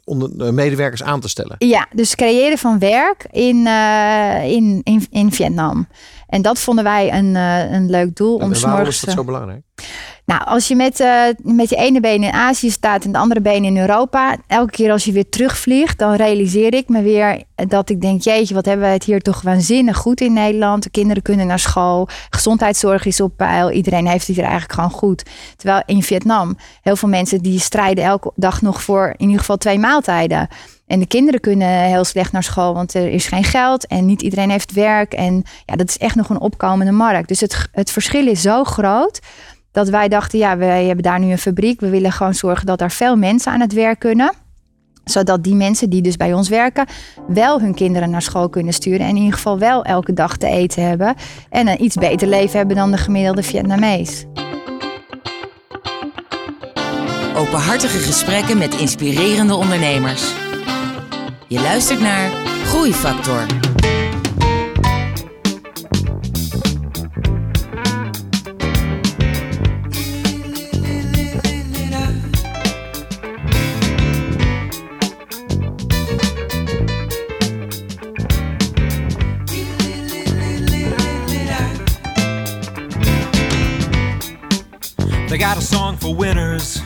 onder- 0.04 0.46
eh, 0.46 0.52
medewerkers 0.52 1.02
aan 1.02 1.20
te 1.20 1.28
stellen. 1.28 1.56
Ja, 1.58 1.86
dus 1.92 2.14
creëren 2.14 2.58
van 2.58 2.78
werk 2.78 3.26
in, 3.30 3.66
eh, 3.66 4.50
in, 4.50 4.80
in, 4.84 5.06
in 5.10 5.32
Vietnam. 5.32 5.88
En 6.26 6.42
dat 6.42 6.58
vonden 6.58 6.84
wij 6.84 7.12
een, 7.12 7.36
eh, 7.36 7.70
een 7.72 7.90
leuk 7.90 8.16
doel. 8.16 8.34
Om 8.34 8.40
en 8.40 8.48
waarom 8.48 8.62
s'morgens, 8.62 8.96
is 8.96 9.00
dat 9.00 9.14
zo 9.14 9.24
belangrijk? 9.24 9.62
Nou, 10.28 10.44
als 10.44 10.68
je 10.68 10.76
met, 10.76 11.00
eh, 11.00 11.22
met 11.42 11.70
je 11.70 11.76
ene 11.76 12.00
been 12.00 12.22
in 12.22 12.32
Azië 12.32 12.70
staat 12.70 13.04
en 13.04 13.12
de 13.12 13.18
andere 13.18 13.40
been 13.40 13.64
in 13.64 13.78
Europa, 13.78 14.36
elke 14.46 14.70
keer 14.70 14.92
als 14.92 15.04
je 15.04 15.12
weer 15.12 15.28
terugvliegt, 15.28 15.98
dan 15.98 16.14
realiseer 16.14 16.74
ik 16.74 16.88
me 16.88 17.02
weer 17.02 17.42
dat 17.54 17.90
ik 17.90 18.00
denk, 18.00 18.22
jeetje, 18.22 18.54
wat 18.54 18.64
hebben 18.64 18.86
we 18.86 18.92
het 18.92 19.04
hier 19.04 19.20
toch 19.20 19.42
waanzinnig 19.42 19.96
goed 19.96 20.20
in 20.20 20.32
Nederland. 20.32 20.82
De 20.82 20.90
kinderen 20.90 21.22
kunnen 21.22 21.46
naar 21.46 21.58
school, 21.58 22.08
gezondheidszorg 22.30 23.04
is 23.04 23.20
op 23.20 23.36
peil, 23.36 23.70
iedereen 23.70 24.06
heeft 24.06 24.26
het 24.26 24.36
hier 24.36 24.44
eigenlijk 24.44 24.74
gewoon 24.74 24.90
goed. 24.90 25.24
Terwijl 25.56 25.82
in 25.86 26.02
Vietnam, 26.02 26.56
heel 26.82 26.96
veel 26.96 27.08
mensen 27.08 27.38
die 27.38 27.60
strijden 27.60 28.04
elke 28.04 28.32
dag 28.34 28.62
nog 28.62 28.82
voor 28.82 29.14
in 29.16 29.26
ieder 29.26 29.38
geval 29.38 29.56
twee 29.56 29.78
maaltijden. 29.78 30.48
En 30.86 30.98
de 30.98 31.06
kinderen 31.06 31.40
kunnen 31.40 31.68
heel 31.68 32.04
slecht 32.04 32.32
naar 32.32 32.42
school, 32.42 32.74
want 32.74 32.94
er 32.94 33.08
is 33.08 33.26
geen 33.26 33.44
geld 33.44 33.86
en 33.86 34.06
niet 34.06 34.22
iedereen 34.22 34.50
heeft 34.50 34.72
werk. 34.72 35.12
En 35.12 35.42
ja, 35.66 35.76
dat 35.76 35.88
is 35.88 35.98
echt 35.98 36.14
nog 36.14 36.28
een 36.28 36.40
opkomende 36.40 36.92
markt. 36.92 37.28
Dus 37.28 37.40
het, 37.40 37.68
het 37.72 37.90
verschil 37.90 38.26
is 38.26 38.42
zo 38.42 38.64
groot 38.64 39.20
dat 39.78 39.88
wij 39.88 40.08
dachten, 40.08 40.38
ja, 40.38 40.56
wij 40.56 40.84
hebben 40.84 41.04
daar 41.04 41.20
nu 41.20 41.30
een 41.30 41.38
fabriek. 41.38 41.80
We 41.80 41.88
willen 41.88 42.12
gewoon 42.12 42.34
zorgen 42.34 42.66
dat 42.66 42.78
daar 42.78 42.90
veel 42.90 43.16
mensen 43.16 43.52
aan 43.52 43.60
het 43.60 43.72
werk 43.72 43.98
kunnen. 43.98 44.32
Zodat 45.04 45.44
die 45.44 45.54
mensen 45.54 45.90
die 45.90 46.02
dus 46.02 46.16
bij 46.16 46.32
ons 46.32 46.48
werken, 46.48 46.86
wel 47.28 47.60
hun 47.60 47.74
kinderen 47.74 48.10
naar 48.10 48.22
school 48.22 48.48
kunnen 48.48 48.72
sturen. 48.72 49.00
En 49.00 49.08
in 49.08 49.16
ieder 49.16 49.32
geval 49.32 49.58
wel 49.58 49.84
elke 49.84 50.12
dag 50.12 50.36
te 50.36 50.46
eten 50.46 50.88
hebben. 50.88 51.14
En 51.50 51.68
een 51.68 51.82
iets 51.82 51.96
beter 51.96 52.28
leven 52.28 52.58
hebben 52.58 52.76
dan 52.76 52.90
de 52.90 52.96
gemiddelde 52.96 53.42
Vietnamees. 53.42 54.24
Openhartige 57.36 57.98
gesprekken 57.98 58.58
met 58.58 58.74
inspirerende 58.74 59.54
ondernemers. 59.54 60.34
Je 61.48 61.60
luistert 61.60 62.00
naar 62.00 62.30
Groeifactor. 62.64 63.67
Got 85.54 85.56
a 85.56 85.62
song 85.62 85.96
for 85.96 86.14
winners. 86.14 86.82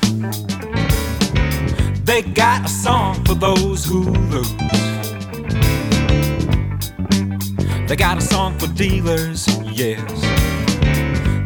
They 2.05 2.23
got 2.23 2.65
a 2.65 2.69
song 2.69 3.25
for 3.25 3.35
those 3.35 3.85
who 3.85 4.05
lose. 4.05 4.57
They 7.89 7.97
got 7.97 8.19
a 8.19 8.21
song 8.21 8.57
for 8.61 8.69
dealers, 8.69 9.49
yes. 9.73 9.99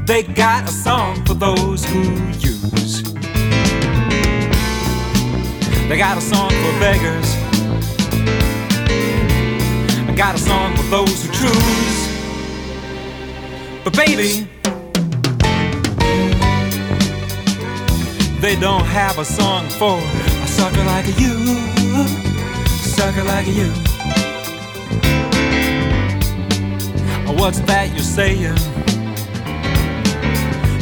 They 0.06 0.24
got 0.24 0.64
a 0.64 0.72
song 0.72 1.24
for 1.24 1.32
those 1.32 1.86
who 1.86 2.02
use. 2.32 3.02
They 5.88 5.96
got 5.96 6.18
a 6.18 6.20
song 6.20 6.50
for 6.50 6.78
beggars. 6.78 7.34
I 10.06 10.14
got 10.14 10.34
a 10.34 10.38
song 10.38 10.76
for 10.76 10.82
those 10.90 11.24
who 11.24 11.32
choose. 11.32 12.08
But 13.84 13.96
baby, 13.96 14.46
they 18.46 18.54
don't 18.54 18.86
have 18.86 19.18
a 19.18 19.24
song 19.24 19.68
for 19.70 19.98
a 19.98 20.46
sucker 20.46 20.84
like 20.84 21.06
you, 21.18 21.34
sucker 22.78 23.24
like 23.24 23.44
you. 23.48 23.72
What's 27.34 27.58
that 27.62 27.90
you're 27.92 28.04
saying? 28.04 28.54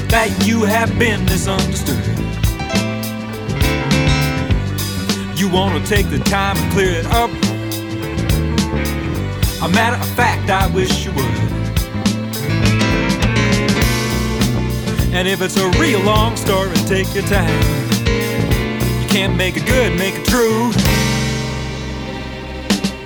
That 0.08 0.44
you 0.44 0.64
have 0.64 0.98
been 0.98 1.24
misunderstood. 1.24 2.04
You 5.38 5.48
wanna 5.48 5.82
take 5.86 6.10
the 6.10 6.18
time 6.18 6.58
and 6.58 6.70
clear 6.70 6.90
it 6.90 7.06
up. 7.06 7.30
A 9.62 9.72
matter 9.72 9.96
of 9.96 10.08
fact, 10.10 10.50
I 10.50 10.66
wish 10.66 11.06
you 11.06 11.12
would. 11.12 11.24
And 15.14 15.26
if 15.26 15.40
it's 15.40 15.56
a 15.56 15.70
real 15.80 16.00
long 16.00 16.36
story, 16.36 16.73
take 16.86 17.14
your 17.14 17.24
time. 17.24 17.60
You 19.00 19.08
can't 19.08 19.36
make 19.36 19.56
it 19.56 19.64
good, 19.66 19.98
make 19.98 20.14
it 20.16 20.24
true. 20.26 20.70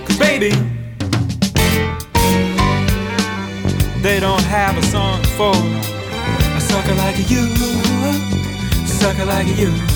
Cause 0.05 0.19
baby, 0.19 0.51
they 4.03 4.19
don't 4.19 4.43
have 4.43 4.77
a 4.77 4.83
song 4.83 5.23
for 5.37 5.55
a 6.57 6.61
sucker 6.61 6.95
like 6.95 7.19
you, 7.31 7.47
sucker 8.87 9.25
like 9.25 9.47
you. 9.57 9.88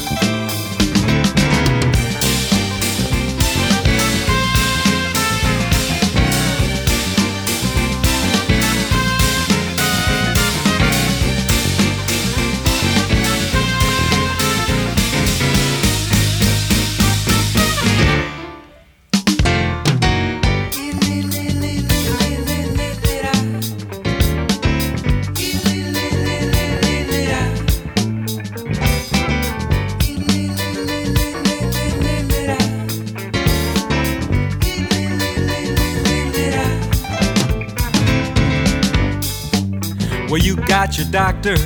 Well, 40.33 40.41
you 40.41 40.57
got 40.57 40.97
your 40.97 41.07
doctor. 41.09 41.57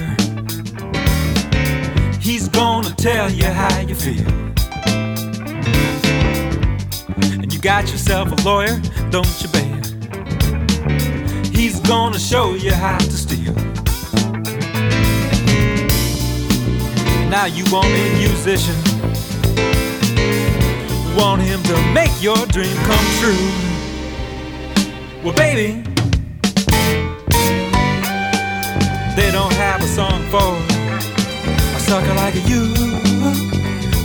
He's 2.20 2.48
gonna 2.48 2.92
tell 2.96 3.30
you 3.30 3.44
how 3.44 3.78
you 3.82 3.94
feel. 3.94 4.26
And 7.40 7.52
you 7.52 7.60
got 7.60 7.88
yourself 7.92 8.32
a 8.32 8.42
lawyer, 8.42 8.80
don't 9.10 9.40
you, 9.40 9.48
babe? 9.50 9.84
He's 11.54 11.78
gonna 11.78 12.18
show 12.18 12.54
you 12.54 12.72
how 12.72 12.98
to 12.98 13.12
steal. 13.12 13.54
Now 17.30 17.44
you 17.44 17.62
want 17.70 17.86
a 17.86 18.18
musician. 18.18 18.74
Want 21.16 21.40
him 21.40 21.62
to 21.62 21.92
make 21.92 22.20
your 22.20 22.44
dream 22.46 22.76
come 22.78 23.06
true. 23.20 23.48
Well, 25.22 25.36
baby. 25.36 25.86
They 29.16 29.30
don't 29.32 29.52
have 29.54 29.82
a 29.82 29.86
song 29.86 30.28
for 30.28 30.58
a 31.74 31.80
sucker 31.80 32.14
like 32.14 32.34
you, 32.46 32.66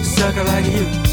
sucker 0.03 0.45
like 0.45 0.65
you. 0.65 1.10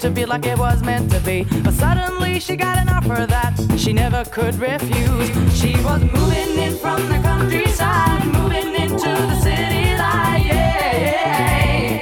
to 0.00 0.10
be 0.10 0.24
like 0.24 0.46
it 0.46 0.58
was 0.58 0.82
meant 0.82 1.10
to 1.10 1.20
be. 1.20 1.44
But 1.62 1.74
suddenly 1.74 2.40
she 2.40 2.56
got 2.56 2.78
an 2.78 2.88
offer 2.88 3.26
that 3.26 3.54
she 3.76 3.92
never 3.92 4.24
could 4.24 4.54
refuse. 4.54 5.28
She 5.54 5.72
was 5.84 6.02
moving 6.02 6.56
in 6.58 6.74
from 6.76 7.06
the 7.08 7.20
countryside, 7.22 8.24
moving 8.26 8.74
into 8.74 9.10
the 9.30 9.40
city 9.40 9.96
life. 9.98 10.46
Yeah, 10.46 10.96
yeah. 11.06 12.00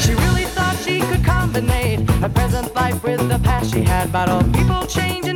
She 0.00 0.14
really 0.14 0.46
thought 0.46 0.76
she 0.84 1.00
could 1.00 1.24
combine 1.24 2.06
her 2.22 2.28
present 2.28 2.74
life 2.74 3.00
with 3.04 3.28
the 3.28 3.38
past 3.38 3.72
she 3.72 3.82
had, 3.82 4.10
but 4.10 4.28
all 4.28 4.42
people 4.42 4.84
change. 4.86 5.29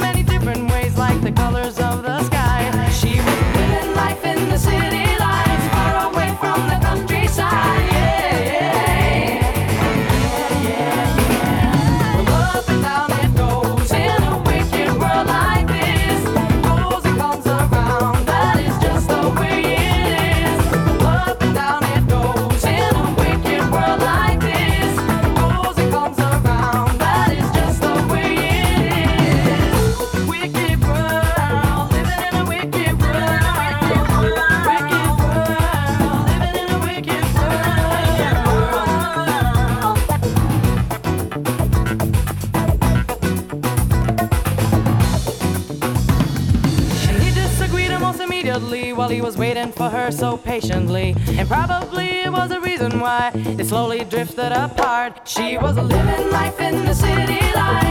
And 50.54 51.48
probably 51.48 52.20
it 52.20 52.30
was 52.30 52.48
the 52.48 52.60
reason 52.60 53.00
why 53.00 53.32
it 53.34 53.66
slowly 53.66 54.04
drifted 54.04 54.52
apart. 54.52 55.26
She 55.26 55.58
was 55.58 55.74
living 55.74 56.30
life 56.30 56.60
in 56.60 56.84
the 56.84 56.94
city 56.94 57.40
lights, 57.56 57.83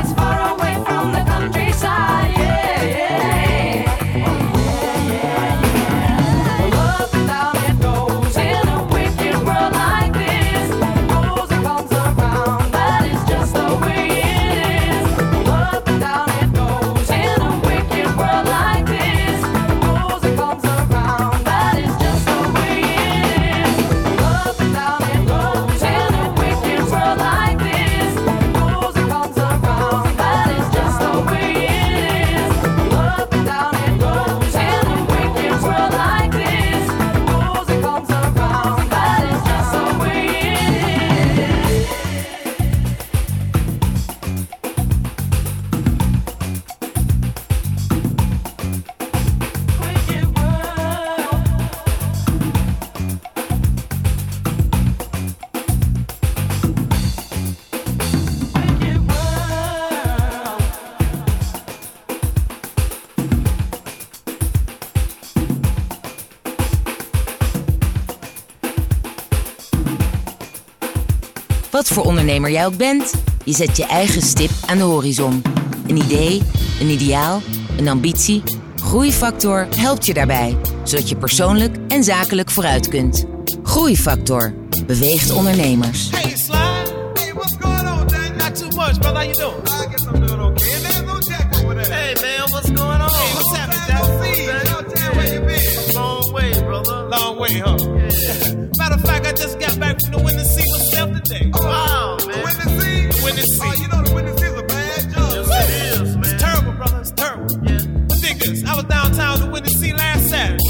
voor 71.93 72.03
ondernemer 72.03 72.51
jij 72.51 72.65
ook 72.65 72.77
bent, 72.77 73.13
je 73.43 73.53
zet 73.53 73.77
je 73.77 73.85
eigen 73.85 74.21
stip 74.21 74.49
aan 74.65 74.77
de 74.77 74.83
horizon. 74.83 75.41
Een 75.87 75.97
idee, 75.97 76.41
een 76.79 76.89
ideaal, 76.89 77.41
een 77.77 77.87
ambitie. 77.87 78.43
Groeifactor 78.75 79.67
helpt 79.75 80.05
je 80.05 80.13
daarbij, 80.13 80.57
zodat 80.83 81.09
je 81.09 81.15
persoonlijk 81.15 81.75
en 81.87 82.03
zakelijk 82.03 82.51
vooruit 82.51 82.87
kunt. 82.87 83.25
Groeifactor 83.63 84.53
beweegt 84.85 85.31
ondernemers. 85.31 86.09
Hey, 86.11 86.37
Sly. 86.37 86.55
Hey, 87.13 87.33
what's 87.33 87.55
going 87.59 87.87
on, 87.87 88.07
there. 88.07 88.31
Hey, 91.93 92.13
man, 92.13 92.49
what's 92.49 92.81
going 92.81 93.01
on? 93.01 93.12
Way, 97.43 97.59
huh? 97.59 97.77
Yeah. 97.77 98.55
Matter 98.77 98.95
of 98.95 99.01
fact, 99.01 99.25
I 99.27 99.33
just 99.33 99.59
got 99.59 99.77
back 99.79 99.99
from 100.01 100.11
the 100.15 100.21
winning 100.23 100.45
seat 100.45 100.69
myself 100.71 101.11
today. 101.21 101.51
Oh, 101.53 101.63
wow, 101.63 102.17
man. 102.25 102.31
The 102.31 102.39
winning 102.47 102.71
seat? 102.79 103.11
The 103.11 103.21
winning 103.23 103.49
seat. 103.51 103.61
Oh, 103.63 103.73
you 103.81 103.87
know 103.91 104.01
the 104.03 104.13
winning 104.15 104.37
seat's 104.37 104.59
a 104.59 104.63
bad 104.63 105.01
job. 105.11 105.31
Yes, 105.33 105.47
it 105.51 106.01
is, 106.01 106.15
man. 106.15 106.23
It's 106.23 106.43
terrible, 106.43 106.73
brother. 106.73 106.99
It's 107.01 107.11
terrible. 107.11 107.55
Yeah. 107.67 107.83
But 108.07 108.17
think 108.23 108.39
this. 108.39 108.63
I 108.63 108.75
was 108.75 108.85
downtown 108.85 109.39
the 109.41 109.49
winning 109.51 109.75
seat 109.75 109.95
last 109.95 110.29
Saturday. 110.29 110.63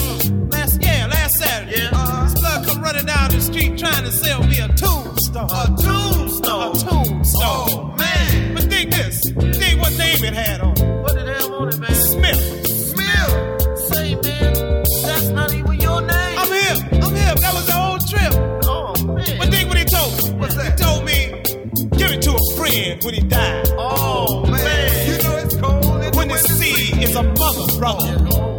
Last, 0.49 0.81
yeah, 0.81 1.07
last 1.07 1.35
Saturday. 1.35 1.77
Yeah. 1.77 1.89
Uh, 1.93 2.23
this 2.25 2.33
blood 2.39 2.65
come 2.65 2.81
running 2.81 3.05
down 3.05 3.29
the 3.29 3.41
street 3.41 3.77
trying 3.77 4.03
to 4.03 4.11
sell 4.11 4.43
me 4.43 4.57
a 4.57 4.67
tombstone. 4.73 5.49
A 5.53 5.63
tombstone? 5.77 6.75
A 6.75 6.79
tombstone. 6.79 7.45
Oh, 7.45 7.95
man. 7.97 8.55
But 8.55 8.63
think 8.65 8.89
this. 8.89 9.21
Think 9.61 9.79
what 9.79 9.93
name 9.97 10.23
it 10.25 10.33
had 10.33 10.61
on. 10.61 10.72
When 23.03 23.13
he 23.13 23.21
died. 23.21 23.67
Oh, 23.77 24.45
man. 24.45 25.07
You 25.07 25.23
know 25.23 25.37
it's 25.37 25.55
cold. 25.55 26.15
When 26.15 26.27
the 26.29 26.37
sea 26.37 27.03
is 27.03 27.15
a 27.15 27.23
mother, 27.23 27.77
brother. 27.77 28.52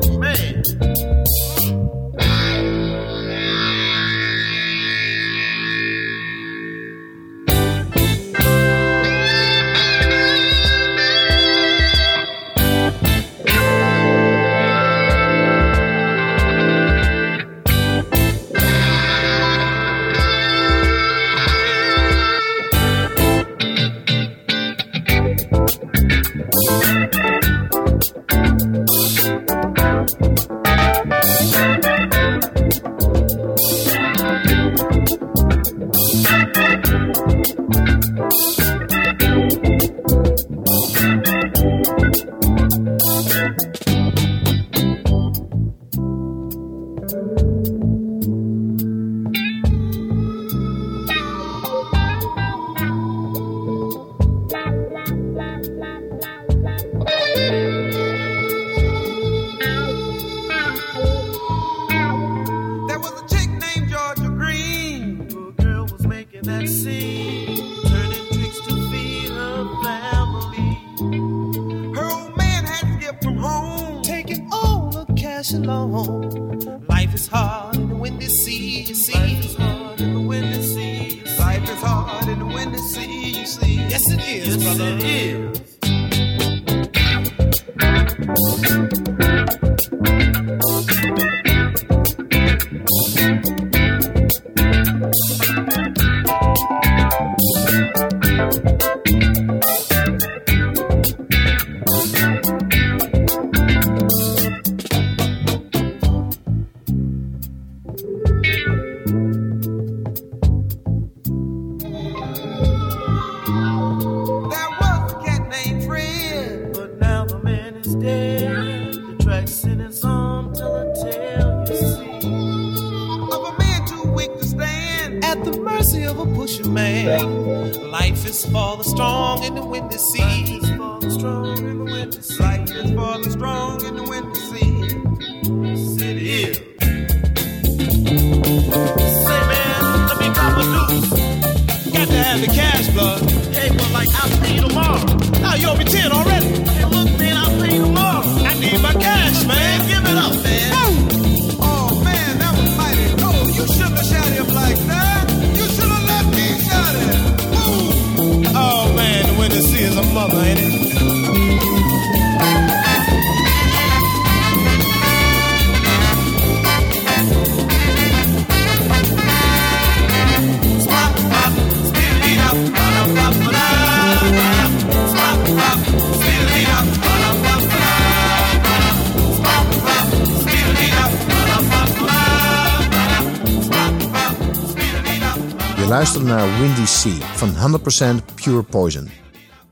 Van 187.53 187.80
100% 188.20 188.24
Pure 188.34 188.62
Poison. 188.62 189.09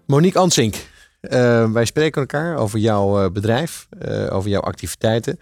Monique 0.06 0.38
Ansink, 0.38 0.74
eh, 1.20 1.70
wij 1.72 1.84
spreken 1.84 2.20
elkaar 2.20 2.56
over 2.56 2.78
jouw 2.78 3.24
eh, 3.24 3.30
bedrijf, 3.30 3.86
eh, 3.98 4.34
over 4.34 4.50
jouw 4.50 4.60
activiteiten. 4.60 5.38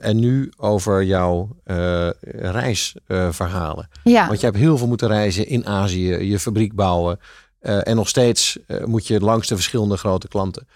en 0.00 0.18
nu 0.18 0.52
over 0.56 1.02
jouw 1.02 1.56
eh, 1.64 2.08
reisverhalen. 2.24 3.88
Ja. 4.04 4.26
Want 4.26 4.40
je 4.40 4.46
hebt 4.46 4.58
heel 4.58 4.78
veel 4.78 4.86
moeten 4.86 5.08
reizen 5.08 5.46
in 5.46 5.66
Azië, 5.66 6.08
je 6.08 6.38
fabriek 6.38 6.74
bouwen. 6.74 7.18
eh, 7.60 7.86
en 7.88 7.96
nog 7.96 8.08
steeds 8.08 8.58
eh, 8.66 8.84
moet 8.84 9.06
je 9.06 9.20
langs 9.20 9.48
de 9.48 9.54
verschillende 9.54 9.96
grote 9.96 10.28
klanten. 10.28 10.66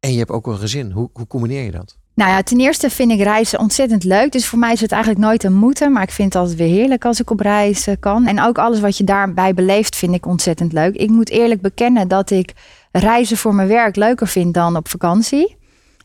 En 0.00 0.12
je 0.12 0.18
hebt 0.18 0.30
ook 0.30 0.46
een 0.46 0.58
gezin. 0.58 0.90
Hoe, 0.90 1.10
hoe 1.12 1.26
combineer 1.26 1.64
je 1.64 1.70
dat? 1.70 1.98
Nou 2.14 2.30
ja, 2.30 2.42
ten 2.42 2.60
eerste 2.60 2.90
vind 2.90 3.10
ik 3.10 3.20
reizen 3.20 3.58
ontzettend 3.58 4.04
leuk. 4.04 4.32
Dus 4.32 4.46
voor 4.46 4.58
mij 4.58 4.72
is 4.72 4.80
het 4.80 4.92
eigenlijk 4.92 5.24
nooit 5.24 5.44
een 5.44 5.54
moeten. 5.54 5.92
Maar 5.92 6.02
ik 6.02 6.10
vind 6.10 6.32
het 6.32 6.42
altijd 6.42 6.58
weer 6.58 6.68
heerlijk 6.68 7.04
als 7.04 7.20
ik 7.20 7.30
op 7.30 7.40
reis 7.40 7.86
kan. 8.00 8.26
En 8.26 8.42
ook 8.42 8.58
alles 8.58 8.80
wat 8.80 8.96
je 8.96 9.04
daarbij 9.04 9.54
beleeft 9.54 9.96
vind 9.96 10.14
ik 10.14 10.26
ontzettend 10.26 10.72
leuk. 10.72 10.94
Ik 10.94 11.10
moet 11.10 11.30
eerlijk 11.30 11.60
bekennen 11.60 12.08
dat 12.08 12.30
ik 12.30 12.52
reizen 12.92 13.36
voor 13.36 13.54
mijn 13.54 13.68
werk 13.68 13.96
leuker 13.96 14.26
vind 14.26 14.54
dan 14.54 14.76
op 14.76 14.88
vakantie. 14.88 15.58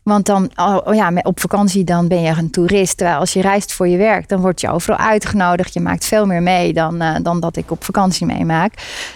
Want 0.06 0.26
dan, 0.26 0.50
oh, 0.56 0.94
ja, 0.94 1.12
op 1.22 1.40
vakantie 1.40 1.84
dan 1.84 2.08
ben 2.08 2.20
je 2.20 2.34
een 2.36 2.50
toerist. 2.50 2.96
Terwijl 2.96 3.18
als 3.18 3.32
je 3.32 3.40
reist 3.40 3.72
voor 3.72 3.88
je 3.88 3.96
werk, 3.96 4.28
dan 4.28 4.40
word 4.40 4.60
je 4.60 4.70
overal 4.70 4.98
uitgenodigd. 4.98 5.74
Je 5.74 5.80
maakt 5.80 6.04
veel 6.04 6.26
meer 6.26 6.42
mee 6.42 6.72
dan, 6.72 7.00
eh, 7.00 7.14
dan 7.22 7.40
dat 7.40 7.56
ik 7.56 7.70
op 7.70 7.84
vakantie 7.84 8.26
meemaak. 8.26 8.72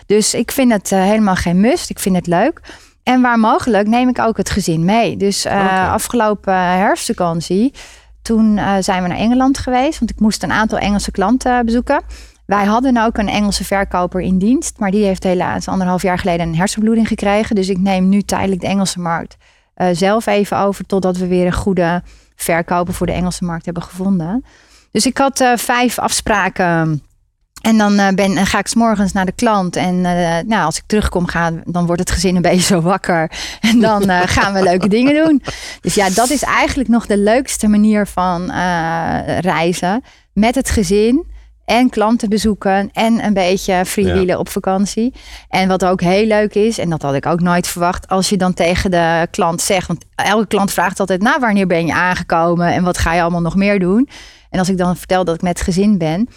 Dus 0.06 0.34
ik 0.34 0.50
vind 0.50 0.72
het 0.72 0.92
eh, 0.92 1.02
helemaal 1.02 1.34
geen 1.34 1.60
must. 1.60 1.90
Ik 1.90 1.98
vind 1.98 2.16
het 2.16 2.26
leuk. 2.26 2.60
En 3.10 3.20
waar 3.20 3.38
mogelijk 3.38 3.88
neem 3.88 4.08
ik 4.08 4.18
ook 4.18 4.36
het 4.36 4.50
gezin 4.50 4.84
mee. 4.84 5.16
Dus 5.16 5.44
eh, 5.44 5.92
afgelopen 5.92 6.54
herfstvakantie, 6.54 7.74
toen 8.22 8.58
eh, 8.58 8.74
zijn 8.80 9.02
we 9.02 9.08
naar 9.08 9.18
Engeland 9.18 9.58
geweest. 9.58 9.98
Want 9.98 10.10
ik 10.10 10.20
moest 10.20 10.42
een 10.42 10.52
aantal 10.52 10.78
Engelse 10.78 11.10
klanten 11.10 11.58
eh, 11.58 11.64
bezoeken. 11.64 12.02
Wij 12.46 12.64
hadden 12.64 12.96
ook 12.96 13.18
een 13.18 13.28
Engelse 13.28 13.64
verkoper 13.64 14.20
in 14.20 14.38
dienst. 14.38 14.78
Maar 14.78 14.90
die 14.90 15.04
heeft 15.04 15.22
helaas 15.22 15.68
anderhalf 15.68 16.02
jaar 16.02 16.18
geleden 16.18 16.48
een 16.48 16.56
hersenbloeding 16.56 17.08
gekregen. 17.08 17.54
Dus 17.54 17.68
ik 17.68 17.78
neem 17.78 18.08
nu 18.08 18.22
tijdelijk 18.22 18.60
de 18.60 18.66
Engelse 18.66 19.00
markt 19.00 19.36
eh, 19.74 19.88
zelf 19.92 20.26
even 20.26 20.58
over. 20.58 20.86
Totdat 20.86 21.16
we 21.16 21.26
weer 21.26 21.46
een 21.46 21.52
goede 21.52 22.02
verkoper 22.36 22.94
voor 22.94 23.06
de 23.06 23.12
Engelse 23.12 23.44
markt 23.44 23.64
hebben 23.64 23.82
gevonden. 23.82 24.44
Dus 24.90 25.06
ik 25.06 25.18
had 25.18 25.40
eh, 25.40 25.56
vijf 25.56 25.98
afspraken. 25.98 27.02
En 27.60 27.78
dan 27.78 27.98
eh, 27.98 28.08
ben, 28.14 28.46
ga 28.46 28.58
ik 28.58 28.66
's 28.66 28.74
morgens 28.74 29.12
naar 29.12 29.26
de 29.26 29.32
klant. 29.32 29.76
En 29.76 30.04
eh, 30.04 30.44
nou, 30.46 30.64
als 30.64 30.76
ik 30.76 30.82
terugkom, 30.86 31.26
ga, 31.26 31.52
dan 31.64 31.86
wordt 31.86 32.00
het 32.00 32.10
gezin 32.10 32.36
een 32.36 32.42
beetje 32.50 32.60
zo 32.74 32.80
wakker. 32.80 33.30
En 33.60 33.80
dan 33.80 34.08
eh, 34.08 34.20
gaan 34.24 34.52
we 34.52 34.62
leuke 34.62 34.88
dingen 34.88 35.24
doen. 35.24 35.42
Dus 35.80 35.94
ja, 35.94 36.10
dat 36.10 36.30
is 36.30 36.42
eigenlijk 36.42 36.88
nog 36.88 37.06
de 37.06 37.18
leukste 37.18 37.68
manier 37.68 38.06
van 38.06 38.50
eh, 38.50 39.38
reizen. 39.38 40.02
Met 40.32 40.54
het 40.54 40.70
gezin. 40.70 41.28
En 41.64 41.90
klanten 41.90 42.28
bezoeken. 42.28 42.90
En 42.92 43.24
een 43.24 43.34
beetje 43.34 43.84
freewheelen 43.86 44.26
Ja. 44.26 44.38
op 44.38 44.48
vakantie. 44.48 45.14
En 45.48 45.68
wat 45.68 45.84
ook 45.84 46.00
heel 46.00 46.26
leuk 46.26 46.54
is, 46.54 46.78
en 46.78 46.90
dat 46.90 47.02
had 47.02 47.14
ik 47.14 47.26
ook 47.26 47.40
nooit 47.40 47.66
verwacht. 47.66 48.08
Als 48.08 48.28
je 48.28 48.36
dan 48.36 48.54
tegen 48.54 48.90
de 48.90 49.26
klant 49.30 49.60
zegt. 49.60 49.86
Want 49.86 50.04
elke 50.14 50.46
klant 50.46 50.72
vraagt 50.72 51.00
altijd: 51.00 51.22
Nou, 51.22 51.40
wanneer 51.40 51.66
ben 51.66 51.86
je 51.86 51.92
aangekomen? 51.92 52.72
En 52.72 52.84
wat 52.84 52.98
ga 52.98 53.14
je 53.14 53.20
allemaal 53.22 53.40
nog 53.40 53.56
meer 53.56 53.78
doen? 53.78 54.08
En 54.50 54.58
als 54.58 54.68
ik 54.68 54.78
dan 54.78 54.96
vertel 54.96 55.24
dat 55.24 55.34
ik 55.34 55.42
met 55.42 55.60
gezin 55.60 55.98
ben. 55.98 56.28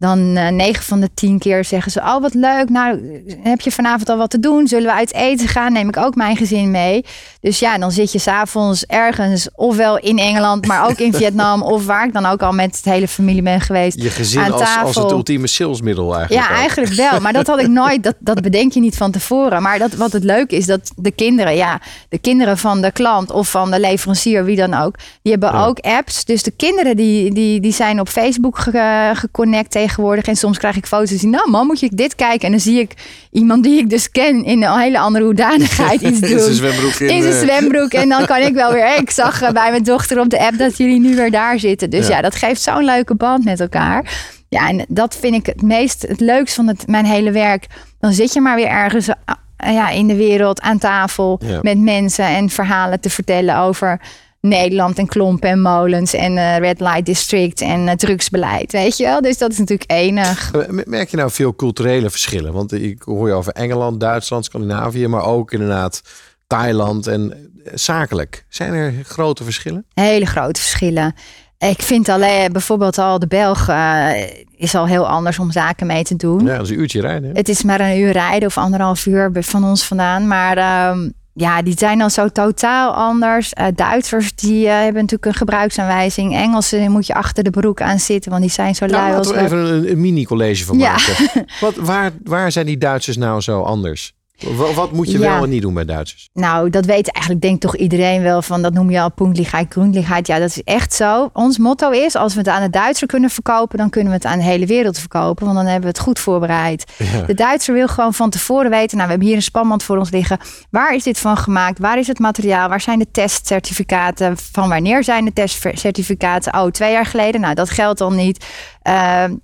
Dan 0.00 0.36
eh 0.36 0.48
9 0.48 0.82
van 0.84 1.00
de 1.00 1.10
10 1.14 1.38
keer 1.38 1.64
zeggen 1.64 1.92
ze: 1.92 2.00
Oh, 2.00 2.20
wat 2.20 2.34
leuk. 2.34 2.68
Nou, 2.68 2.98
heb 3.42 3.60
je 3.60 3.70
vanavond 3.70 4.08
al 4.08 4.16
wat 4.16 4.30
te 4.30 4.40
doen? 4.40 4.66
Zullen 4.66 4.86
we 4.86 4.92
uit 4.92 5.14
eten 5.14 5.48
gaan? 5.48 5.72
Neem 5.72 5.88
ik 5.88 5.96
ook 5.96 6.14
mijn 6.14 6.36
gezin 6.36 6.70
mee. 6.70 7.04
Dus 7.40 7.58
ja, 7.58 7.78
dan 7.78 7.90
zit 7.92 8.12
je 8.12 8.18
s'avonds 8.18 8.84
ergens, 8.86 9.48
ofwel 9.54 9.98
in 9.98 10.18
Engeland, 10.18 10.66
maar 10.66 10.88
ook 10.88 10.98
in 10.98 11.14
Vietnam, 11.20 11.62
of 11.62 11.86
waar 11.86 12.06
ik 12.06 12.12
dan 12.12 12.26
ook 12.26 12.42
al 12.42 12.52
met 12.52 12.76
het 12.76 12.84
hele 12.84 13.08
familie 13.08 13.42
ben 13.42 13.60
geweest. 13.60 14.02
Je 14.02 14.10
gezin 14.10 14.40
aan 14.40 14.52
als, 14.52 14.60
als 14.60 14.70
tafel. 14.74 15.02
het 15.02 15.10
ultieme 15.12 15.46
salesmiddel 15.46 16.14
eigenlijk. 16.16 16.46
Ja, 16.46 16.52
ook. 16.54 16.58
eigenlijk 16.60 16.92
wel. 16.92 17.20
Maar 17.20 17.32
dat 17.32 17.46
had 17.46 17.60
ik 17.60 17.68
nooit. 17.68 18.02
Dat, 18.02 18.14
dat 18.18 18.40
bedenk 18.42 18.72
je 18.72 18.80
niet 18.80 18.96
van 18.96 19.10
tevoren. 19.10 19.62
Maar 19.62 19.78
dat, 19.78 19.92
wat 19.94 20.12
het 20.12 20.24
leuke 20.24 20.56
is, 20.56 20.66
dat 20.66 20.92
de 20.96 21.10
kinderen, 21.10 21.56
ja, 21.56 21.80
de 22.08 22.18
kinderen 22.18 22.58
van 22.58 22.80
de 22.80 22.92
klant 22.92 23.30
of 23.30 23.50
van 23.50 23.70
de 23.70 23.80
leverancier, 23.80 24.44
wie 24.44 24.56
dan 24.56 24.74
ook, 24.74 24.94
die 25.22 25.32
hebben 25.32 25.52
ook 25.54 25.78
apps. 25.78 26.24
Dus 26.24 26.42
de 26.42 26.50
kinderen 26.50 26.96
die, 26.96 27.34
die, 27.34 27.60
die 27.60 27.72
zijn 27.72 28.00
op 28.00 28.08
Facebook 28.08 28.58
ge- 28.58 29.10
geconnect 29.14 29.70
tegenwoordig. 29.90 30.24
En 30.24 30.36
soms 30.36 30.58
krijg 30.58 30.76
ik 30.76 30.86
foto's 30.86 31.18
die, 31.18 31.28
nou 31.28 31.50
man, 31.50 31.66
moet 31.66 31.80
je 31.80 31.90
dit 31.94 32.14
kijken? 32.14 32.46
En 32.46 32.50
dan 32.50 32.60
zie 32.60 32.80
ik 32.80 32.94
iemand 33.32 33.62
die 33.62 33.78
ik 33.78 33.90
dus 33.90 34.10
ken 34.10 34.44
in 34.44 34.62
een 34.62 34.78
hele 34.78 34.98
andere 34.98 35.24
hoedanigheid 35.24 36.00
iets 36.00 36.20
doen. 36.20 36.30
In 36.38 36.38
zijn 36.40 36.54
zwembroek 36.54 36.92
in, 36.94 37.08
In 37.08 37.22
zijn 37.22 37.34
eh. 37.34 37.40
zwembroek. 37.40 37.92
En 37.92 38.08
dan 38.08 38.26
kan 38.26 38.40
ik 38.40 38.54
wel 38.54 38.72
weer. 38.72 38.96
Ik 39.02 39.10
zag 39.10 39.42
eh, 39.42 39.50
bij 39.50 39.70
mijn 39.70 39.82
dochter 39.82 40.20
op 40.20 40.30
de 40.30 40.38
app 40.38 40.58
dat 40.58 40.76
jullie 40.76 41.00
nu 41.00 41.16
weer 41.16 41.30
daar 41.30 41.58
zitten. 41.58 41.90
Dus 41.90 42.06
Ja. 42.06 42.16
ja, 42.16 42.22
dat 42.22 42.34
geeft 42.34 42.60
zo'n 42.62 42.84
leuke 42.84 43.14
band 43.14 43.44
met 43.44 43.60
elkaar. 43.60 44.28
Ja, 44.48 44.68
en 44.68 44.84
dat 44.88 45.16
vind 45.20 45.34
ik 45.34 45.46
het 45.46 45.62
meest, 45.62 46.02
het 46.08 46.20
leukst 46.20 46.54
van 46.54 46.66
het, 46.66 46.86
mijn 46.86 47.04
hele 47.04 47.30
werk. 47.30 47.66
Dan 48.00 48.12
zit 48.12 48.32
je 48.32 48.40
maar 48.40 48.56
weer 48.56 48.68
ergens 48.68 49.08
eh, 49.08 49.72
ja, 49.72 49.88
in 49.88 50.06
de 50.06 50.16
wereld 50.16 50.60
aan 50.60 50.78
tafel 50.78 51.40
Ja. 51.44 51.58
met 51.62 51.78
mensen 51.78 52.24
en 52.24 52.48
verhalen 52.50 53.00
te 53.00 53.10
vertellen 53.10 53.56
over 53.56 54.00
Nederland 54.40 54.98
en 54.98 55.06
klompen 55.06 55.48
en 55.50 55.60
molens 55.60 56.14
en 56.14 56.36
eh, 56.36 56.56
Red 56.58 56.80
Light 56.80 57.06
District 57.06 57.60
en 57.60 57.88
eh, 57.88 57.94
drugsbeleid. 57.96 58.72
Weet 58.72 58.96
je 58.96 59.04
wel? 59.04 59.20
Dus 59.20 59.38
dat 59.38 59.52
is 59.52 59.58
natuurlijk 59.58 59.90
enig. 59.90 60.52
Eh, 60.54 60.82
Merk 60.84 61.08
je 61.10 61.16
nou 61.16 61.30
veel 61.30 61.54
culturele 61.54 62.10
verschillen? 62.10 62.52
Want 62.52 62.72
ik 62.72 63.02
hoor 63.02 63.28
je 63.28 63.34
over 63.34 63.52
Engeland, 63.52 64.00
Duitsland, 64.00 64.44
Scandinavië, 64.44 65.06
maar 65.08 65.24
ook 65.24 65.52
inderdaad 65.52 66.02
Thailand 66.46 67.06
en 67.06 67.50
zakelijk. 67.74 68.44
Zijn 68.48 68.72
er 68.72 68.92
grote 69.04 69.44
verschillen? 69.44 69.84
Hele 69.94 70.26
grote 70.26 70.60
verschillen. 70.60 71.14
Ik 71.58 71.82
vind 71.82 72.08
alleen 72.08 72.52
bijvoorbeeld 72.52 72.98
al 72.98 73.18
de 73.18 73.26
Belg 73.26 73.68
eh, 73.68 74.10
is 74.56 74.74
al 74.74 74.86
heel 74.86 75.08
anders 75.08 75.38
om 75.38 75.50
zaken 75.50 75.86
mee 75.86 76.02
te 76.04 76.16
doen. 76.16 76.44
Ja, 76.46 76.56
dat 76.56 76.64
is 76.64 76.70
een 76.70 76.80
uurtje 76.80 77.00
rijden. 77.00 77.28
hè? 77.30 77.36
Het 77.36 77.48
is 77.48 77.62
maar 77.62 77.80
een 77.80 77.98
uur 77.98 78.12
rijden 78.12 78.48
of 78.48 78.58
anderhalf 78.58 79.06
uur 79.06 79.30
van 79.32 79.64
ons 79.64 79.84
vandaan. 79.84 80.26
Maar 80.28 80.56
ehm, 80.56 81.10
ja, 81.40 81.62
die 81.62 81.74
zijn 81.78 81.98
dan 81.98 82.10
zo 82.10 82.28
totaal 82.28 82.92
anders. 82.94 83.52
Eh, 83.52 83.66
Duitsers 83.74 84.34
die 84.34 84.66
eh, 84.66 84.72
hebben 84.74 84.94
natuurlijk 85.02 85.24
een 85.24 85.34
gebruiksaanwijzing. 85.34 86.34
Engelsen 86.36 86.90
moet 86.90 87.06
je 87.06 87.14
achter 87.14 87.44
de 87.44 87.50
broek 87.50 87.80
aan 87.80 87.98
zitten, 87.98 88.30
want 88.30 88.42
die 88.42 88.50
zijn 88.52 88.74
zo 88.74 88.86
Nou, 88.86 88.98
lui 89.02 89.16
als 89.16 89.26
laten 89.32 89.40
we 89.40 89.46
even 89.46 89.74
een, 89.74 89.90
een 89.90 90.00
mini-college 90.00 90.64
van 90.64 90.78
Ja. 90.78 90.90
maken. 90.90 91.44
Wat, 91.60 91.74
waar, 91.76 92.10
waar 92.24 92.52
zijn 92.52 92.66
die 92.66 92.78
Duitsers 92.78 93.16
nou 93.16 93.40
zo 93.40 93.62
anders? 93.62 94.14
Wat, 94.56 94.74
wat 94.74 94.92
moet 94.92 95.10
je 95.10 95.18
Ja. 95.18 95.32
wel 95.34 95.42
en 95.42 95.48
niet 95.50 95.62
doen 95.62 95.74
bij 95.74 95.84
Duitsers? 95.84 96.28
Nou, 96.32 96.70
dat 96.70 96.84
weet 96.84 97.12
eigenlijk 97.12 97.44
denk 97.44 97.54
ik 97.54 97.60
toch 97.60 97.76
iedereen 97.76 98.22
wel 98.22 98.42
van. 98.42 98.62
Dat 98.62 98.72
noem 98.72 98.90
je 98.90 99.00
al 99.00 99.10
punktligheid, 99.10 99.72
groenligheid. 99.72 100.26
Ja, 100.26 100.38
dat 100.38 100.48
is 100.48 100.62
echt 100.62 100.92
zo. 100.94 101.30
Ons 101.32 101.58
motto 101.58 101.90
is, 101.90 102.14
als 102.16 102.32
we 102.32 102.38
het 102.38 102.48
aan 102.48 102.62
de 102.62 102.70
Duitser 102.70 103.06
kunnen 103.06 103.30
verkopen... 103.30 103.78
dan 103.78 103.90
kunnen 103.90 104.08
we 104.12 104.18
het 104.18 104.26
aan 104.26 104.38
de 104.38 104.44
hele 104.44 104.66
wereld 104.66 104.98
verkopen. 104.98 105.44
Want 105.44 105.56
dan 105.56 105.66
hebben 105.66 105.82
we 105.82 105.88
het 105.96 105.98
goed 106.06 106.18
voorbereid. 106.18 106.84
Ja. 106.98 107.22
De 107.26 107.34
Duitser 107.34 107.74
wil 107.74 107.88
gewoon 107.88 108.14
van 108.14 108.30
tevoren 108.30 108.70
weten... 108.70 108.96
nou, 108.96 109.02
we 109.02 109.10
hebben 109.10 109.26
hier 109.28 109.36
een 109.36 109.42
spanband 109.42 109.82
voor 109.82 109.96
ons 109.98 110.10
liggen. 110.10 110.38
Waar 110.70 110.94
is 110.94 111.02
dit 111.02 111.18
van 111.18 111.36
gemaakt? 111.36 111.78
Waar 111.78 111.98
is 111.98 112.06
het 112.06 112.18
materiaal? 112.18 112.68
Waar 112.68 112.80
zijn 112.80 112.98
de 112.98 113.10
testcertificaten? 113.12 114.36
Van 114.52 114.68
wanneer 114.68 115.04
zijn 115.04 115.24
de 115.24 115.32
testcertificaten? 115.32 116.54
Oh, 116.54 116.66
twee 116.70 116.92
jaar 116.92 117.06
geleden? 117.06 117.40
Nou, 117.40 117.54
dat 117.54 117.70
geldt 117.70 117.98
dan 117.98 118.16
niet. 118.16 118.44
Eh, 118.82 118.94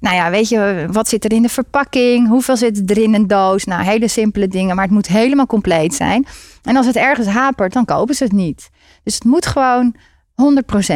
nou 0.00 0.16
ja, 0.16 0.30
weet 0.30 0.48
je, 0.48 0.86
wat 0.90 1.08
zit 1.08 1.24
er 1.24 1.32
in 1.32 1.42
de 1.42 1.48
verpakking? 1.48 2.28
Hoeveel 2.28 2.56
zit 2.56 2.90
er 2.90 2.98
in 2.98 3.14
een 3.14 3.26
doos? 3.26 3.64
Nou, 3.64 3.82
hele 3.82 4.08
simpele 4.08 4.48
dingen, 4.48 4.76
maar 4.76 4.85
het 4.86 4.94
moet 4.94 5.06
helemaal 5.08 5.46
compleet 5.46 5.94
zijn. 5.94 6.26
En 6.62 6.76
als 6.76 6.86
het 6.86 6.96
ergens 6.96 7.26
hapert, 7.26 7.72
dan 7.72 7.84
kopen 7.84 8.14
ze 8.14 8.24
het 8.24 8.32
niet. 8.32 8.68
Dus 9.02 9.14
het 9.14 9.24
moet 9.24 9.46
gewoon 9.46 9.94
100%. 10.34 10.94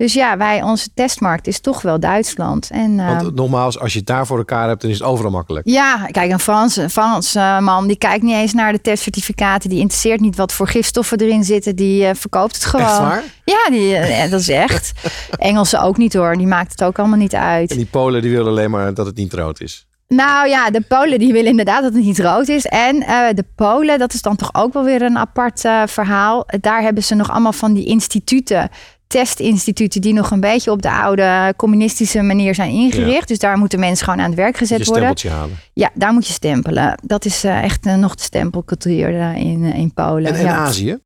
Dus 0.00 0.12
ja, 0.12 0.36
wij, 0.36 0.62
onze 0.62 0.88
testmarkt 0.94 1.46
is 1.46 1.60
toch 1.60 1.82
wel 1.82 2.00
Duitsland. 2.00 2.70
En, 2.70 2.96
Want 2.96 3.34
nogmaals, 3.34 3.78
als 3.78 3.92
je 3.92 3.98
het 3.98 4.06
daar 4.06 4.26
voor 4.26 4.38
elkaar 4.38 4.68
hebt, 4.68 4.80
dan 4.80 4.90
is 4.90 4.98
het 4.98 5.06
overal 5.06 5.30
makkelijk. 5.30 5.68
ja, 5.68 6.06
kijk, 6.10 6.30
een 6.30 6.40
Frans, 6.40 6.76
een 6.76 6.90
Frans 6.90 7.34
eh, 7.34 7.58
man 7.58 7.86
die 7.86 7.96
kijkt 7.96 8.22
niet 8.22 8.34
eens 8.34 8.52
naar 8.52 8.72
de 8.72 8.80
testcertificaten. 8.80 9.70
Die 9.70 9.78
interesseert 9.78 10.20
niet 10.20 10.36
wat 10.36 10.52
voor 10.52 10.68
gifstoffen 10.68 11.18
erin 11.18 11.44
zitten. 11.44 11.76
Die 11.76 12.06
eh, 12.06 12.14
verkoopt 12.14 12.54
het 12.54 12.64
gewoon. 12.64 12.86
Echt 12.86 12.98
waar? 12.98 13.22
Ja, 13.44 13.70
die, 13.70 13.96
eh, 13.96 14.30
dat 14.30 14.40
is 14.40 14.48
echt. 14.48 14.92
Engelsen 15.38 15.82
ook 15.82 15.96
niet 15.96 16.14
hoor. 16.14 16.36
Die 16.36 16.46
maakt 16.46 16.70
het 16.70 16.84
ook 16.84 16.98
allemaal 16.98 17.18
niet 17.18 17.34
uit. 17.34 17.70
En 17.70 17.76
die 17.76 17.86
Polen 17.86 18.22
die 18.22 18.30
willen 18.30 18.48
alleen 18.48 18.70
maar 18.70 18.94
dat 18.94 19.06
het 19.06 19.16
niet 19.16 19.32
rood 19.32 19.60
is. 19.60 19.86
Nou 20.14 20.48
ja, 20.48 20.70
de 20.70 20.80
Polen 20.80 21.18
die 21.18 21.32
willen 21.32 21.50
inderdaad 21.50 21.82
dat 21.82 21.94
het 21.94 22.04
niet 22.04 22.18
rood 22.18 22.48
is. 22.48 22.66
En 22.66 23.02
eh, 23.02 23.28
de 23.34 23.44
Polen, 23.54 23.98
dat 23.98 24.12
is 24.12 24.22
dan 24.22 24.36
toch 24.36 24.54
ook 24.54 24.72
wel 24.72 24.84
weer 24.84 25.02
een 25.02 25.18
apart 25.18 25.64
eh, 25.64 25.82
verhaal. 25.86 26.46
Daar 26.60 26.82
hebben 26.82 27.02
ze 27.02 27.14
nog 27.14 27.30
allemaal 27.30 27.52
van 27.52 27.72
die 27.74 27.84
instituten, 27.86 28.68
testinstituten, 29.06 30.00
die 30.00 30.12
nog 30.12 30.30
een 30.30 30.40
beetje 30.40 30.70
op 30.70 30.82
de 30.82 30.90
oude 30.90 31.54
communistische 31.56 32.22
manier 32.22 32.54
zijn 32.54 32.70
ingericht. 32.70 33.20
Ja. 33.20 33.26
Dus 33.26 33.38
daar 33.38 33.58
moeten 33.58 33.78
mensen 33.80 34.04
gewoon 34.04 34.20
aan 34.20 34.26
het 34.30 34.38
werk 34.38 34.56
gezet 34.56 34.78
je 34.78 34.84
worden. 34.84 35.02
stempeltje 35.02 35.30
halen. 35.30 35.56
Ja, 35.72 35.90
daar 35.94 36.12
moet 36.12 36.26
je 36.26 36.32
stempelen. 36.32 36.98
Dat 37.06 37.24
is 37.24 37.44
eh, 37.44 37.62
echt 37.62 37.84
nog 37.84 38.14
de 38.14 38.22
stempelcultuur 38.22 39.08
in, 39.36 39.64
in 39.64 39.92
Polen. 39.94 40.24
En, 40.32 40.34
en 40.38 40.44
ja. 40.44 40.56
Azië? 40.56 40.98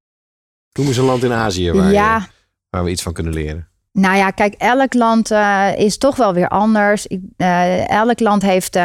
Noem 0.78 0.86
eens 0.86 0.96
een 0.96 1.04
land 1.04 1.24
in 1.24 1.32
Azië 1.32 1.72
waar, 1.72 1.92
Ja. 1.92 2.16
je- 2.16 2.26
waar 2.70 2.84
we 2.84 2.90
iets 2.90 3.02
van 3.02 3.12
kunnen 3.12 3.32
leren. 3.32 3.68
Nou 3.98 4.16
ja, 4.16 4.30
kijk, 4.30 4.54
elk 4.54 4.94
land 4.94 5.30
eh, 5.30 5.68
is 5.76 5.98
toch 5.98 6.16
wel 6.16 6.34
weer 6.34 6.48
anders. 6.48 7.06
Ik, 7.06 7.20
eh, 7.36 7.90
elk 7.90 8.20
land 8.20 8.42
heeft 8.42 8.76
eh, 8.76 8.82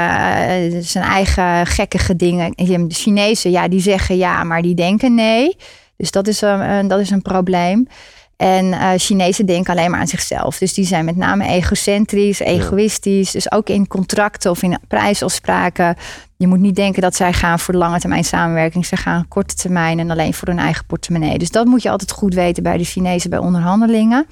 zijn 0.79 1.03
eigen 1.03 1.65
gekkige 1.65 2.15
dingen. 2.15 2.53
De 2.55 2.85
Chinezen, 2.87 3.51
ja, 3.51 3.67
die 3.67 3.81
zeggen 3.81 4.17
ja, 4.17 4.43
maar 4.43 4.61
die 4.61 4.75
denken 4.75 5.15
nee. 5.15 5.55
Dus 5.97 6.11
dat 6.11 6.27
is 6.27 6.41
een, 6.41 6.87
dat 6.87 6.99
is 6.99 7.09
een 7.09 7.21
probleem. 7.21 7.87
En 8.37 8.99
Chinezen 8.99 9.45
denken 9.45 9.73
alleen 9.73 9.91
maar 9.91 9.99
aan 9.99 10.07
zichzelf. 10.07 10.57
Dus 10.57 10.73
die 10.73 10.85
zijn 10.85 11.05
met 11.05 11.15
name 11.15 11.47
egocentrisch, 11.47 12.39
egoïstisch. 12.39 13.31
Dus 13.31 13.51
ook 13.51 13.69
in 13.69 13.87
contracten 13.87 14.51
of 14.51 14.63
in 14.63 14.77
prijsafspraken. 14.87 15.95
Je 16.37 16.47
moet 16.47 16.59
niet 16.59 16.75
denken 16.75 17.01
dat 17.01 17.15
zij 17.15 17.33
gaan 17.33 17.59
voor 17.59 17.73
de 17.73 17.79
lange 17.79 17.99
termijn 17.99 18.23
samenwerking. 18.23 18.85
Ze 18.85 18.97
gaan 18.97 19.27
korte 19.27 19.55
termijn 19.55 19.99
en 19.99 20.11
alleen 20.11 20.33
voor 20.33 20.47
hun 20.47 20.59
eigen 20.59 20.85
portemonnee. 20.85 21.37
Dus 21.37 21.51
dat 21.51 21.65
moet 21.65 21.81
je 21.81 21.89
altijd 21.89 22.11
goed 22.11 22.33
weten 22.33 22.63
bij 22.63 22.77
de 22.77 22.83
Chinezen 22.83 23.29
bij 23.29 23.39
onderhandelingen. 23.39 24.25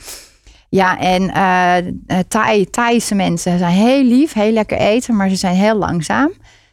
Ja, 0.70 1.00
en 1.00 1.30
eh 1.34 1.78
eh, 1.78 1.84
Thai, 2.28 2.66
Thaise 2.70 3.16
mensen 3.16 3.58
zijn 3.58 3.74
heel 3.74 4.04
lief, 4.04 4.34
heel 4.34 4.52
lekker 4.52 4.78
eten, 4.78 5.16
maar 5.16 5.30
ze 5.30 5.36
zijn 5.36 5.56
heel 5.56 5.76
langzaam. 5.76 6.32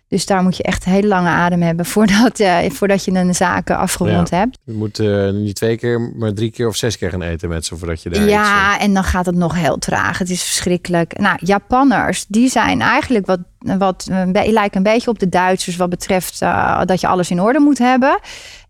Dus 0.09 0.27
daar 0.27 0.43
moet 0.43 0.57
je 0.57 0.63
echt 0.63 0.87
een 0.87 0.93
hele 0.93 1.07
lange 1.09 1.29
adem 1.29 1.63
hebben 1.63 1.87
voordat, 1.87 2.41
eh, 2.41 2.71
voordat 2.71 3.05
je 3.05 3.11
een 3.11 3.35
zaak 3.35 3.69
eh, 3.71 3.79
afgerond 3.79 4.29
Ja. 4.29 4.37
hebt. 4.37 4.59
Je 4.65 4.73
moet 4.73 4.99
niet 5.33 5.57
twee 5.57 5.77
keer, 5.77 6.01
maar 6.01 6.33
drie 6.33 6.51
keer 6.51 6.69
of 6.69 6.77
zes 6.77 6.99
keer 6.99 7.11
gaan 7.11 7.23
eten 7.23 7.49
met 7.49 7.65
ze 7.65 7.77
voordat 7.77 8.03
je 8.03 8.11
daar 8.11 8.23
iets, 8.23 8.31
Ja, 8.33 8.79
en 8.79 8.95
dan 8.95 9.05
gaat 9.05 9.27
het 9.27 9.35
nog 9.35 9.55
heel 9.55 9.79
traag. 9.79 10.19
Het 10.19 10.31
is 10.31 10.43
verschrikkelijk. 10.43 11.19
Nou, 11.19 11.37
Japanners, 11.41 12.25
die 12.29 12.49
zijn 12.49 12.81
eigenlijk 12.81 13.27
wat, 13.27 13.41
wat 13.59 14.07
lijken 14.33 14.77
een 14.77 14.83
beetje 14.83 15.11
op 15.11 15.19
de 15.19 15.29
Duitsers 15.29 15.77
wat 15.77 15.91
betreft 15.91 16.39
dat 16.85 17.01
je 17.01 17.07
alles 17.07 17.31
in 17.31 17.41
orde 17.41 17.59
moet 17.59 17.79
hebben. 17.79 18.19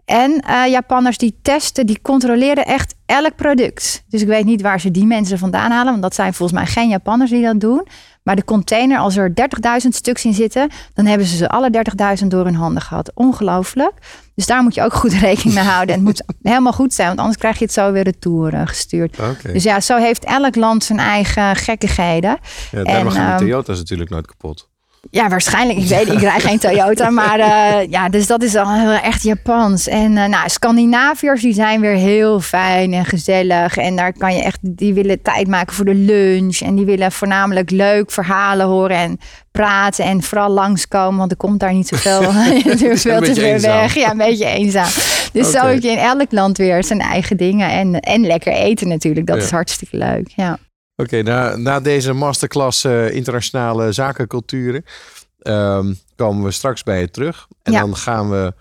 En 0.05 0.43
Japanners 0.71 1.19
die 1.19 1.39
testen, 1.43 1.87
die 1.87 1.99
controleren 2.03 2.65
echt 2.65 2.94
elk 3.07 3.37
product. 3.37 4.05
Dus 4.09 4.21
ik 4.21 4.27
weet 4.27 4.45
niet 4.45 4.63
waar 4.63 4.81
ze 4.81 4.91
die 4.91 5.07
mensen 5.07 5.39
vandaan 5.39 5.71
halen, 5.71 5.91
want 5.91 6.03
dat 6.03 6.15
zijn 6.15 6.35
volgens 6.35 6.59
mij 6.59 6.67
geen 6.67 6.89
Japanners 6.89 7.31
die 7.31 7.43
dat 7.43 7.61
doen. 7.61 7.87
Maar 8.23 8.37
de 8.37 8.45
container, 8.45 8.99
als 8.99 9.17
er 9.17 9.33
30.000 9.83 9.89
stuks 9.89 10.25
in 10.25 10.35
zitten, 10.35 10.71
dan 10.95 11.07
hebben 11.07 11.27
ze 11.27 11.37
ze 11.37 11.49
alle 11.49 11.85
30.000 12.21 12.27
door 12.27 12.45
hun 12.45 12.55
handen 12.55 12.83
gehad. 12.83 13.11
Ongelooflijk. 13.15 13.93
Dus 14.35 14.47
daar 14.47 14.63
moet 14.63 14.75
je 14.75 14.83
ook 14.83 14.95
goed 14.95 15.13
rekening 15.29 15.55
mee 15.55 15.65
houden. 15.65 15.95
En 15.95 16.05
het 16.05 16.05
moet 16.05 16.37
helemaal 16.43 16.73
goed 16.73 16.95
zijn, 16.95 17.09
want 17.09 17.19
anders 17.19 17.39
krijg 17.39 17.59
je 17.59 17.65
het 17.65 17.73
zo 17.73 17.93
weer 17.93 18.03
retour 18.03 18.67
gestuurd. 18.67 19.17
Dus 19.43 19.63
ja, 19.63 19.81
zo 19.81 19.97
heeft 19.97 20.25
elk 20.25 20.57
land 20.57 20.85
zijn 20.85 20.99
eigen 20.99 21.57
gekkigheden. 21.57 22.39
Ja, 22.71 22.85
daarom 22.85 23.07
En, 23.07 23.13
gaan 23.13 23.29
ehm, 23.31 23.39
die 23.39 23.47
Toyota's 23.47 23.79
natuurlijk 23.79 24.11
nooit 24.11 24.27
kapot. 24.27 24.73
Ja, 25.11 25.29
waarschijnlijk. 25.29 25.79
Ik 25.79 25.89
weet, 25.89 26.09
ik 26.13 26.21
rijd 26.21 26.43
geen 26.43 26.59
Toyota. 26.59 27.11
Maar 27.11 27.39
eh, 27.39 27.91
ja, 27.91 28.09
dus 28.09 28.27
dat 28.27 28.43
is 28.43 28.57
al 28.57 28.73
heel 28.73 28.91
echt 28.91 29.23
Japans. 29.23 29.89
En 29.89 30.17
eh, 30.17 30.29
nou, 30.29 30.49
Scandinaviërs, 30.49 31.43
die 31.43 31.53
zijn 31.55 31.81
weer 31.81 31.95
heel 31.95 32.41
fijn 32.41 32.93
en 32.93 33.05
gezellig. 33.05 33.77
En 33.77 33.97
daar 33.97 34.13
kan 34.13 34.35
je 34.37 34.43
echt, 34.43 34.59
die 34.63 34.95
willen 34.95 35.23
tijd 35.23 35.49
maken 35.49 35.75
voor 35.75 35.85
de 35.85 35.95
lunch. 35.95 36.59
En 36.61 36.75
die 36.75 36.85
willen 36.85 37.13
voornamelijk 37.13 37.71
leuk 37.71 38.11
verhalen 38.11 38.67
horen 38.67 38.97
en 38.97 39.19
praten. 39.53 40.05
En 40.05 40.23
vooral 40.23 40.51
langskomen, 40.51 41.19
want 41.19 41.31
er 41.31 41.37
komt 41.37 41.61
daar 41.61 41.73
niet 41.73 41.89
zoveel. 41.89 42.21
duurt 42.77 43.01
veel 43.01 43.21
te 43.21 43.45
eenzaam. 43.45 43.81
weg. 43.81 43.95
Ja, 43.95 44.11
een 44.11 44.17
beetje 44.17 44.47
eenzaam. 44.47 44.89
Dus 45.33 45.51
zo 45.51 45.59
Oké. 45.59 45.67
heb 45.67 45.83
je 45.83 45.91
in 45.91 45.99
elk 45.99 46.33
land 46.33 46.59
weer 46.59 46.85
zijn 46.85 47.01
eigen 47.01 47.37
dingen. 47.37 47.71
En, 47.71 48.01
en 48.01 48.27
lekker 48.27 48.53
eten 48.53 48.89
natuurlijk. 48.89 49.27
Dat 49.27 49.37
Ja. 49.37 49.43
is 49.43 49.51
hartstikke 49.51 49.97
leuk. 49.97 50.33
Ja. 50.37 50.59
Oké, 50.97 51.23
na, 51.23 51.57
na 51.57 51.81
deze 51.81 52.13
masterclass 52.13 52.85
eh, 52.85 53.15
internationale 53.15 53.93
zakenculturen 53.93 54.85
ehm, 55.39 55.95
komen 56.17 56.45
we 56.45 56.51
straks 56.51 56.83
bij 56.83 57.01
je 57.01 57.11
terug. 57.11 57.49
En 57.63 57.73
Ja. 57.73 57.81
dan 57.81 57.97
gaan 57.97 58.31
we 58.31 58.55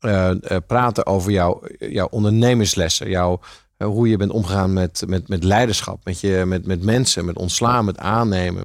eh, 0.00 0.30
eh, 0.30 0.56
praten 0.66 1.06
over 1.06 1.30
jouw, 1.32 1.62
jouw 1.78 2.06
ondernemerslessen. 2.06 3.08
Jouw, 3.10 3.40
hoe 3.84 4.08
je 4.08 4.16
bent 4.16 4.30
omgegaan 4.30 4.72
met, 4.72 5.02
met, 5.06 5.28
met 5.28 5.44
leiderschap, 5.44 6.04
met, 6.04 6.20
je, 6.20 6.42
met, 6.46 6.66
met 6.66 6.82
mensen, 6.82 7.24
met 7.24 7.36
ontslaan, 7.36 7.84
met 7.84 7.98
aannemen. 7.98 8.64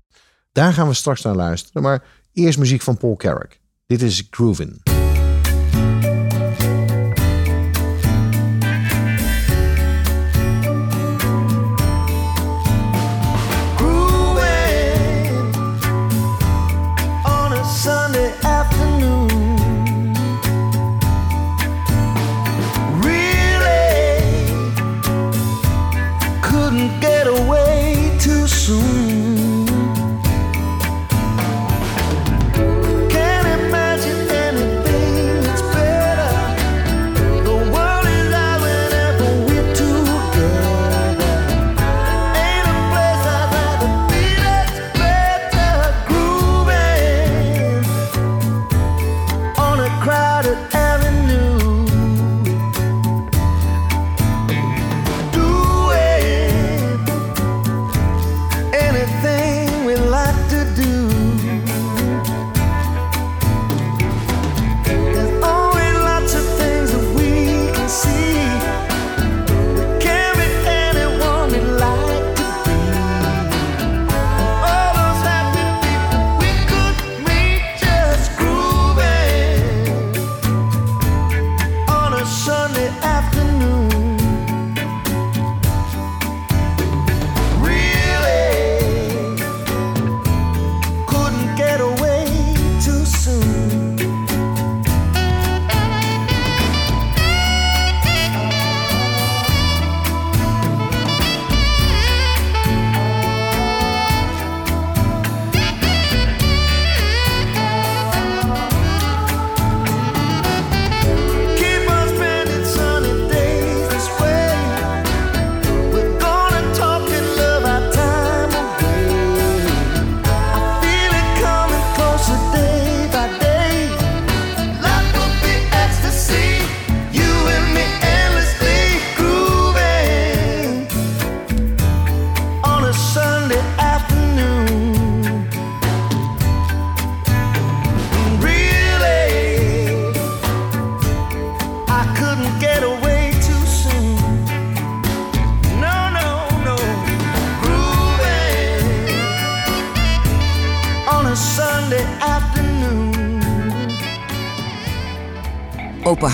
Daar 0.52 0.74
gaan 0.74 0.88
we 0.88 0.94
straks 0.94 1.22
naar 1.22 1.36
luisteren. 1.36 1.82
Maar 1.84 2.04
eerst 2.34 2.60
muziek 2.60 2.82
van 2.82 2.98
Paul 2.98 3.16
Carrick. 3.16 3.60
Dit 3.86 4.02
is 4.02 4.28
Groovin'. 4.30 4.82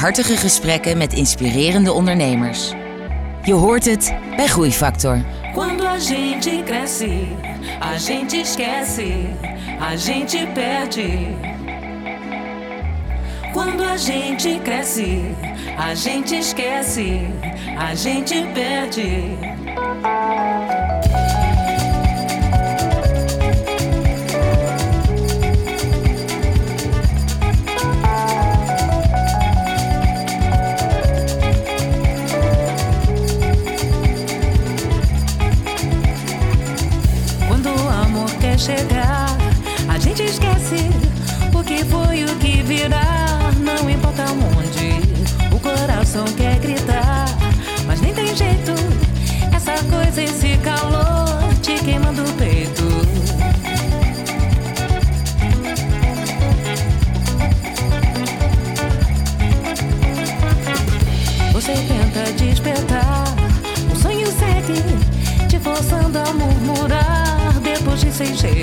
openhartige 0.07 0.41
gesprekken 0.41 0.97
met 0.97 1.13
inspirerende 1.13 1.93
ondernemers. 1.93 2.73
Je 3.43 3.53
hoort 3.53 3.85
het 3.85 4.13
bij 4.35 4.47
Groeifactor. 4.47 5.21
Quando 5.53 5.85
a 5.85 5.99
gente 5.99 6.63
cresce, 6.65 7.09
a 7.79 7.97
gente 7.97 8.38
esquece, 8.38 9.13
a 9.79 9.95
gente 9.97 10.47
perde. 10.53 11.35
Quando 13.51 13.84
a 13.84 13.97
gente 13.97 14.59
cresce, 14.63 15.21
a 15.77 15.95
gente 15.95 16.35
esquece, 16.35 17.19
a 17.77 17.95
gente 17.95 18.45
perde. 18.53 19.47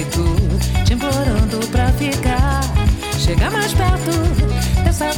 jeito, 0.04 0.84
te 0.84 0.94
implorando 0.94 1.66
pra 1.70 1.88
ficar. 1.92 2.60
Chega 3.18 3.50
mais 3.50 3.72
perto 3.72 4.10
dessa 4.84 5.14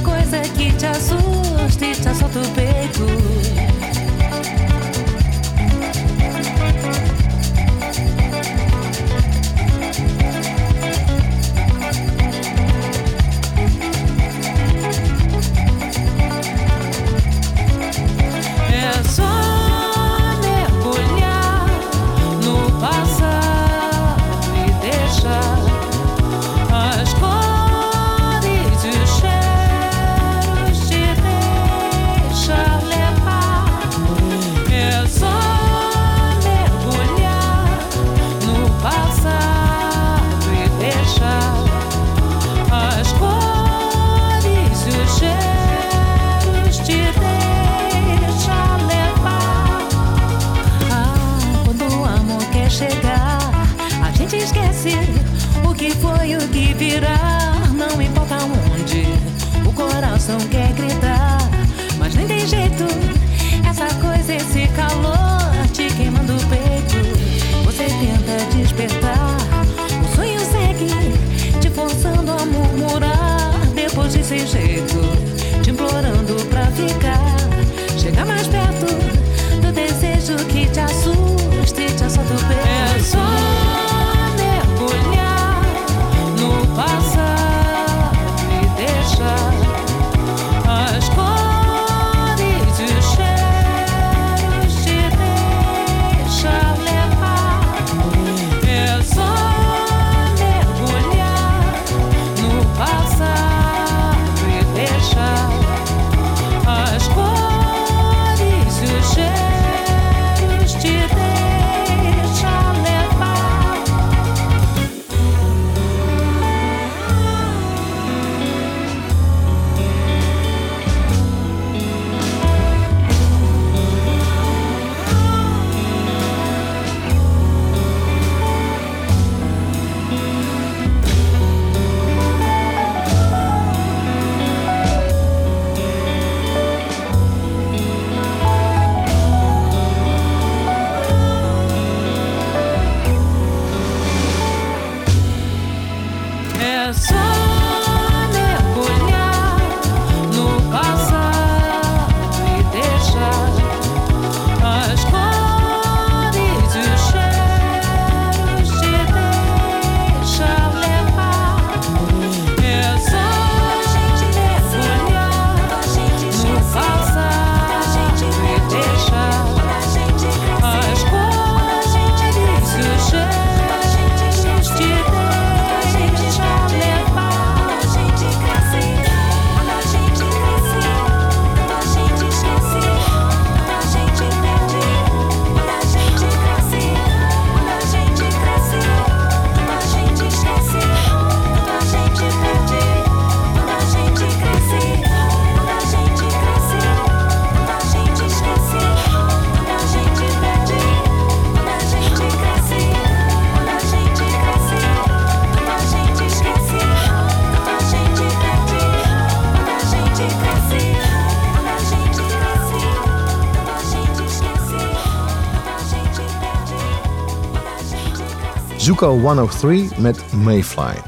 Duco 218.97 219.18
103 219.18 219.90
met 219.98 220.32
Mayfly. 220.32 221.02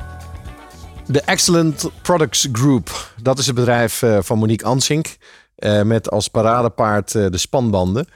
De 1.07 1.21
Excellent 1.21 1.91
Products 2.03 2.49
Group, 2.53 3.13
dat 3.23 3.39
is 3.39 3.47
het 3.47 3.55
bedrijf 3.55 4.03
eh, 4.03 4.19
van 4.21 4.39
Monique 4.39 4.67
Ansink. 4.67 5.17
Eh, 5.55 5.83
met 5.83 6.11
als 6.11 6.29
paradepaard 6.29 7.15
eh, 7.15 7.27
de 7.31 7.39
spanbanden. 7.39 8.07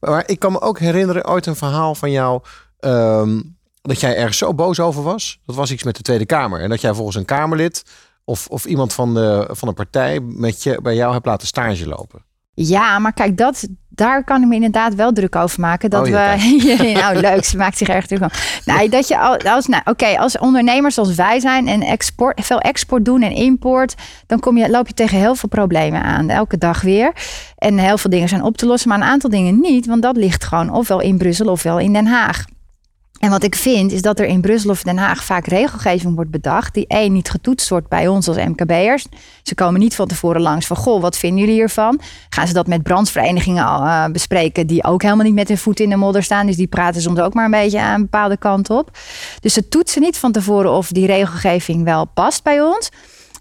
Maar 0.00 0.22
ik 0.26 0.38
kan 0.38 0.52
me 0.52 0.60
ook 0.60 0.78
herinneren 0.78 1.28
ooit 1.28 1.46
een 1.46 1.56
verhaal 1.56 1.94
van 1.94 2.10
jou. 2.10 2.42
Ehm, 2.78 3.40
dat 3.82 4.00
jij 4.00 4.16
ergens 4.16 4.38
zo 4.38 4.54
boos 4.54 4.80
over 4.80 5.02
was. 5.02 5.40
Dat 5.46 5.56
was 5.56 5.70
iets 5.70 5.82
met 5.82 5.96
de 5.96 6.02
Tweede 6.02 6.26
Kamer. 6.26 6.60
En 6.60 6.68
dat 6.68 6.80
jij 6.80 6.94
volgens 6.94 7.16
een 7.16 7.24
Kamerlid 7.24 7.84
of, 8.24 8.46
of 8.46 8.64
iemand 8.64 8.92
van 8.92 9.14
de, 9.14 9.48
van 9.50 9.68
de 9.68 9.74
partij 9.74 10.20
met 10.20 10.62
je, 10.62 10.80
bij 10.82 10.94
jou 10.94 11.12
hebt 11.12 11.26
laten 11.26 11.46
stage 11.46 11.88
lopen. 11.88 12.24
Ja, 12.54 12.98
maar 12.98 13.12
kijk, 13.12 13.36
dat, 13.36 13.68
daar 13.88 14.24
kan 14.24 14.42
ik 14.42 14.48
me 14.48 14.54
inderdaad 14.54 14.94
wel 14.94 15.12
druk 15.12 15.36
over 15.36 15.60
maken. 15.60 15.90
Dat 15.90 16.02
Oh, 16.02 16.08
ja, 16.08 16.36
we. 16.36 16.90
nou, 16.94 17.16
leuk, 17.30 17.44
ze 17.44 17.56
maakt 17.56 17.78
zich 17.78 17.88
erg 17.88 18.06
druk. 18.06 18.60
Nee, 18.64 18.88
dat 18.88 19.08
je 19.08 19.18
al- 19.18 19.38
als, 19.38 19.66
nou, 19.66 19.82
oké, 19.84 20.06
als 20.18 20.38
ondernemers 20.38 20.94
zoals 20.94 21.14
wij 21.14 21.40
zijn 21.40 21.68
en 21.68 21.82
export, 21.82 22.44
veel 22.44 22.58
export 22.60 23.04
doen 23.04 23.22
en 23.22 23.32
import, 23.32 23.94
dan 24.26 24.40
kom 24.40 24.56
je, 24.56 24.70
loop 24.70 24.86
je 24.88 24.94
tegen 24.94 25.18
heel 25.18 25.34
veel 25.34 25.48
problemen 25.48 26.02
aan. 26.02 26.28
Elke 26.28 26.58
dag 26.58 26.80
weer. 26.80 27.12
En 27.58 27.78
heel 27.78 27.98
veel 27.98 28.10
dingen 28.10 28.28
zijn 28.28 28.42
op 28.42 28.56
te 28.56 28.66
lossen, 28.66 28.88
maar 28.88 28.98
een 28.98 29.04
aantal 29.04 29.30
dingen 29.30 29.60
niet, 29.60 29.86
want 29.86 30.02
dat 30.02 30.16
ligt 30.16 30.44
gewoon 30.44 30.70
ofwel 30.70 31.00
in 31.00 31.18
Brussel 31.18 31.46
ofwel 31.46 31.78
in 31.78 31.92
Den 31.92 32.06
Haag. 32.06 32.44
En 33.24 33.30
wat 33.30 33.42
ik 33.42 33.54
vind 33.54 33.92
is 33.92 34.02
dat 34.02 34.18
er 34.18 34.26
in 34.26 34.40
Brussel 34.40 34.70
of 34.70 34.82
Den 34.82 34.98
Haag 34.98 35.24
vaak 35.24 35.46
regelgeving 35.46 36.14
wordt 36.14 36.30
bedacht 36.30 36.74
die 36.74 36.86
één 36.86 37.12
niet 37.12 37.30
getoetst 37.30 37.68
wordt 37.68 37.88
bij 37.88 38.08
ons 38.08 38.28
als 38.28 38.36
MKB'ers. 38.36 39.06
Ze 39.42 39.54
komen 39.54 39.80
niet 39.80 39.94
van 39.94 40.06
tevoren 40.06 40.40
langs 40.40 40.66
van 40.66 40.76
goh, 40.76 41.00
wat 41.00 41.16
vinden 41.16 41.38
jullie 41.38 41.54
hiervan? 41.54 42.00
Gaan 42.28 42.46
ze 42.46 42.52
dat 42.52 42.66
met 42.66 42.82
brandsverenigingen 42.82 43.64
eh, 43.64 44.04
bespreken 44.06 44.66
die 44.66 44.84
ook 44.84 45.02
helemaal 45.02 45.24
niet 45.24 45.34
met 45.34 45.48
hun 45.48 45.58
voet 45.58 45.80
in 45.80 45.90
de 45.90 45.96
modder 45.96 46.22
staan. 46.22 46.46
Dus 46.46 46.56
die 46.56 46.66
praten 46.66 47.02
soms 47.02 47.18
ook 47.18 47.34
maar 47.34 47.44
een 47.44 47.50
beetje 47.50 47.80
aan 47.80 47.94
een 47.94 48.00
bepaalde 48.00 48.36
kant 48.36 48.70
op. 48.70 48.90
Dus 49.40 49.52
ze 49.52 49.68
toetsen 49.68 50.02
niet 50.02 50.18
van 50.18 50.32
tevoren 50.32 50.72
of 50.72 50.88
die 50.88 51.06
regelgeving 51.06 51.84
wel 51.84 52.04
past 52.04 52.42
bij 52.42 52.62
ons. 52.62 52.90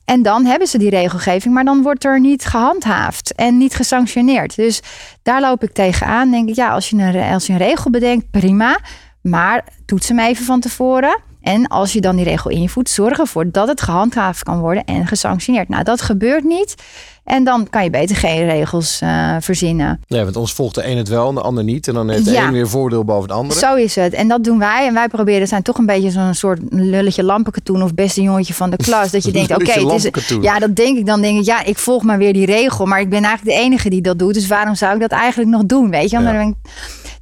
En 0.06 0.22
dan 0.22 0.46
hebben 0.46 0.68
ze 0.68 0.78
die 0.78 0.90
regelgeving, 0.90 1.54
maar 1.54 1.64
dan 1.66 1.82
wordt 1.82 2.06
er 2.06 2.20
niet 2.20 2.46
gehandhaafd 2.46 3.36
en 3.36 3.58
niet 3.58 3.76
gesanctioneerd. 3.76 4.56
Dus 4.56 4.82
daar 5.24 5.42
loop 5.42 5.64
ik 5.64 5.74
tegenaan. 5.74 6.32
Denk 6.32 6.50
ik, 6.50 6.56
ja, 6.56 6.70
als 6.70 6.90
je 6.90 6.98
een, 6.98 7.34
als 7.34 7.48
je 7.48 7.54
een 7.54 7.60
regel 7.60 7.90
bedenkt, 7.90 8.32
prima. 8.32 8.80
Maar 9.24 9.64
toets 9.86 10.08
hem 10.08 10.20
even 10.20 10.45
van 10.45 10.60
tevoren. 10.60 11.22
En 11.41 11.68
als 11.68 11.94
je 11.94 12.02
dan 12.02 12.16
die 12.16 12.26
regel 12.26 12.50
invoert, 12.52 12.90
zorg 12.90 13.20
ervoor 13.20 13.52
dat 13.52 13.68
het 13.68 13.82
gehandhaafd 13.82 14.44
kan 14.44 14.60
worden 14.60 14.84
en 14.84 15.08
gesanctioneerd. 15.08 15.70
Nou, 15.70 15.84
dat 15.84 16.02
gebeurt 16.02 16.44
niet. 16.44 16.76
En 17.24 17.44
dan 17.44 17.70
kan 17.70 17.84
je 17.84 17.90
beter 17.90 18.16
geen 18.16 18.45
regels 18.45 19.00
eh, 19.02 19.36
verzinnen. 19.40 20.00
Nee, 20.08 20.24
want 20.24 20.36
ons 20.36 20.54
volgt 20.54 20.76
de 20.76 20.88
een 20.88 20.98
het 20.98 21.08
wel 21.08 21.30
en 21.30 21.36
de 21.36 21.41
ander 21.41 21.64
niet. 21.64 21.88
En 21.88 21.94
dan 21.94 22.10
heeft 22.10 22.26
de 22.26 22.32
Ja. 22.32 22.45
een 22.48 22.52
weer 22.54 22.68
voordeel 22.70 23.04
boven 23.04 23.28
de 23.28 23.34
andere. 23.34 23.60
Zo 23.60 23.76
is 23.76 23.95
het. 23.95 24.14
En 24.14 24.28
dat 24.28 24.44
doen 24.44 24.60
wij. 24.60 24.88
En 24.88 24.94
wij 24.94 25.08
proberen 25.08 25.48
zijn 25.48 25.62
toch 25.62 25.78
een 25.78 25.86
beetje 25.86 26.12
zo'n 26.12 26.34
soort 26.34 26.60
lulletje 26.70 27.24
lampenkatoen 27.24 27.84
of 27.84 27.94
beste 27.94 28.22
jongetje 28.22 28.54
van 28.54 28.70
de 28.70 28.78
klas. 28.78 29.12
Dat 29.12 29.24
je 29.24 29.32
denkt, 29.41 29.52
oké, 29.52 29.72
het 29.94 30.06
is. 30.16 30.38
Ja, 30.41 30.60
dat 30.60 30.76
denk 30.76 30.98
ik. 30.98 31.06
Dan 31.06 31.22
denk 31.22 31.40
ik, 31.40 31.45
ja, 31.45 31.64
ik 31.64 31.78
volg 31.78 32.04
maar 32.04 32.18
weer 32.18 32.34
die 32.34 32.45
regel. 32.45 32.86
Maar 32.86 33.00
ik 33.00 33.10
ben 33.10 33.24
eigenlijk 33.24 33.58
de 33.58 33.64
enige 33.64 33.90
die 33.90 34.02
dat 34.02 34.20
doet. 34.20 34.34
Dus 34.34 34.48
waarom 34.48 34.76
zou 34.76 34.94
ik 34.94 35.00
dat 35.02 35.12
eigenlijk 35.12 35.50
nog 35.52 35.66
doen? 35.66 35.90
Weet 35.90 36.10
je? 36.10 36.16
Want 36.16 36.28
dan 36.28 36.38
denk 36.38 36.56
ik- 36.64 36.72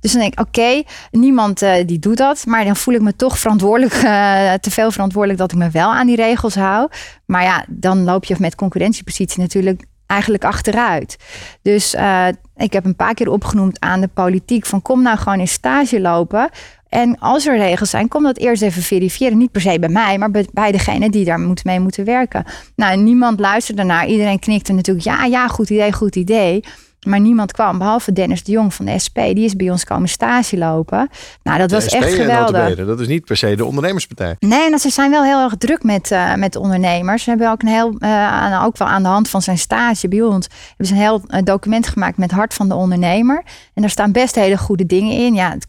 dus 0.02 0.12
dan 0.12 0.22
denk 0.22 0.34
ik, 0.34 0.40
oké, 0.40 0.84
niemand 1.12 1.62
eh, 1.62 1.74
die 1.86 2.00
doet 2.00 2.18
dat. 2.18 2.46
Maar 2.46 2.66
dan 2.66 2.76
voel 2.76 2.94
ik 2.94 3.02
me 3.02 3.16
toch 3.16 3.40
verantwoordelijk, 3.40 3.94
eh, 3.94 4.54
te 4.54 4.72
veel 4.72 4.92
verantwoordelijk 4.92 5.40
dat 5.40 5.52
ik 5.52 5.58
me 5.58 5.70
wel 5.70 5.94
aan 5.94 6.08
die 6.08 6.16
regels 6.16 6.56
hou. 6.56 6.90
Maar 7.26 7.44
ja, 7.44 7.66
dan 7.70 8.04
loop 8.04 8.26
je 8.26 8.36
met 8.40 8.56
concurrentiepositie 8.56 9.42
natuurlijk 9.42 9.84
eigenlijk 10.06 10.46
achteruit. 10.46 11.18
Dus 11.62 11.94
eh, 11.94 12.28
ik 12.56 12.74
heb 12.74 12.86
een 12.86 12.96
paar 12.96 13.14
keer 13.14 13.30
opgenoemd 13.30 13.80
aan 13.80 14.02
de 14.02 14.08
politiek 14.08 14.66
van 14.66 14.82
kom 14.82 15.02
nou 15.02 15.18
gewoon 15.18 15.40
in 15.40 15.48
stage 15.48 16.02
lopen. 16.02 16.50
En 16.90 17.20
als 17.20 17.48
er 17.48 17.58
regels 17.58 17.90
zijn, 17.90 18.08
kom 18.08 18.24
dat 18.24 18.38
eerst 18.38 18.62
even 18.62 18.82
verifiëren. 18.82 19.38
Niet 19.38 19.52
per 19.52 19.62
se 19.62 19.80
bij 19.80 19.90
mij, 19.90 20.18
maar 20.18 20.32
bij, 20.54 20.72
degene 20.72 21.10
die 21.10 21.26
daar 21.26 21.40
moet, 21.40 21.64
mee 21.64 21.80
moeten 21.80 22.06
werken. 22.06 22.46
Nou, 22.76 22.98
niemand 22.98 23.40
luisterde 23.40 23.84
naar. 23.84 24.08
Iedereen 24.08 24.40
knikte 24.40 24.74
natuurlijk. 24.74 25.06
Ja, 25.06 25.26
ja, 25.26 25.48
goed 25.48 25.70
idee, 25.70 25.94
goed 25.94 26.16
idee. 26.16 26.64
Maar 27.08 27.20
niemand 27.20 27.52
kwam, 27.52 27.78
behalve 27.78 28.14
Dennis 28.14 28.44
de 28.44 28.52
Jong 28.52 28.74
van 28.74 28.86
de 28.86 29.00
SP. 29.06 29.18
Die 29.18 29.44
is 29.46 29.56
bij 29.56 29.70
ons 29.70 29.84
komen 29.84 30.10
stage 30.10 30.58
lopen. 30.58 31.10
Nou, 31.44 31.58
dat 31.58 31.72
was 31.72 31.84
echt 31.94 32.04
geweldig. 32.22 32.86
Dat 32.86 33.00
is 33.00 33.08
niet 33.08 33.26
per 33.26 33.38
se 33.38 33.56
de 33.56 33.66
ondernemerspartij. 33.66 34.36
Nee, 34.40 34.78
ze 34.80 34.90
zijn 34.90 35.12
wel 35.12 35.24
heel 35.24 35.44
erg 35.44 35.56
druk 35.58 35.84
met, 35.84 36.12
eh, 36.12 36.34
met 36.36 36.56
ondernemers. 36.56 37.24
Ze 37.24 37.30
hebben 37.30 37.52
ook, 37.52 37.62
een 37.62 37.68
heel, 37.68 37.96
eh, 38.00 38.62
ook 38.66 38.78
wel 38.78 38.88
aan 38.88 39.04
de 39.04 39.10
hand 39.10 39.30
van 39.30 39.42
zijn 39.42 39.58
stage 39.58 40.08
bij 40.08 40.22
ons... 40.22 40.48
hebben 40.68 40.88
ze 40.88 40.94
een 40.94 41.00
heel 41.00 41.22
eh, 41.28 41.42
document 41.44 41.88
gemaakt 41.88 42.18
met 42.18 42.32
Hart 42.32 42.54
van 42.54 42.70
de 42.70 42.76
Ondernemer. 42.76 43.44
En 43.74 43.82
daar 43.82 43.92
staan 43.92 44.12
best 44.12 44.36
hele 44.36 44.58
goede 44.58 44.86
dingen 44.86 45.18
in. 45.18 45.34
Ja, 45.34 45.50
het- 45.52 45.68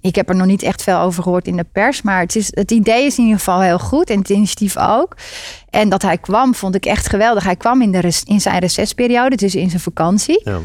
ik 0.00 0.14
heb 0.14 0.28
er 0.28 0.36
nog 0.36 0.46
niet 0.46 0.62
echt 0.62 0.82
veel 0.82 0.98
over 0.98 1.22
gehoord 1.22 1.46
in 1.46 1.56
de 1.56 1.66
pers. 1.72 2.02
Maar 2.02 2.20
het, 2.20 2.36
is, 2.36 2.48
het 2.50 2.70
idee 2.70 3.06
is 3.06 3.16
in 3.16 3.22
ieder 3.24 3.38
geval 3.38 3.60
heel 3.60 3.78
goed. 3.78 4.10
En 4.10 4.18
het 4.18 4.28
initiatief 4.28 4.76
ook. 4.76 5.16
En 5.70 5.88
dat 5.88 6.02
hij 6.02 6.18
kwam, 6.18 6.54
vond 6.54 6.74
ik 6.74 6.86
echt 6.86 7.08
geweldig. 7.08 7.44
Hij 7.44 7.56
kwam 7.56 7.82
in, 7.82 7.92
de, 7.92 8.00
res- 8.00 8.24
in 8.24 8.40
zijn 8.40 8.58
recessperiode, 8.58 9.36
dus 9.36 9.54
in 9.54 9.68
zijn 9.68 9.82
vakantie. 9.82 10.40
Ja. 10.44 10.58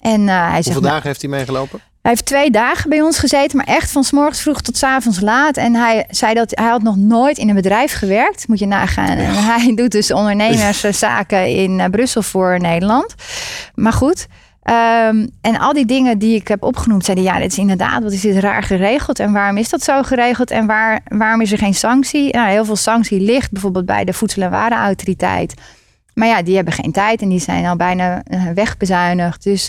En 0.00 0.28
eh, 0.28 0.40
hij 0.50 0.62
zegt... 0.62 0.64
Hoeveel 0.64 0.90
dagen 0.90 1.06
heeft 1.06 1.20
hij 1.20 1.30
meegelopen? 1.30 1.80
hij 2.02 2.10
heeft 2.10 2.26
twee 2.26 2.50
dagen 2.50 2.90
bij 2.90 3.00
ons 3.00 3.18
gezeten, 3.18 3.56
maar 3.56 3.66
echt 3.66 3.90
van 3.90 4.04
s 4.04 4.10
morgens 4.10 4.40
vroeg 4.40 4.60
tot 4.60 4.76
s 4.76 4.82
avonds 4.82 5.20
laat. 5.20 5.56
En 5.56 5.74
hij 5.74 6.06
zei 6.10 6.34
dat 6.34 6.52
hij 6.54 6.68
had 6.68 6.82
nog 6.82 6.96
nooit 6.96 7.38
in 7.38 7.48
een 7.48 7.54
bedrijf 7.54 7.92
gewerkt. 7.92 8.48
Moet 8.48 8.58
je 8.58 8.66
nagaan. 8.66 9.16
En 9.18 9.34
hij 9.44 9.74
doet 9.74 9.90
dus 9.90 10.12
ondernemerszaken 10.12 11.46
in 11.46 11.80
eh, 11.80 11.90
Brussel 11.90 12.22
voor 12.22 12.60
Nederland. 12.60 13.14
Maar 13.74 13.92
goed. 13.92 14.26
Ehm, 14.62 15.26
en 15.40 15.58
al 15.58 15.72
die 15.72 15.86
dingen 15.86 16.18
die 16.18 16.34
ik 16.34 16.48
heb 16.48 16.62
opgenoemd, 16.62 17.04
zeiden 17.04 17.24
ja, 17.24 17.38
dit 17.38 17.50
is 17.50 17.58
inderdaad, 17.58 18.02
wat 18.02 18.12
is 18.12 18.20
dit 18.20 18.36
raar 18.36 18.62
geregeld? 18.62 19.18
En 19.18 19.32
waarom 19.32 19.56
is 19.56 19.68
dat 19.68 19.82
zo 19.82 20.02
geregeld? 20.02 20.50
En 20.50 20.66
waar, 20.66 21.00
waarom 21.08 21.40
is 21.40 21.52
er 21.52 21.58
geen 21.58 21.74
sanctie? 21.74 22.32
Nou, 22.32 22.48
heel 22.50 22.64
veel 22.64 22.76
sanctie 22.76 23.20
ligt 23.20 23.50
bijvoorbeeld 23.50 23.86
bij 23.86 24.04
de 24.04 24.12
Voedsel- 24.12 24.42
en 24.42 24.50
Warenautoriteit. 24.50 25.54
Maar 26.14 26.28
ja, 26.28 26.42
die 26.42 26.54
hebben 26.56 26.74
geen 26.74 26.92
tijd 26.92 27.22
en 27.22 27.28
die 27.28 27.40
zijn 27.40 27.66
al 27.66 27.76
bijna 27.76 28.22
eh, 28.24 28.42
wegbezuinigd. 28.54 29.42
Dus 29.42 29.68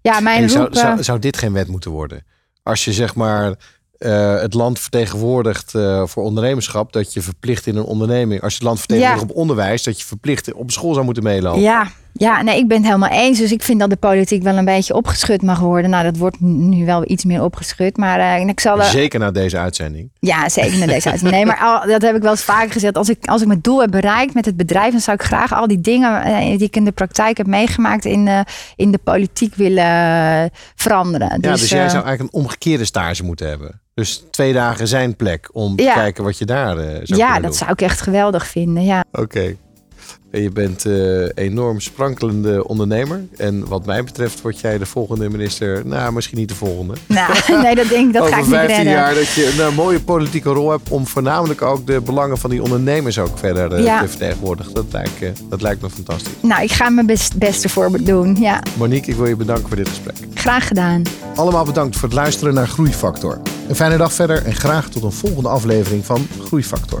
ja, 0.00 0.20
mijn 0.20 0.50
zou, 0.50 0.64
roep... 0.64 0.74
eh, 0.74 0.80
zou, 0.80 1.02
zou 1.02 1.18
dit 1.18 1.36
geen 1.36 1.52
wet 1.52 1.68
moeten 1.68 1.90
worden? 1.90 2.24
Als 2.62 2.84
je 2.84 2.92
zeg 2.92 3.14
maar 3.14 3.54
eh, 3.98 4.40
het 4.40 4.54
land 4.54 4.78
vertegenwoordigt 4.78 5.70
voor 6.04 6.22
ondernemerschap, 6.22 6.92
dat 6.92 7.12
je 7.12 7.22
verplicht 7.22 7.66
in 7.66 7.76
een 7.76 7.84
onderneming. 7.84 8.42
Als 8.42 8.52
je 8.52 8.58
het 8.58 8.66
land 8.66 8.78
vertegenwoordigt 8.78 9.28
Ja. 9.28 9.34
op 9.34 9.40
onderwijs, 9.42 9.82
dat 9.82 10.00
je 10.00 10.06
verplicht 10.06 10.52
op 10.52 10.70
school 10.70 10.92
zou 10.92 11.04
moeten 11.04 11.22
meelopen. 11.22 11.60
Ja, 11.62 11.86
ja, 12.18 12.42
nee, 12.42 12.58
ik 12.58 12.68
ben 12.68 12.76
het 12.76 12.86
helemaal 12.86 13.10
eens. 13.10 13.38
Dus 13.38 13.52
ik 13.52 13.62
vind 13.62 13.80
dat 13.80 13.90
de 13.90 13.96
politiek 13.96 14.42
wel 14.42 14.56
een 14.56 14.64
beetje 14.64 14.94
opgeschud 14.94 15.42
mag 15.42 15.58
worden. 15.58 15.90
Nou, 15.90 16.04
dat 16.04 16.16
wordt 16.16 16.40
nu 16.40 16.84
wel 16.84 17.10
iets 17.10 17.24
meer 17.24 17.42
opgeschud. 17.42 17.96
Maar 17.96 18.18
eh, 18.18 18.46
ik 18.46 18.60
zal 18.60 18.78
er... 18.78 18.84
Zeker 18.84 19.20
na 19.20 19.30
deze 19.30 19.58
uitzending. 19.58 20.10
Ja, 20.18 20.48
zeker 20.48 20.78
naar 20.78 20.86
deze 20.86 21.10
uitzending. 21.10 21.44
Nee, 21.44 21.46
maar 21.46 21.58
al, 21.60 21.88
dat 21.88 22.02
heb 22.02 22.16
ik 22.16 22.22
wel 22.22 22.30
eens 22.30 22.42
vaker 22.42 22.72
gezegd. 22.72 22.96
Als 22.96 23.08
ik, 23.08 23.26
als 23.26 23.40
ik 23.40 23.46
mijn 23.46 23.60
doel 23.62 23.80
heb 23.80 23.90
bereikt 23.90 24.34
met 24.34 24.44
het 24.44 24.56
bedrijf, 24.56 24.92
dan 24.92 25.00
zou 25.00 25.16
ik 25.16 25.26
graag 25.26 25.52
al 25.54 25.66
die 25.66 25.80
dingen 25.80 26.22
eh, 26.22 26.48
die 26.48 26.66
ik 26.66 26.76
in 26.76 26.84
de 26.84 26.92
praktijk 26.92 27.36
heb 27.36 27.46
meegemaakt 27.46 28.04
in, 28.04 28.24
de 28.24 28.44
in 28.76 28.90
de 28.90 28.98
politiek 28.98 29.54
willen 29.54 29.84
eh, 29.84 30.44
veranderen. 30.74 31.38
ja, 31.40 31.52
dus 31.52 31.68
jij 31.68 31.84
eh, 31.84 31.90
zou 31.90 32.04
eigenlijk 32.04 32.34
een 32.34 32.40
omgekeerde 32.40 32.84
stage 32.84 33.24
moeten 33.24 33.48
hebben. 33.48 33.80
Dus 33.94 34.24
twee 34.30 34.52
dagen 34.52 34.88
zijn 34.88 35.16
plek 35.16 35.48
om 35.52 35.76
te 35.76 35.90
kijken 35.94 36.24
wat 36.24 36.38
je 36.38 36.44
daar 36.44 36.78
eh, 36.78 37.00
zou 37.02 37.20
ja, 37.20 37.34
dat 37.34 37.42
doen. 37.42 37.52
zou 37.52 37.70
ik 37.70 37.80
echt 37.80 38.00
geweldig 38.00 38.46
vinden. 38.46 38.84
Ja. 38.84 39.04
Oké. 39.12 39.56
Je 40.30 40.50
bent 40.50 40.86
eh 40.86 41.44
enorm 41.44 41.80
sprankelende 41.80 42.66
ondernemer. 42.68 43.24
En 43.36 43.68
wat 43.68 43.86
mij 43.86 44.04
betreft 44.04 44.40
word 44.40 44.60
jij 44.60 44.78
de 44.78 44.86
volgende 44.86 45.28
minister. 45.28 45.86
Nou, 45.86 46.12
misschien 46.12 46.38
niet 46.38 46.48
de 46.48 46.54
volgende. 46.54 46.94
Nou, 47.06 47.32
nee, 47.62 47.74
dat 47.74 47.88
denk 47.88 48.06
ik, 48.06 48.12
dat 48.12 48.22
Over 48.22 48.34
ga 48.34 48.40
ik 48.40 48.46
niet 48.46 48.54
15 48.54 48.76
redden. 48.76 48.92
jaar 48.92 49.14
dat 49.14 49.32
je 49.32 49.64
een 49.68 49.74
mooie 49.74 50.00
politieke 50.00 50.48
rol 50.50 50.70
hebt 50.70 50.88
om 50.90 51.06
voornamelijk 51.06 51.62
ook 51.62 51.86
de 51.86 52.00
belangen 52.00 52.38
van 52.38 52.50
die 52.50 52.62
ondernemers 52.62 53.18
ook 53.18 53.38
verder 53.38 53.72
eh, 53.72 53.84
Ja. 53.84 54.00
te 54.02 54.08
vertegenwoordigen. 54.08 54.74
Dat 54.74 54.84
lijkt, 54.92 55.22
eh, 55.22 55.28
dat 55.48 55.62
lijkt 55.62 55.82
me 55.82 55.90
fantastisch. 55.90 56.32
Nou, 56.40 56.62
ik 56.62 56.72
ga 56.72 56.88
mijn 56.88 57.06
best, 57.06 57.36
beste 57.38 57.68
voor 57.68 58.04
doen. 58.04 58.36
Ja, 58.40 58.62
Monique, 58.78 59.10
ik 59.10 59.16
wil 59.16 59.26
je 59.26 59.36
bedanken 59.36 59.68
voor 59.68 59.76
dit 59.76 59.88
gesprek. 59.88 60.14
graag 60.34 60.66
gedaan. 60.66 61.02
Allemaal 61.34 61.64
bedankt 61.64 61.96
voor 61.96 62.08
het 62.08 62.16
luisteren 62.16 62.54
naar 62.54 62.68
Groeifactor. 62.68 63.40
Een 63.68 63.74
fijne 63.76 63.96
dag 63.96 64.12
verder 64.12 64.44
en 64.44 64.54
graag 64.54 64.88
tot 64.88 65.02
een 65.02 65.12
volgende 65.12 65.48
aflevering 65.48 66.04
van 66.06 66.26
Groeifactor. 66.46 67.00